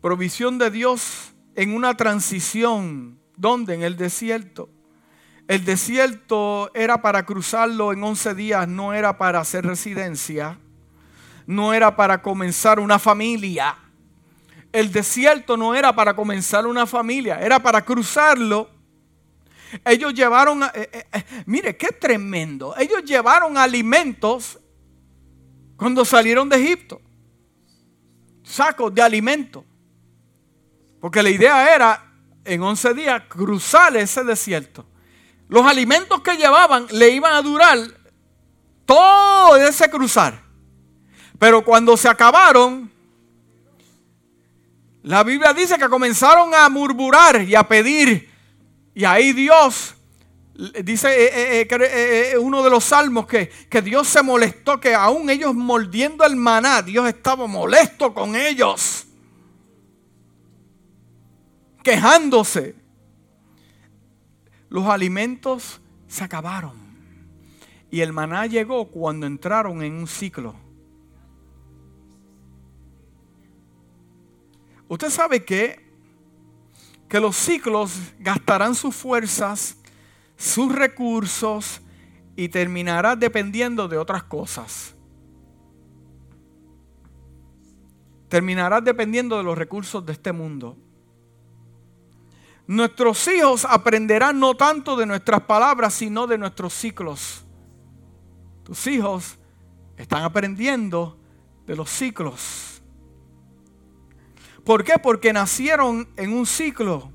Provisión 0.00 0.56
de 0.56 0.70
Dios 0.70 1.34
en 1.54 1.74
una 1.74 1.94
transición. 1.94 3.20
¿Dónde? 3.36 3.74
En 3.74 3.82
el 3.82 3.98
desierto. 3.98 4.70
El 5.46 5.64
desierto 5.64 6.70
era 6.74 7.02
para 7.02 7.26
cruzarlo 7.26 7.92
en 7.92 8.02
11 8.02 8.34
días, 8.34 8.68
no 8.68 8.94
era 8.94 9.18
para 9.18 9.40
hacer 9.40 9.66
residencia, 9.66 10.58
no 11.44 11.74
era 11.74 11.96
para 11.96 12.22
comenzar 12.22 12.78
una 12.78 13.00
familia. 13.00 13.76
El 14.72 14.92
desierto 14.92 15.56
no 15.56 15.74
era 15.74 15.92
para 15.92 16.14
comenzar 16.14 16.68
una 16.68 16.86
familia, 16.86 17.40
era 17.40 17.58
para 17.58 17.84
cruzarlo. 17.84 18.70
Ellos 19.84 20.14
llevaron, 20.14 20.62
eh, 20.62 20.70
eh, 20.74 21.04
eh, 21.12 21.24
mire, 21.46 21.76
qué 21.76 21.88
tremendo. 21.88 22.74
Ellos 22.78 23.04
llevaron 23.04 23.58
alimentos 23.58 24.59
cuando 25.80 26.04
salieron 26.04 26.46
de 26.46 26.62
Egipto. 26.62 27.00
Sacos 28.42 28.94
de 28.94 29.00
alimento. 29.00 29.64
Porque 31.00 31.22
la 31.22 31.30
idea 31.30 31.74
era 31.74 32.12
en 32.44 32.62
11 32.62 32.92
días 32.92 33.22
cruzar 33.28 33.96
ese 33.96 34.22
desierto. 34.22 34.84
Los 35.48 35.64
alimentos 35.64 36.20
que 36.20 36.36
llevaban 36.36 36.86
le 36.90 37.08
iban 37.08 37.32
a 37.32 37.40
durar 37.40 37.78
todo 38.84 39.56
ese 39.56 39.88
cruzar. 39.88 40.42
Pero 41.38 41.64
cuando 41.64 41.96
se 41.96 42.10
acabaron, 42.10 42.92
la 45.02 45.24
Biblia 45.24 45.54
dice 45.54 45.78
que 45.78 45.88
comenzaron 45.88 46.54
a 46.54 46.68
murmurar 46.68 47.40
y 47.40 47.54
a 47.54 47.66
pedir. 47.66 48.30
Y 48.94 49.06
ahí 49.06 49.32
Dios 49.32 49.94
Dice 50.84 51.08
eh, 51.08 51.62
eh, 51.62 52.32
eh, 52.32 52.38
uno 52.38 52.62
de 52.62 52.68
los 52.68 52.84
salmos 52.84 53.26
que, 53.26 53.48
que, 53.48 53.80
Dios 53.80 54.06
se 54.06 54.22
molestó, 54.22 54.78
que 54.78 54.94
aún 54.94 55.30
ellos 55.30 55.54
mordiendo 55.54 56.22
el 56.22 56.36
maná, 56.36 56.82
Dios 56.82 57.08
estaba 57.08 57.46
molesto 57.46 58.12
con 58.12 58.36
ellos, 58.36 59.06
quejándose. 61.82 62.74
Los 64.68 64.84
alimentos 64.84 65.80
se 66.06 66.24
acabaron 66.24 66.74
y 67.90 68.02
el 68.02 68.12
maná 68.12 68.44
llegó 68.44 68.90
cuando 68.90 69.26
entraron 69.26 69.82
en 69.82 69.94
un 69.94 70.06
ciclo. 70.06 70.54
Usted 74.88 75.08
sabe 75.08 75.42
que, 75.42 75.80
que 77.08 77.18
los 77.18 77.34
ciclos 77.34 77.92
gastarán 78.18 78.74
sus 78.74 78.94
fuerzas 78.94 79.79
sus 80.40 80.74
recursos 80.74 81.82
y 82.34 82.48
terminarás 82.48 83.20
dependiendo 83.20 83.88
de 83.88 83.98
otras 83.98 84.22
cosas. 84.22 84.94
Terminarás 88.30 88.82
dependiendo 88.82 89.36
de 89.36 89.42
los 89.42 89.58
recursos 89.58 90.04
de 90.06 90.12
este 90.12 90.32
mundo. 90.32 90.78
Nuestros 92.66 93.28
hijos 93.28 93.66
aprenderán 93.66 94.40
no 94.40 94.54
tanto 94.54 94.96
de 94.96 95.04
nuestras 95.04 95.42
palabras, 95.42 95.92
sino 95.92 96.26
de 96.26 96.38
nuestros 96.38 96.72
ciclos. 96.72 97.44
Tus 98.64 98.86
hijos 98.86 99.36
están 99.98 100.22
aprendiendo 100.22 101.18
de 101.66 101.76
los 101.76 101.90
ciclos. 101.90 102.80
¿Por 104.64 104.84
qué? 104.84 104.94
Porque 104.98 105.34
nacieron 105.34 106.08
en 106.16 106.32
un 106.32 106.46
ciclo. 106.46 107.12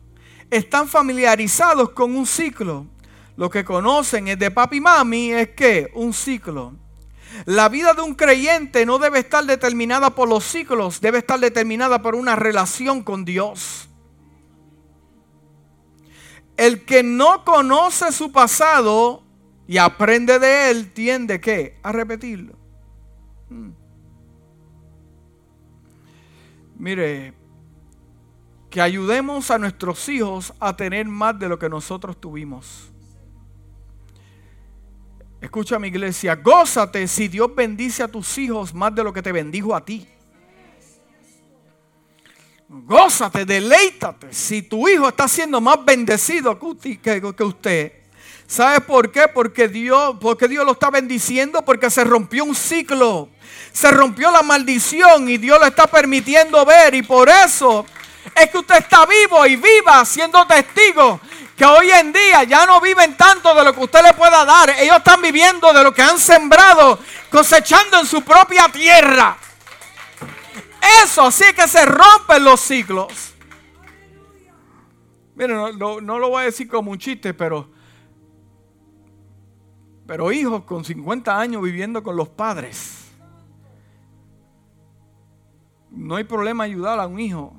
Están 0.51 0.87
familiarizados 0.87 1.89
con 1.89 2.15
un 2.15 2.27
ciclo 2.27 2.85
lo 3.37 3.49
que 3.49 3.65
conocen 3.65 4.27
es 4.27 4.39
de 4.39 4.51
papi 4.51 4.77
y 4.77 4.81
mami 4.81 5.31
es 5.31 5.49
que 5.49 5.91
un 5.93 6.13
ciclo. 6.13 6.73
La 7.45 7.67
vida 7.67 7.93
de 7.93 8.01
un 8.01 8.15
creyente 8.15 8.85
no 8.85 8.97
debe 8.97 9.19
estar 9.19 9.43
determinada 9.45 10.11
por 10.11 10.29
los 10.29 10.45
ciclos, 10.45 11.01
debe 11.01 11.17
estar 11.17 11.39
determinada 11.39 12.01
por 12.01 12.15
una 12.15 12.35
relación 12.35 13.03
con 13.03 13.25
Dios. 13.25 13.89
El 16.55 16.85
que 16.85 17.03
no 17.03 17.43
conoce 17.43 18.13
su 18.13 18.31
pasado 18.31 19.23
y 19.67 19.77
aprende 19.77 20.39
de 20.39 20.71
él 20.71 20.93
tiende 20.93 21.41
¿qué? 21.41 21.77
a 21.83 21.91
repetirlo. 21.91 22.55
Hmm. 23.49 23.71
Mire, 26.77 27.33
que 28.69 28.81
ayudemos 28.81 29.51
a 29.51 29.57
nuestros 29.57 30.07
hijos 30.07 30.53
a 30.59 30.75
tener 30.77 31.05
más 31.05 31.37
de 31.37 31.49
lo 31.49 31.59
que 31.59 31.67
nosotros 31.67 32.19
tuvimos. 32.19 32.94
Escucha 35.45 35.77
mi 35.77 35.89
iglesia, 35.89 36.33
gózate 36.33 37.07
si 37.07 37.27
Dios 37.27 37.53
bendice 37.53 38.01
a 38.01 38.07
tus 38.07 38.35
hijos 38.39 38.73
más 38.73 38.95
de 38.95 39.03
lo 39.03 39.13
que 39.13 39.21
te 39.21 39.31
bendijo 39.31 39.75
a 39.75 39.85
ti. 39.85 40.07
Gózate, 42.67 43.45
deleítate 43.45 44.33
si 44.33 44.63
tu 44.63 44.89
hijo 44.89 45.07
está 45.07 45.27
siendo 45.27 45.61
más 45.61 45.85
bendecido 45.85 46.57
que 46.59 47.43
usted. 47.43 47.91
¿Sabe 48.47 48.81
por 48.81 49.11
qué? 49.11 49.27
Porque 49.31 49.67
Dios, 49.67 50.17
porque 50.19 50.47
Dios 50.47 50.65
lo 50.65 50.71
está 50.71 50.89
bendiciendo, 50.89 51.63
porque 51.63 51.91
se 51.91 52.03
rompió 52.03 52.43
un 52.43 52.55
ciclo. 52.55 53.29
Se 53.71 53.91
rompió 53.91 54.31
la 54.31 54.41
maldición 54.41 55.29
y 55.29 55.37
Dios 55.37 55.59
lo 55.59 55.67
está 55.67 55.85
permitiendo 55.85 56.65
ver. 56.65 56.95
Y 56.95 57.03
por 57.03 57.29
eso 57.29 57.85
es 58.33 58.49
que 58.49 58.57
usted 58.57 58.77
está 58.77 59.05
vivo 59.05 59.45
y 59.45 59.55
viva 59.55 60.03
siendo 60.05 60.45
testigo 60.47 61.19
que 61.55 61.65
hoy 61.65 61.89
en 61.91 62.11
día 62.11 62.43
ya 62.43 62.65
no 62.65 62.81
viven 62.81 63.15
tanto 63.15 63.53
de 63.53 63.63
lo 63.63 63.73
que 63.73 63.81
usted 63.81 64.03
le 64.03 64.13
pueda 64.13 64.43
dar. 64.43 64.71
Ellos 64.71 64.97
están 64.97 65.21
viviendo 65.21 65.71
de 65.71 65.83
lo 65.83 65.93
que 65.93 66.01
han 66.01 66.19
sembrado, 66.19 66.99
cosechando 67.31 67.99
en 67.99 68.05
su 68.05 68.21
propia 68.23 68.67
tierra. 68.69 69.37
Eso 71.03 71.23
así 71.23 71.45
que 71.55 71.67
se 71.67 71.85
rompen 71.85 72.43
los 72.43 72.59
ciclos. 72.59 73.33
Miren, 75.35 75.77
no, 75.77 76.01
no, 76.01 76.19
lo 76.19 76.29
voy 76.29 76.43
a 76.43 76.45
decir 76.45 76.67
como 76.67 76.91
un 76.91 76.97
chiste, 76.97 77.33
pero, 77.33 77.69
pero 80.05 80.31
hijos 80.31 80.63
con 80.63 80.85
50 80.85 81.37
años 81.37 81.61
viviendo 81.61 82.03
con 82.03 82.15
los 82.15 82.29
padres. 82.29 83.05
No 85.89 86.15
hay 86.15 86.23
problema 86.23 86.65
ayudar 86.65 86.99
a 86.99 87.07
un 87.07 87.19
hijo, 87.19 87.53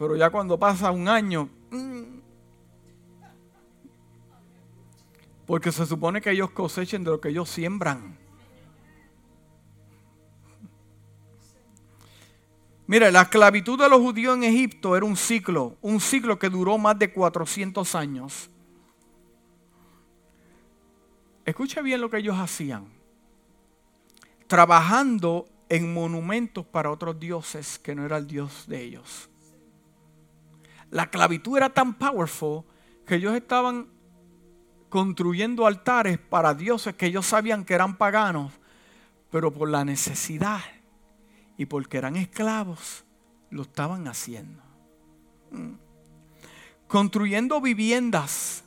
pero 0.00 0.16
ya 0.16 0.30
cuando 0.30 0.58
pasa 0.58 0.90
un 0.90 1.06
año, 1.08 1.50
mm, 1.70 2.20
Porque 5.44 5.72
se 5.72 5.84
supone 5.84 6.20
que 6.20 6.30
ellos 6.30 6.52
cosechen 6.52 7.02
de 7.02 7.10
lo 7.10 7.20
que 7.20 7.30
ellos 7.30 7.50
siembran. 7.50 8.16
Mire, 12.86 13.10
la 13.10 13.22
esclavitud 13.22 13.76
de 13.76 13.88
los 13.88 13.98
judíos 13.98 14.36
en 14.36 14.44
Egipto 14.44 14.96
era 14.96 15.04
un 15.04 15.16
ciclo, 15.16 15.76
un 15.82 15.98
ciclo 15.98 16.38
que 16.38 16.48
duró 16.48 16.78
más 16.78 16.96
de 17.00 17.12
400 17.12 17.96
años. 17.96 18.48
Escucha 21.44 21.82
bien 21.82 22.00
lo 22.00 22.08
que 22.08 22.18
ellos 22.18 22.36
hacían. 22.38 22.86
Trabajando 24.46 25.48
en 25.68 25.92
monumentos 25.92 26.64
para 26.64 26.92
otros 26.92 27.18
dioses 27.18 27.76
que 27.76 27.96
no 27.96 28.06
era 28.06 28.18
el 28.18 28.28
Dios 28.28 28.68
de 28.68 28.84
ellos. 28.84 29.29
La 30.90 31.04
esclavitud 31.04 31.56
era 31.56 31.70
tan 31.70 31.94
powerful 31.94 32.64
que 33.06 33.16
ellos 33.16 33.34
estaban 33.34 33.88
construyendo 34.88 35.66
altares 35.66 36.18
para 36.18 36.52
dioses 36.52 36.94
que 36.96 37.06
ellos 37.06 37.26
sabían 37.26 37.64
que 37.64 37.74
eran 37.74 37.96
paganos, 37.96 38.52
pero 39.30 39.52
por 39.52 39.68
la 39.70 39.84
necesidad 39.84 40.60
y 41.56 41.66
porque 41.66 41.98
eran 41.98 42.16
esclavos, 42.16 43.04
lo 43.50 43.62
estaban 43.62 44.08
haciendo. 44.08 44.62
Mm. 45.52 45.74
Construyendo 46.88 47.60
viviendas, 47.60 48.64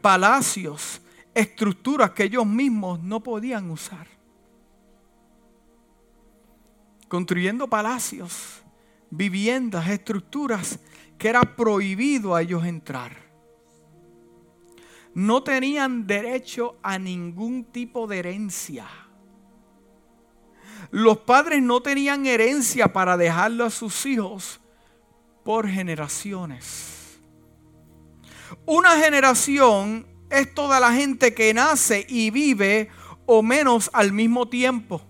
palacios, 0.00 1.00
estructuras 1.32 2.10
que 2.10 2.24
ellos 2.24 2.44
mismos 2.44 3.00
no 3.00 3.20
podían 3.20 3.70
usar. 3.70 4.08
Construyendo 7.06 7.68
palacios, 7.68 8.62
viviendas, 9.10 9.88
estructuras 9.88 10.80
que 11.22 11.28
era 11.28 11.42
prohibido 11.42 12.34
a 12.34 12.42
ellos 12.42 12.64
entrar 12.64 13.16
no 15.14 15.44
tenían 15.44 16.04
derecho 16.04 16.78
a 16.82 16.98
ningún 16.98 17.64
tipo 17.66 18.08
de 18.08 18.18
herencia. 18.18 18.88
los 20.90 21.18
padres 21.18 21.62
no 21.62 21.80
tenían 21.80 22.26
herencia 22.26 22.92
para 22.92 23.16
dejarlo 23.16 23.64
a 23.64 23.70
sus 23.70 24.04
hijos 24.04 24.60
por 25.44 25.68
generaciones. 25.68 27.20
Una 28.66 28.96
generación 28.98 30.04
es 30.28 30.52
toda 30.52 30.80
la 30.80 30.92
gente 30.92 31.34
que 31.34 31.54
nace 31.54 32.04
y 32.08 32.30
vive 32.30 32.90
o 33.26 33.44
menos 33.44 33.90
al 33.92 34.12
mismo 34.12 34.48
tiempo. 34.48 35.00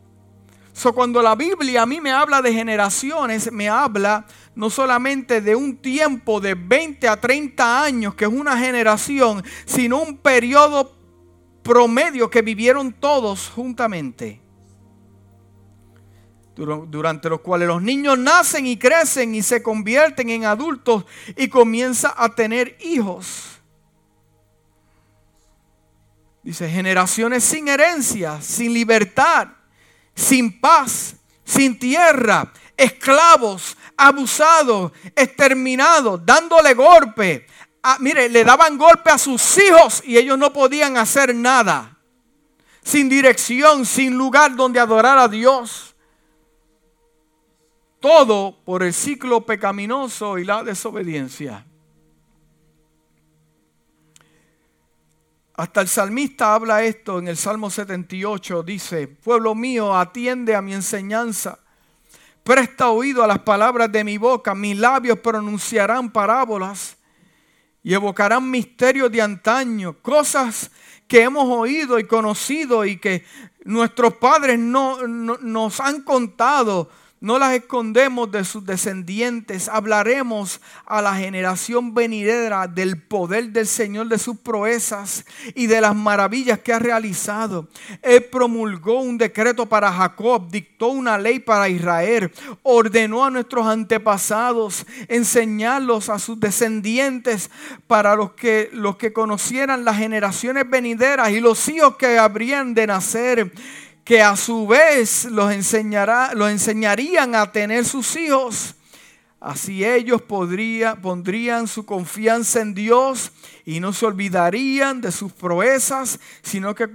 So, 0.75 0.95
cuando 0.95 1.23
la 1.23 1.35
Biblia 1.35 1.83
a 1.83 1.87
mí 1.87 2.01
me 2.01 2.13
habla 2.13 2.43
de 2.43 2.53
generaciones, 2.53 3.51
me 3.53 3.69
habla 3.69 4.27
no 4.55 4.71
solamente 4.71 5.41
de 5.41 5.57
un 5.57 5.77
tiempo 5.79 6.41
de 6.41 6.55
20 6.55 7.09
a 7.09 7.21
30 7.21 7.85
años, 7.85 8.15
que 8.15 8.25
es 8.25 8.31
una 8.31 8.57
generación, 8.57 9.43
sino 9.65 10.01
un 10.03 10.19
periodo 10.19 10.95
promedio 11.63 12.29
que 12.29 12.43
vivieron 12.43 12.93
todos 12.93 13.49
juntamente 13.49 14.43
durante 16.55 17.29
los 17.29 17.41
cuales 17.41 17.69
los 17.69 17.83
niños 17.83 18.19
nacen 18.19 18.67
y 18.67 18.77
crecen 18.77 19.35
y 19.35 19.43
se 19.43 19.63
convierten 19.63 20.29
en 20.31 20.45
adultos 20.45 21.05
y 21.37 21.49
comienza 21.49 22.15
a 22.17 22.35
tener 22.35 22.77
hijos. 22.81 23.61
Dice, 26.43 26.69
generaciones 26.69 27.45
sin 27.45 27.69
herencia, 27.69 28.41
sin 28.43 28.75
libertad, 28.75 29.49
sin 30.15 30.61
paz, 30.61 31.17
sin 31.45 31.79
tierra, 31.79 32.53
esclavos, 32.77 33.77
abusados, 34.03 34.93
exterminados, 35.15 36.25
dándole 36.27 36.75
golpe. 36.75 37.47
Ah, 37.83 37.97
mire, 38.01 38.29
le 38.29 38.45
daban 38.45 38.77
golpe 38.77 39.11
a 39.11 39.19
sus 39.19 39.59
hijos 39.59 40.03
y 40.05 40.17
ellos 40.17 40.39
no 40.39 40.53
podían 40.53 40.97
hacer 40.97 41.35
nada. 41.35 41.99
Sin 42.83 43.09
dirección, 43.09 43.87
sin 43.87 44.17
lugar 44.17 44.57
donde 44.57 44.81
adorar 44.81 45.19
a 45.19 45.29
Dios. 45.29 45.95
Todo 48.01 48.59
por 48.65 48.83
el 48.83 48.93
ciclo 48.93 49.47
pecaminoso 49.47 50.37
y 50.39 50.45
la 50.45 50.65
desobediencia. 50.65 51.65
Hasta 55.55 55.81
el 55.81 55.89
salmista 55.89 56.55
habla 56.55 56.83
esto 56.83 57.21
en 57.21 57.29
el 57.29 57.37
Salmo 57.37 57.71
78. 57.71 58.65
Dice, 58.65 59.07
pueblo 59.07 59.55
mío, 59.55 59.95
atiende 59.95 60.57
a 60.57 60.63
mi 60.63 60.75
enseñanza. 60.75 61.62
Presta 62.43 62.91
oído 62.91 63.23
a 63.23 63.27
las 63.27 63.39
palabras 63.41 63.93
de 63.93 64.03
mi 64.03 64.19
boca. 64.19 64.55
Mis 64.55 64.77
labios 64.77 65.19
pronunciarán 65.21 66.11
parábolas 66.11 66.97
y 67.83 67.95
evocarán 67.95 68.51
misterios 68.51 69.13
de 69.13 69.23
antaño. 69.23 69.97
Cosas 70.03 70.71
que 71.07 71.23
hemos 71.23 71.45
oído 71.49 71.99
y 71.99 72.07
conocido 72.07 72.85
y 72.85 72.97
que 72.97 73.25
nuestros 73.65 74.15
padres 74.15 74.59
no, 74.59 75.07
nos 75.07 75.79
han 75.81 76.03
contado 76.03 76.91
no 77.23 77.39
las 77.39 77.55
escondemos 77.55 78.33
de 78.33 78.45
sus 78.45 78.67
descendientes. 78.67 79.69
Hablaremos 79.69 80.61
a 80.85 81.01
la 81.01 81.15
generación 81.15 81.95
venidera 81.95 82.67
del 82.67 83.01
poder 83.01 83.51
del 83.51 83.69
Señor, 83.69 84.09
de 84.09 84.19
sus 84.19 84.37
proezas 84.37 85.25
y 85.55 85.69
de 85.69 85.81
las 85.81 85.95
maravillas 85.95 86.59
que 86.59 86.73
ha 86.73 86.81
realizado. 86.81 87.69
Él 88.03 88.25
promulgó 88.25 89.01
un 89.01 89.19
decreto 89.19 89.67
para 89.67 89.93
Jacob, 89.93 90.51
dictó 90.51 90.89
una 90.89 91.17
ley 91.17 91.39
para 91.39 91.69
Israel, 91.69 92.33
ordenó 92.65 93.25
a 93.25 93.31
nuestros 93.31 93.69
antepasados 93.69 94.85
enseñarlos 95.07 96.09
a 96.09 96.19
sus 96.19 96.41
descendientes 96.41 97.53
para 97.87 98.17
los 98.17 98.33
que, 98.33 98.69
los 98.73 98.97
que 98.97 99.13
conocieran 99.13 99.85
las 99.85 99.97
generaciones 99.97 100.69
venideras 100.69 101.31
y 101.31 101.41
los 101.41 101.69
hijos 101.69 101.95
que 101.95 102.19
habrían 102.19 102.75
de 102.75 102.89
nacer 102.89 103.53
que 104.05 104.21
a 104.23 104.37
su 104.37 104.67
vez 104.67 105.27
los, 105.27 105.53
enseñará, 105.53 106.33
los 106.35 106.51
enseñarían 106.51 107.35
a 107.35 107.53
tener 107.53 107.85
sus 107.85 108.17
hijos. 108.17 108.75
Así 109.41 109.85
ellos 109.85 110.23
pondrían 110.23 111.67
su 111.67 111.85
confianza 111.85 112.61
en 112.61 112.75
Dios 112.75 113.33
y 113.65 113.81
no 113.81 113.93
se 113.93 114.07
olvidarían 114.07 115.01
de 115.01 115.11
sus 115.11 115.33
proezas, 115.33 116.21
sino 116.43 116.77
que 116.77 116.89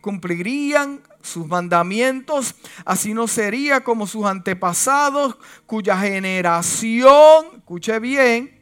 cumplirían 0.00 1.02
sus 1.22 1.48
mandamientos. 1.48 2.54
Así 2.84 3.14
no 3.14 3.26
sería 3.26 3.82
como 3.82 4.06
sus 4.06 4.26
antepasados, 4.26 5.38
cuya 5.66 5.98
generación, 5.98 7.46
escuche 7.56 7.98
bien, 7.98 8.60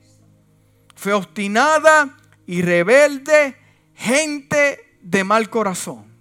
fue 0.95 1.13
obstinada 1.13 2.17
y 2.47 2.63
rebelde, 2.63 3.55
gente 3.95 4.99
de 5.03 5.25
mal 5.25 5.51
corazón 5.51 6.16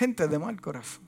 gente 0.00 0.28
de 0.28 0.38
mal 0.38 0.58
corazón. 0.62 1.06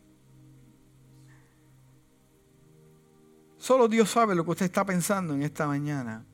Solo 3.57 3.88
Dios 3.88 4.11
sabe 4.11 4.34
lo 4.34 4.45
que 4.45 4.51
usted 4.51 4.66
está 4.66 4.84
pensando 4.84 5.32
en 5.32 5.43
esta 5.43 5.66
mañana. 5.66 6.26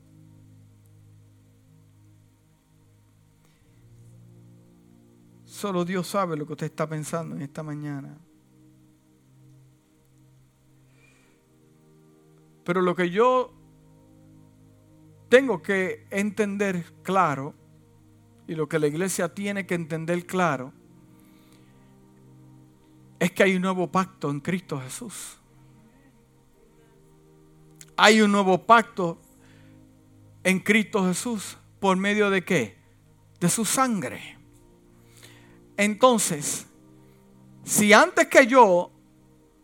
Solo 5.45 5.85
Dios 5.85 6.05
sabe 6.05 6.35
lo 6.35 6.45
que 6.45 6.51
usted 6.51 6.65
está 6.65 6.85
pensando 6.85 7.33
en 7.33 7.43
esta 7.43 7.63
mañana. 7.63 8.17
Pero 12.65 12.81
lo 12.81 12.93
que 12.93 13.09
yo 13.09 13.53
tengo 15.29 15.61
que 15.61 16.07
entender 16.09 16.83
claro, 17.03 17.53
y 18.49 18.55
lo 18.55 18.67
que 18.67 18.79
la 18.79 18.87
iglesia 18.87 19.33
tiene 19.33 19.65
que 19.65 19.75
entender 19.75 20.25
claro, 20.25 20.73
es 23.19 23.31
que 23.31 23.43
hay 23.43 23.55
un 23.55 23.61
nuevo 23.61 23.87
pacto 23.87 24.29
en 24.31 24.39
Cristo 24.39 24.79
Jesús. 24.79 25.37
Hay 27.97 28.21
un 28.21 28.31
nuevo 28.31 28.65
pacto 28.65 29.17
en 30.43 30.59
Cristo 30.59 31.05
Jesús. 31.05 31.57
¿Por 31.79 31.97
medio 31.97 32.29
de 32.29 32.43
qué? 32.43 32.77
De 33.39 33.49
su 33.49 33.65
sangre. 33.65 34.37
Entonces, 35.75 36.65
si 37.63 37.93
antes 37.93 38.27
que 38.27 38.47
yo 38.47 38.91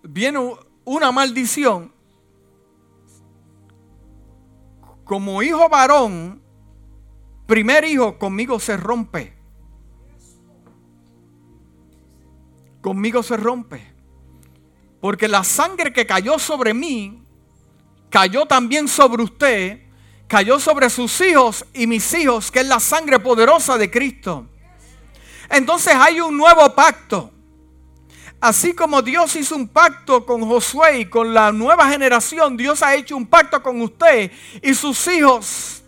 viene 0.03 0.39
una 0.84 1.12
maldición, 1.12 1.93
como 5.06 5.41
hijo 5.43 5.70
varón, 5.70 6.41
primer 7.45 7.86
hijo 7.86 8.18
conmigo 8.18 8.60
se 8.60 8.76
rompe. 8.76 9.35
Conmigo 12.86 13.24
se 13.24 13.36
rompe. 13.36 13.82
Porque 15.02 15.28
la 15.28 15.44
sangre 15.44 15.92
que 15.92 16.06
cayó 16.06 16.38
sobre 16.38 16.72
mí, 16.76 17.20
cayó 18.12 18.46
también 18.46 18.88
sobre 18.88 19.24
usted, 19.24 19.80
cayó 20.28 20.60
sobre 20.60 20.92
sus 20.92 21.20
hijos 21.22 21.66
y 21.74 21.88
mis 21.88 22.14
hijos, 22.14 22.52
que 22.52 22.60
es 22.60 22.68
la 22.68 22.80
sangre 22.80 23.18
poderosa 23.18 23.80
de 23.80 23.90
Cristo. 23.90 24.46
Entonces 25.50 25.96
hay 25.96 26.22
un 26.22 26.38
nuevo 26.38 26.76
pacto. 26.76 27.32
Así 28.40 28.74
como 28.76 29.02
Dios 29.02 29.36
hizo 29.36 29.56
un 29.56 29.68
pacto 29.68 30.24
con 30.24 30.46
Josué 30.48 31.00
y 31.00 31.06
con 31.06 31.34
la 31.34 31.52
nueva 31.52 31.90
generación, 31.90 32.56
Dios 32.56 32.84
ha 32.84 32.94
hecho 32.94 33.18
un 33.18 33.26
pacto 33.26 33.64
con 33.64 33.82
usted 33.82 34.32
y 34.62 34.76
sus 34.76 35.08
hijos. 35.08 35.82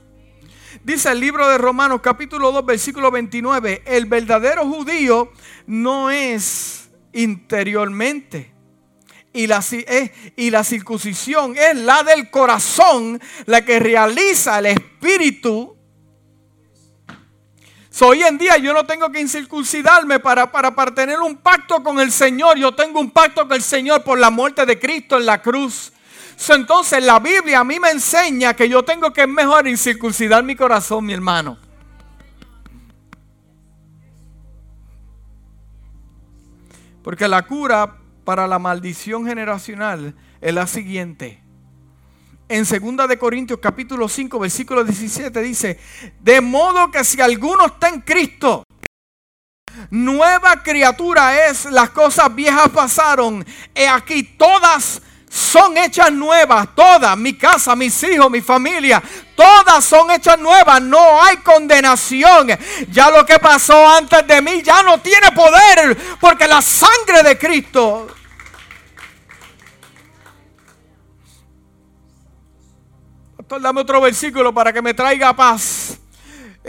Dice 0.83 1.11
el 1.11 1.19
libro 1.19 1.47
de 1.47 1.59
Romanos 1.59 2.01
capítulo 2.01 2.51
2 2.51 2.65
versículo 2.65 3.11
29, 3.11 3.83
el 3.85 4.05
verdadero 4.07 4.65
judío 4.65 5.31
no 5.67 6.09
es 6.09 6.86
interiormente. 7.13 8.53
Y 9.33 9.45
la, 9.45 9.63
y 10.35 10.49
la 10.49 10.63
circuncisión 10.63 11.55
es 11.55 11.75
la 11.75 12.01
del 12.03 12.31
corazón, 12.31 13.21
la 13.45 13.63
que 13.63 13.79
realiza 13.79 14.57
el 14.59 14.67
espíritu. 14.67 15.75
hoy 18.01 18.23
en 18.23 18.37
día 18.37 18.57
yo 18.57 18.73
no 18.73 18.85
tengo 18.85 19.11
que 19.11 19.19
incircuncidarme 19.19 20.19
para, 20.19 20.51
para, 20.51 20.73
para 20.73 20.93
tener 20.93 21.19
un 21.19 21.37
pacto 21.37 21.83
con 21.83 21.99
el 21.99 22.11
Señor. 22.11 22.57
Yo 22.57 22.73
tengo 22.73 22.99
un 22.99 23.11
pacto 23.11 23.47
con 23.47 23.55
el 23.55 23.61
Señor 23.61 24.03
por 24.03 24.17
la 24.17 24.31
muerte 24.31 24.65
de 24.65 24.79
Cristo 24.79 25.17
en 25.17 25.27
la 25.27 25.41
cruz. 25.41 25.93
entonces 26.49 27.03
la 27.03 27.19
Biblia 27.19 27.59
a 27.59 27.63
mí 27.63 27.79
me 27.79 27.91
enseña 27.91 28.55
que 28.55 28.67
yo 28.67 28.83
tengo 28.83 29.13
que 29.13 29.27
mejor 29.27 29.67
incircuncidar 29.67 30.43
mi 30.43 30.55
corazón, 30.55 31.05
mi 31.05 31.13
hermano. 31.13 31.66
Porque 37.07 37.29
la 37.29 37.43
cura 37.43 37.95
para 38.25 38.47
la 38.47 38.59
maldición 38.59 39.25
generacional 39.25 40.13
es 40.41 40.53
la 40.53 40.67
siguiente. 40.67 41.41
En 42.49 42.65
2 42.65 43.07
de 43.07 43.17
Corintios 43.17 43.61
capítulo 43.61 44.09
5 44.09 44.37
versículo 44.37 44.83
17 44.83 45.41
dice, 45.41 45.79
de 46.19 46.41
modo 46.41 46.91
que 46.91 47.05
si 47.05 47.21
alguno 47.21 47.67
está 47.67 47.87
en 47.87 48.01
Cristo, 48.01 48.65
nueva 49.89 50.61
criatura 50.61 51.47
es, 51.47 51.63
las 51.71 51.91
cosas 51.91 52.35
viejas 52.35 52.67
pasaron, 52.71 53.45
he 53.73 53.87
aquí 53.87 54.23
todas 54.23 55.01
son 55.29 55.77
hechas 55.77 56.11
nuevas, 56.11 56.69
todas, 56.75 57.17
mi 57.17 57.33
casa, 57.33 57.75
mis 57.75 58.01
hijos, 58.03 58.31
mi 58.31 58.41
familia, 58.41 59.01
todas 59.35 59.83
son 59.83 60.09
hechas 60.11 60.39
nuevas, 60.39 60.81
no 60.81 61.21
hay 61.23 61.37
condenación. 61.37 62.47
Ya 62.89 63.09
lo 63.09 63.25
que 63.25 63.39
pasó 63.39 63.87
antes 63.89 64.25
de 64.25 64.41
mí 64.41 64.61
ya 64.63 64.83
no 64.83 64.99
tiene 64.99 65.31
poder, 65.31 65.97
porque 66.19 66.47
la 66.47 66.61
sangre 66.61 67.23
de 67.23 67.37
Cristo 67.37 68.07
Pastor, 73.47 73.61
dame 73.61 73.79
otro 73.79 74.01
versículo 74.01 74.53
para 74.53 74.73
que 74.73 74.81
me 74.81 74.93
traiga 74.93 75.33
paz. 75.33 75.97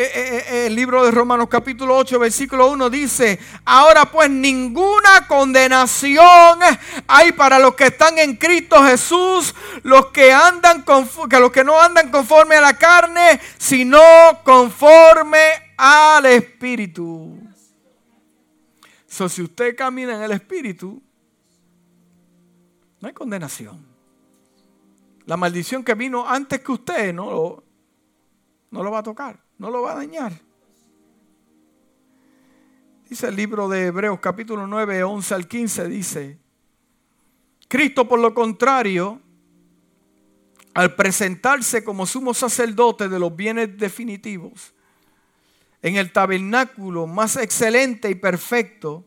Eh, 0.00 0.12
eh, 0.14 0.44
eh, 0.46 0.66
el 0.66 0.76
libro 0.76 1.04
de 1.04 1.10
Romanos 1.10 1.48
capítulo 1.50 1.96
8 1.96 2.20
versículo 2.20 2.70
1 2.70 2.88
dice, 2.88 3.36
ahora 3.64 4.04
pues 4.04 4.30
ninguna 4.30 5.26
condenación 5.26 6.60
hay 7.08 7.32
para 7.32 7.58
los 7.58 7.74
que 7.74 7.86
están 7.86 8.16
en 8.16 8.36
Cristo 8.36 8.80
Jesús, 8.84 9.52
los 9.82 10.06
que 10.12 10.32
andan 10.32 10.84
que 10.84 11.40
los 11.40 11.50
que 11.50 11.64
no 11.64 11.80
andan 11.80 12.12
conforme 12.12 12.54
a 12.54 12.60
la 12.60 12.74
carne, 12.74 13.40
sino 13.58 14.00
conforme 14.44 15.40
al 15.76 16.26
Espíritu. 16.26 17.36
So, 19.08 19.28
si 19.28 19.42
usted 19.42 19.74
camina 19.74 20.14
en 20.14 20.22
el 20.22 20.30
Espíritu, 20.30 21.02
no 23.00 23.08
hay 23.08 23.14
condenación. 23.14 23.84
La 25.26 25.36
maldición 25.36 25.82
que 25.82 25.94
vino 25.94 26.24
antes 26.24 26.60
que 26.60 26.70
usted 26.70 27.12
no 27.12 27.64
no 28.70 28.82
lo 28.82 28.90
va 28.90 28.98
a 28.98 29.02
tocar, 29.02 29.40
no 29.58 29.70
lo 29.70 29.82
va 29.82 29.92
a 29.92 29.96
dañar. 29.96 30.32
Dice 33.08 33.28
el 33.28 33.36
libro 33.36 33.68
de 33.68 33.86
Hebreos 33.86 34.18
capítulo 34.20 34.66
9, 34.66 35.02
11 35.02 35.34
al 35.34 35.48
15, 35.48 35.88
dice, 35.88 36.38
Cristo 37.66 38.06
por 38.06 38.20
lo 38.20 38.34
contrario, 38.34 39.20
al 40.74 40.94
presentarse 40.94 41.82
como 41.82 42.06
sumo 42.06 42.34
sacerdote 42.34 43.08
de 43.08 43.18
los 43.18 43.34
bienes 43.34 43.78
definitivos, 43.78 44.74
en 45.80 45.96
el 45.96 46.12
tabernáculo 46.12 47.06
más 47.06 47.36
excelente 47.36 48.10
y 48.10 48.14
perfecto, 48.14 49.04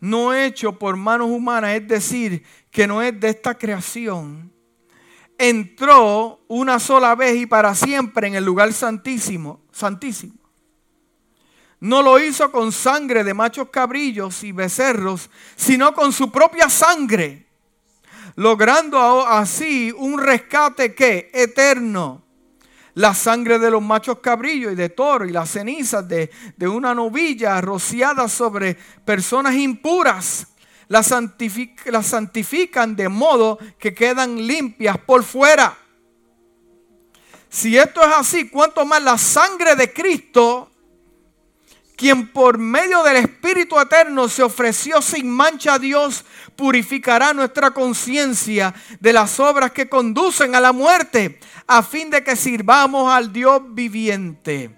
no 0.00 0.32
hecho 0.32 0.78
por 0.78 0.96
manos 0.96 1.28
humanas, 1.28 1.74
es 1.74 1.88
decir, 1.88 2.44
que 2.70 2.86
no 2.86 3.02
es 3.02 3.18
de 3.18 3.30
esta 3.30 3.56
creación, 3.56 4.52
entró 5.38 6.40
una 6.48 6.80
sola 6.80 7.14
vez 7.14 7.36
y 7.36 7.46
para 7.46 7.74
siempre 7.74 8.26
en 8.26 8.34
el 8.34 8.44
lugar 8.44 8.72
santísimo, 8.72 9.60
santísimo. 9.72 10.34
No 11.80 12.02
lo 12.02 12.18
hizo 12.18 12.50
con 12.50 12.72
sangre 12.72 13.22
de 13.22 13.34
machos 13.34 13.68
cabrillos 13.70 14.42
y 14.42 14.50
becerros, 14.50 15.30
sino 15.54 15.94
con 15.94 16.12
su 16.12 16.32
propia 16.32 16.68
sangre, 16.68 17.46
logrando 18.34 19.24
así 19.24 19.94
un 19.96 20.20
rescate 20.20 20.92
que 20.94 21.30
eterno. 21.32 22.24
La 22.94 23.14
sangre 23.14 23.60
de 23.60 23.70
los 23.70 23.80
machos 23.80 24.18
cabrillos 24.18 24.72
y 24.72 24.74
de 24.74 24.88
toro 24.88 25.24
y 25.24 25.30
las 25.30 25.50
cenizas 25.50 26.08
de, 26.08 26.32
de 26.56 26.66
una 26.66 26.96
novilla 26.96 27.60
rociadas 27.60 28.32
sobre 28.32 28.76
personas 29.04 29.54
impuras 29.54 30.48
las, 30.88 31.06
santifican 32.06 32.96
de 32.96 33.08
modo 33.08 33.58
que 33.78 33.94
quedan 33.94 34.46
limpias 34.46 34.98
por 34.98 35.22
fuera. 35.22 35.76
Si 37.48 37.76
esto 37.76 38.02
es 38.02 38.14
así, 38.16 38.48
¿cuánto 38.48 38.84
más 38.84 39.02
la 39.02 39.16
sangre 39.16 39.74
de 39.76 39.92
Cristo, 39.92 40.70
quien 41.96 42.28
por 42.28 42.58
medio 42.58 43.02
del 43.02 43.16
Espíritu 43.16 43.78
Eterno 43.80 44.28
se 44.28 44.42
ofreció 44.42 45.02
sin 45.02 45.30
mancha 45.30 45.74
a 45.74 45.78
Dios, 45.78 46.24
purificará 46.56 47.32
nuestra 47.32 47.72
conciencia 47.72 48.74
de 49.00 49.12
las 49.12 49.40
obras 49.40 49.72
que 49.72 49.88
conducen 49.88 50.54
a 50.54 50.60
la 50.60 50.72
muerte, 50.72 51.40
a 51.66 51.82
fin 51.82 52.10
de 52.10 52.22
que 52.22 52.36
sirvamos 52.36 53.12
al 53.12 53.32
Dios 53.32 53.62
viviente. 53.70 54.70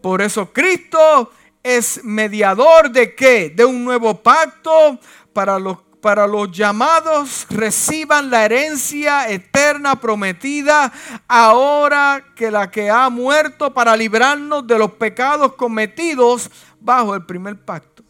Por 0.00 0.22
eso 0.22 0.52
Cristo 0.52 1.32
es 1.62 2.02
mediador 2.04 2.90
de 2.90 3.14
qué? 3.14 3.50
De 3.50 3.64
un 3.64 3.84
nuevo 3.84 4.22
pacto 4.22 4.98
para 5.32 5.58
los, 5.58 5.78
para 6.00 6.26
los 6.26 6.50
llamados 6.50 7.46
reciban 7.48 8.30
la 8.30 8.44
herencia 8.44 9.30
eterna 9.30 9.96
prometida 9.96 10.92
ahora 11.28 12.24
que 12.34 12.50
la 12.50 12.70
que 12.70 12.90
ha 12.90 13.08
muerto 13.08 13.72
para 13.72 13.96
librarnos 13.96 14.66
de 14.66 14.78
los 14.78 14.92
pecados 14.92 15.54
cometidos 15.54 16.50
bajo 16.80 17.14
el 17.14 17.24
primer 17.24 17.64
pacto. 17.64 18.02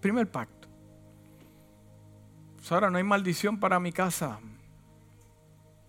Primer 0.00 0.30
pacto. 0.30 0.68
Pues 2.56 2.70
ahora 2.70 2.90
no 2.90 2.98
hay 2.98 3.04
maldición 3.04 3.58
para 3.58 3.78
mi 3.80 3.92
casa. 3.92 4.38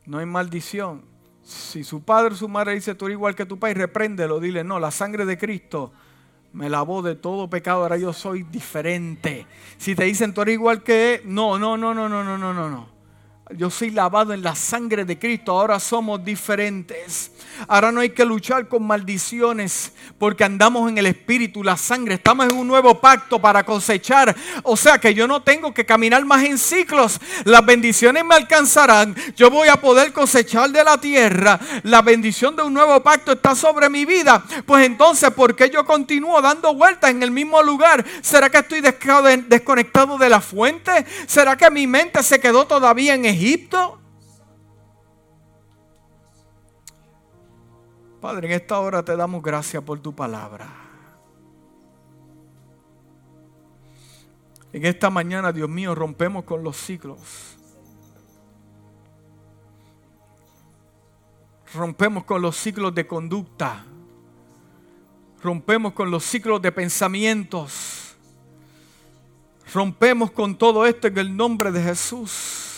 No 0.06 0.18
hay 0.18 0.26
maldición. 0.26 1.06
Si 1.44 1.84
su 1.84 2.04
padre 2.04 2.34
o 2.34 2.38
su 2.38 2.48
madre 2.48 2.74
dice 2.74 2.96
tú 2.96 3.06
eres 3.06 3.16
igual 3.16 3.36
que 3.36 3.46
tu 3.46 3.60
padre, 3.60 3.76
repréndelo, 3.76 4.40
dile, 4.40 4.64
no, 4.64 4.80
la 4.80 4.92
sangre 4.92 5.26
de 5.26 5.38
Cristo 5.38 5.92
me 6.54 6.70
lavó 6.70 7.02
de 7.02 7.16
todo 7.16 7.50
pecado, 7.50 7.82
ahora 7.82 7.98
yo 7.98 8.14
soy 8.14 8.44
diferente. 8.44 9.46
Si 9.78 9.96
te 9.96 10.06
dicen 10.06 10.34
tú 10.34 10.42
eres 10.42 10.54
igual 10.54 10.84
que 10.84 11.22
no, 11.26 11.60
no, 11.60 11.78
no, 11.78 11.94
no, 11.94 12.08
no, 12.08 12.24
no, 12.24 12.38
no, 12.38 12.54
no, 12.54 12.70
no. 12.70 12.93
Yo 13.52 13.70
soy 13.70 13.90
lavado 13.90 14.34
en 14.34 14.42
la 14.42 14.56
sangre 14.56 15.04
de 15.04 15.20
Cristo. 15.20 15.52
Ahora 15.52 15.78
somos 15.80 16.24
diferentes. 16.24 17.32
Ahora 17.68 17.92
no 17.92 18.00
hay 18.00 18.10
que 18.10 18.26
luchar 18.26 18.68
con 18.68 18.88
maldiciones 18.88 19.92
porque 20.18 20.44
andamos 20.44 20.90
en 20.90 20.98
el 20.98 21.06
Espíritu, 21.08 21.62
la 21.62 21.76
sangre. 21.76 22.16
Estamos 22.16 22.48
en 22.48 22.58
un 22.58 22.66
nuevo 22.66 23.00
pacto 23.00 23.40
para 23.40 23.64
cosechar. 23.64 24.34
O 24.64 24.78
sea 24.78 24.98
que 24.98 25.14
yo 25.14 25.28
no 25.28 25.44
tengo 25.44 25.74
que 25.74 25.86
caminar 25.86 26.24
más 26.26 26.44
en 26.44 26.58
ciclos. 26.58 27.20
Las 27.44 27.66
bendiciones 27.66 28.24
me 28.24 28.34
alcanzarán. 28.34 29.14
Yo 29.36 29.50
voy 29.50 29.68
a 29.68 29.76
poder 29.76 30.14
cosechar 30.14 30.70
de 30.70 30.84
la 30.84 30.98
tierra. 30.98 31.60
La 31.84 32.02
bendición 32.02 32.56
de 32.56 32.64
un 32.64 32.74
nuevo 32.74 33.04
pacto 33.04 33.34
está 33.34 33.56
sobre 33.56 33.90
mi 33.90 34.06
vida. 34.06 34.44
Pues 34.66 34.86
entonces, 34.86 35.30
¿por 35.32 35.54
qué 35.56 35.70
yo 35.70 35.86
continúo 35.86 36.42
dando 36.42 36.74
vueltas 36.74 37.12
en 37.12 37.22
el 37.22 37.32
mismo 37.32 37.62
lugar? 37.62 38.06
¿Será 38.22 38.50
que 38.50 38.60
estoy 38.60 38.80
desconectado 38.80 40.18
de 40.18 40.30
la 40.30 40.40
fuente? 40.40 41.06
¿Será 41.28 41.58
que 41.58 41.70
mi 41.70 41.88
mente 41.88 42.24
se 42.24 42.40
quedó 42.40 42.66
todavía 42.66 43.14
en 43.14 43.33
Egipto? 43.34 44.00
Padre, 48.22 48.48
en 48.48 48.54
esta 48.54 48.80
hora 48.80 49.04
te 49.04 49.16
damos 49.18 49.44
gracias 49.44 49.84
por 49.84 50.00
tu 50.00 50.16
palabra. 50.16 50.70
En 54.72 54.86
esta 54.86 55.10
mañana, 55.10 55.52
Dios 55.52 55.70
mío, 55.70 55.94
rompemos 55.94 56.46
con 56.46 56.64
los 56.64 56.78
ciclos. 56.78 57.58
Rompemos 61.74 62.24
con 62.24 62.42
los 62.42 62.56
ciclos 62.56 62.96
de 62.96 63.06
conducta. 63.06 63.86
Rompemos 65.42 65.94
con 65.94 66.10
los 66.10 66.24
ciclos 66.24 66.62
de 66.62 66.72
pensamientos. 66.72 68.16
Rompemos 69.74 70.32
con 70.32 70.58
todo 70.58 70.86
esto 70.86 71.08
en 71.08 71.18
el 71.18 71.36
nombre 71.36 71.72
de 71.72 71.84
Jesús. 71.84 72.73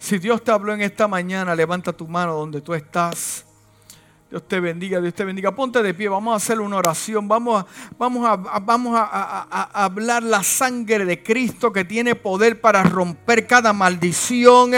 Si 0.00 0.18
Dios 0.18 0.42
te 0.42 0.50
habló 0.50 0.72
en 0.72 0.80
esta 0.80 1.06
mañana, 1.06 1.54
levanta 1.54 1.92
tu 1.92 2.08
mano 2.08 2.34
donde 2.34 2.62
tú 2.62 2.72
estás. 2.72 3.44
Dios 4.30 4.48
te 4.48 4.58
bendiga, 4.58 4.98
Dios 4.98 5.12
te 5.12 5.24
bendiga. 5.24 5.54
Ponte 5.54 5.82
de 5.82 5.92
pie, 5.92 6.08
vamos 6.08 6.32
a 6.32 6.36
hacer 6.36 6.58
una 6.58 6.76
oración. 6.76 7.28
Vamos 7.28 7.64
a, 7.64 7.66
vamos 7.98 8.96
a, 8.96 9.46
a, 9.50 9.84
hablar 9.84 10.22
la 10.22 10.42
sangre 10.42 11.04
de 11.04 11.22
Cristo 11.22 11.70
que 11.70 11.84
tiene 11.84 12.14
poder 12.14 12.62
para 12.62 12.82
romper 12.82 13.46
cada 13.46 13.74
maldición. 13.74 14.70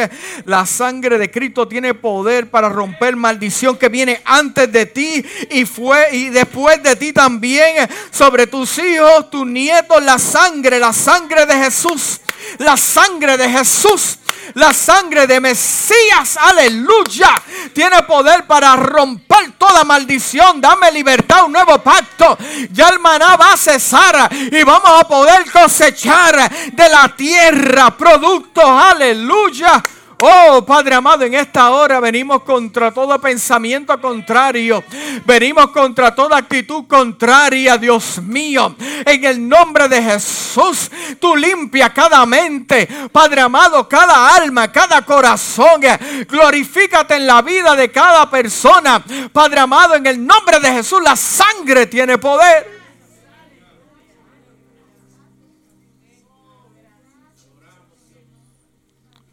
La 0.44 0.66
sangre 0.66 1.18
de 1.18 1.30
Cristo 1.30 1.68
tiene 1.68 1.94
poder 1.94 2.50
para 2.50 2.68
romper 2.68 3.14
maldición 3.14 3.76
que 3.76 3.88
viene 3.88 4.22
antes 4.24 4.72
de 4.72 4.86
ti 4.86 5.24
y 5.50 5.64
fue 5.66 6.16
y 6.16 6.30
después 6.30 6.82
de 6.82 6.96
ti 6.96 7.12
también 7.12 7.88
sobre 8.10 8.48
tus 8.48 8.76
hijos, 8.78 9.30
tus 9.30 9.46
nietos. 9.46 10.02
La 10.02 10.18
sangre, 10.18 10.80
la 10.80 10.92
sangre 10.92 11.46
de 11.46 11.54
Jesús. 11.54 12.20
La 12.58 12.76
sangre 12.76 13.36
de 13.36 13.48
Jesús 13.48 14.18
la 14.54 14.72
sangre 14.72 15.26
de 15.26 15.40
Mesías, 15.40 16.36
aleluya, 16.36 17.40
tiene 17.72 18.02
poder 18.02 18.46
para 18.46 18.76
romper 18.76 19.52
toda 19.58 19.84
maldición. 19.84 20.60
Dame 20.60 20.90
libertad, 20.92 21.44
un 21.44 21.52
nuevo 21.52 21.78
pacto. 21.78 22.36
Ya 22.70 22.88
el 22.88 22.98
maná 22.98 23.36
va 23.36 23.52
a 23.52 23.56
cesar 23.56 24.28
y 24.32 24.62
vamos 24.62 25.00
a 25.00 25.06
poder 25.06 25.50
cosechar 25.50 26.50
de 26.72 26.88
la 26.88 27.14
tierra 27.16 27.96
productos, 27.96 28.64
aleluya 28.64 29.82
Oh, 30.24 30.64
Padre 30.64 30.94
amado, 30.94 31.24
en 31.24 31.34
esta 31.34 31.70
hora 31.70 31.98
venimos 31.98 32.44
contra 32.44 32.92
todo 32.92 33.20
pensamiento 33.20 34.00
contrario. 34.00 34.84
Venimos 35.24 35.72
contra 35.72 36.14
toda 36.14 36.36
actitud 36.36 36.84
contraria, 36.86 37.76
Dios 37.76 38.22
mío. 38.22 38.76
En 39.04 39.24
el 39.24 39.48
nombre 39.48 39.88
de 39.88 40.00
Jesús, 40.00 40.92
tú 41.18 41.34
limpia 41.34 41.92
cada 41.92 42.24
mente, 42.24 42.88
Padre 43.10 43.40
amado, 43.40 43.88
cada 43.88 44.36
alma, 44.36 44.70
cada 44.70 45.02
corazón. 45.02 45.80
Glorifícate 46.28 47.16
en 47.16 47.26
la 47.26 47.42
vida 47.42 47.74
de 47.74 47.90
cada 47.90 48.30
persona. 48.30 49.02
Padre 49.32 49.58
amado, 49.58 49.96
en 49.96 50.06
el 50.06 50.24
nombre 50.24 50.60
de 50.60 50.70
Jesús, 50.72 51.02
la 51.02 51.16
sangre 51.16 51.86
tiene 51.86 52.16
poder. 52.18 52.81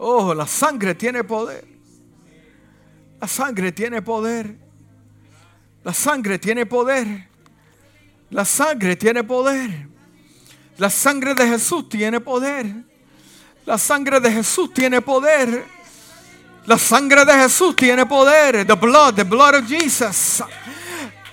Oh, 0.02 0.34
la 0.34 0.48
sangre 0.48 0.96
tiene 0.96 1.26
poder. 1.26 1.66
La 3.20 3.28
sangre 3.28 3.74
tiene 3.74 4.02
poder. 4.02 4.56
La 5.84 5.94
sangre 5.94 6.40
tiene 6.40 6.66
poder. 6.66 7.28
La 8.30 8.46
sangre 8.46 8.96
tiene 8.96 9.26
poder. 9.26 9.88
La 10.78 10.90
sangre 10.90 11.36
de 11.36 11.46
Jesús 11.48 11.90
tiene 11.90 12.22
poder. 12.22 12.66
La 13.66 13.78
sangre 13.78 14.22
de 14.22 14.32
Jesús 14.32 14.74
tiene 14.74 15.02
poder. 15.02 15.66
La 16.66 16.78
sangre 16.78 17.26
de 17.26 17.34
Jesús 17.34 17.76
tiene 17.76 18.06
poder. 18.06 18.66
The 18.66 18.76
blood, 18.76 19.16
the 19.16 19.26
blood 19.26 19.56
of 19.56 19.68
Jesus. 19.68 20.42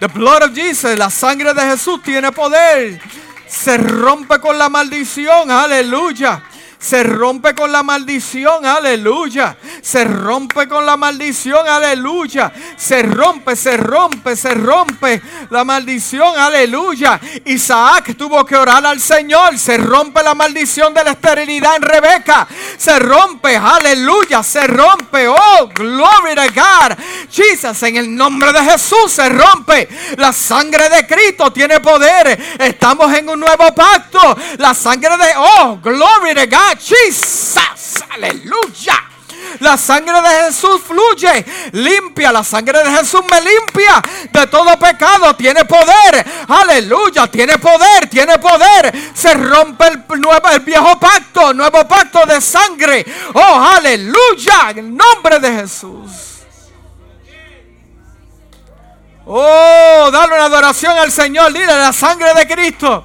The 0.01 0.09
blood 0.09 0.43
of 0.43 0.55
Jesus, 0.55 0.99
la 0.99 1.09
sangre 1.09 1.55
de 1.55 1.63
Jesús 1.63 2.03
tiene 2.03 2.33
poder. 2.33 3.01
Se 3.47 3.77
rompe 3.77 4.41
con 4.41 4.59
la 4.59 4.69
maldición. 4.69 5.53
Aleluya. 5.53 6.43
Se 6.79 7.03
rompe 7.03 7.55
con 7.55 7.73
la 7.73 7.83
maldición, 7.83 8.65
aleluya. 8.67 9.57
Se 9.81 10.05
rompe 10.05 10.69
con 10.69 10.85
la 10.85 10.97
maldición, 10.97 11.67
aleluya. 11.67 12.53
Se 12.77 13.03
rompe, 13.03 13.57
se 13.57 13.77
rompe, 13.77 14.37
se 14.37 14.55
rompe 14.55 15.23
la 15.51 15.65
maldición, 15.65 16.39
aleluya. 16.39 17.19
Isaac 17.47 18.15
tuvo 18.17 18.45
que 18.45 18.57
orar 18.57 18.85
al 18.85 19.01
Señor. 19.01 19.59
Se 19.59 19.79
rompe 19.79 20.23
la 20.23 20.35
maldición 20.35 20.93
de 20.93 21.05
la 21.05 21.13
esterilidad 21.13 21.77
en 21.77 21.83
Rebeca. 21.83 22.47
Se 22.77 22.99
rompe, 22.99 23.57
aleluya, 23.57 24.43
se 24.43 24.67
rompe. 24.67 25.29
Oh, 25.29 25.69
glory 25.75 26.35
to 26.35 26.55
God. 26.55 26.97
Jesus, 27.31 27.83
en 27.85 27.97
el 27.97 28.15
nombre 28.15 28.53
de 28.53 28.61
Jesús 28.61 29.13
se 29.13 29.29
rompe. 29.29 29.89
La 30.19 30.33
sangre 30.33 30.89
de 30.89 31.07
Cristo 31.07 31.53
tiene 31.53 31.81
poder. 31.81 32.39
Estamos 32.59 33.13
en 33.15 33.29
un 33.29 33.41
nuevo 33.41 33.75
pacto. 33.75 34.37
La 34.59 34.75
sangre 34.75 35.17
de, 35.17 35.33
oh, 35.37 35.79
glory 35.83 36.35
to 36.35 36.47
God. 36.57 36.66
Jesus, 36.75 38.03
aleluya. 38.11 39.07
La 39.61 39.77
sangre 39.77 40.21
de 40.21 40.29
Jesús 40.45 40.81
fluye, 40.87 41.45
limpia. 41.73 42.33
La 42.33 42.45
sangre 42.45 42.83
de 42.83 42.91
Jesús 42.91 43.23
me 43.31 43.41
limpia 43.41 44.03
de 44.31 44.47
todo 44.49 44.79
pecado. 44.79 45.35
Tiene 45.35 45.65
poder, 45.65 46.25
aleluya. 46.49 47.27
Tiene 47.29 47.59
poder, 47.59 48.09
tiene 48.09 48.39
poder. 48.39 48.93
Se 49.15 49.35
rompe 49.35 49.87
el, 49.87 50.21
nuevo, 50.21 50.49
el 50.51 50.61
viejo 50.61 50.99
pacto, 50.99 51.55
nuevo 51.55 51.87
pacto 51.87 52.27
de 52.27 52.41
sangre. 52.41 53.05
Oh, 53.35 53.73
aleluya. 53.77 54.71
En 54.71 54.79
el 54.79 54.97
nombre 54.97 55.39
de 55.39 55.53
Jesús. 55.53 56.11
Oh, 59.29 60.11
dale 60.13 60.35
una 60.35 60.45
adoración 60.45 60.97
al 60.99 61.11
Señor. 61.11 61.53
Dile 61.53 61.67
la 61.67 61.93
sangre 61.93 62.35
de 62.35 62.47
Cristo. 62.47 63.05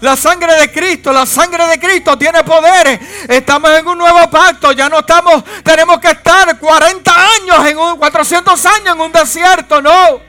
La 0.00 0.16
sangre 0.16 0.54
de 0.54 0.70
Cristo, 0.70 1.12
la 1.12 1.26
sangre 1.26 1.66
de 1.66 1.78
Cristo 1.78 2.16
tiene 2.16 2.44
poder. 2.44 3.00
Estamos 3.28 3.70
en 3.70 3.86
un 3.86 3.98
nuevo 3.98 4.30
pacto. 4.30 4.72
Ya 4.72 4.88
no 4.88 5.00
estamos, 5.00 5.42
tenemos 5.64 5.98
que 5.98 6.10
estar 6.10 6.58
40 6.58 7.12
años, 7.12 7.66
en 7.66 7.78
un, 7.78 7.96
400 7.96 8.66
años 8.66 8.94
en 8.94 9.00
un 9.00 9.12
desierto, 9.12 9.82
no. 9.82 10.20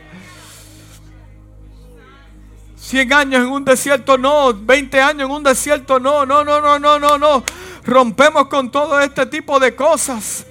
100 2.77 3.13
años 3.13 3.41
en 3.43 3.51
un 3.51 3.63
desierto, 3.63 4.17
no. 4.17 4.53
20 4.53 5.01
años 5.01 5.29
en 5.29 5.31
un 5.31 5.43
desierto, 5.43 5.99
no. 5.99 6.25
No, 6.25 6.43
no, 6.43 6.59
no, 6.59 6.79
no, 6.79 6.97
no, 6.97 7.17
no. 7.17 7.43
Rompemos 7.85 8.47
con 8.47 8.71
todo 8.71 8.99
este 8.99 9.25
tipo 9.27 9.59
de 9.59 9.75
cosas. 9.75 10.45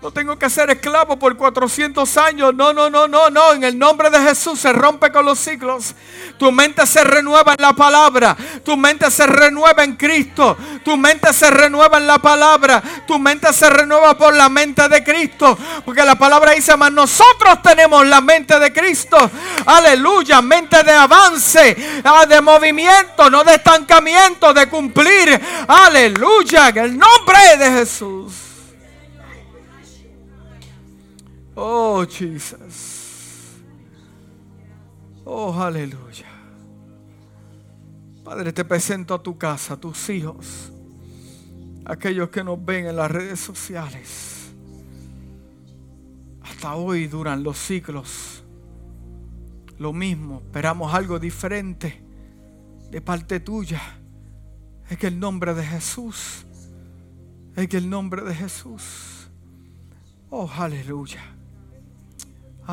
No 0.00 0.12
tengo 0.12 0.38
que 0.38 0.48
ser 0.48 0.70
esclavo 0.70 1.18
por 1.18 1.36
400 1.36 2.16
años. 2.18 2.54
No, 2.54 2.72
no, 2.72 2.88
no, 2.88 3.08
no, 3.08 3.30
no. 3.30 3.52
En 3.52 3.64
el 3.64 3.76
nombre 3.76 4.10
de 4.10 4.20
Jesús 4.20 4.60
se 4.60 4.72
rompe 4.72 5.10
con 5.10 5.26
los 5.26 5.40
siglos. 5.40 5.92
Tu 6.38 6.52
mente 6.52 6.86
se 6.86 7.02
renueva 7.02 7.54
en 7.54 7.62
la 7.62 7.72
palabra. 7.72 8.36
Tu 8.64 8.76
mente 8.76 9.10
se 9.10 9.26
renueva 9.26 9.82
en 9.82 9.96
Cristo. 9.96 10.56
Tu 10.84 10.96
mente 10.96 11.32
se 11.32 11.50
renueva 11.50 11.98
en 11.98 12.06
la 12.06 12.20
palabra. 12.20 12.80
Tu 13.08 13.18
mente 13.18 13.52
se 13.52 13.68
renueva 13.68 14.16
por 14.16 14.36
la 14.36 14.48
mente 14.48 14.88
de 14.88 15.02
Cristo. 15.02 15.58
Porque 15.84 16.04
la 16.04 16.14
palabra 16.14 16.52
dice, 16.52 16.76
más 16.76 16.92
nosotros 16.92 17.60
tenemos 17.60 18.06
la 18.06 18.20
mente 18.20 18.56
de 18.56 18.72
Cristo. 18.72 19.28
Aleluya. 19.66 20.40
Mente 20.40 20.80
de 20.84 20.92
avance, 20.92 22.02
ah, 22.04 22.24
de 22.24 22.40
movimiento, 22.40 23.28
no 23.28 23.42
de 23.42 23.56
estancamiento, 23.56 24.54
de 24.54 24.68
cumplir. 24.68 25.40
Aleluya. 25.66 26.68
En 26.68 26.78
el 26.78 26.96
nombre 26.96 27.56
de 27.58 27.70
Jesús. 27.72 28.47
Oh, 31.60 32.06
Jesus. 32.06 33.56
Oh, 35.24 35.52
aleluya. 35.60 36.28
Padre, 38.22 38.52
te 38.52 38.64
presento 38.64 39.12
a 39.12 39.20
tu 39.20 39.36
casa, 39.36 39.74
a 39.74 39.76
tus 39.76 40.08
hijos, 40.08 40.72
aquellos 41.84 42.28
que 42.28 42.44
nos 42.44 42.64
ven 42.64 42.86
en 42.86 42.94
las 42.94 43.10
redes 43.10 43.40
sociales. 43.40 44.52
Hasta 46.42 46.76
hoy 46.76 47.08
duran 47.08 47.42
los 47.42 47.58
ciclos. 47.58 48.44
Lo 49.78 49.92
mismo, 49.92 50.42
esperamos 50.44 50.94
algo 50.94 51.18
diferente 51.18 52.00
de 52.88 53.00
parte 53.00 53.40
tuya. 53.40 53.82
Es 54.88 54.96
que 54.96 55.08
el 55.08 55.18
nombre 55.18 55.54
de 55.54 55.64
Jesús, 55.64 56.46
es 57.56 57.68
que 57.68 57.78
el 57.78 57.90
nombre 57.90 58.22
de 58.22 58.34
Jesús. 58.36 59.28
Oh, 60.30 60.48
aleluya. 60.56 61.34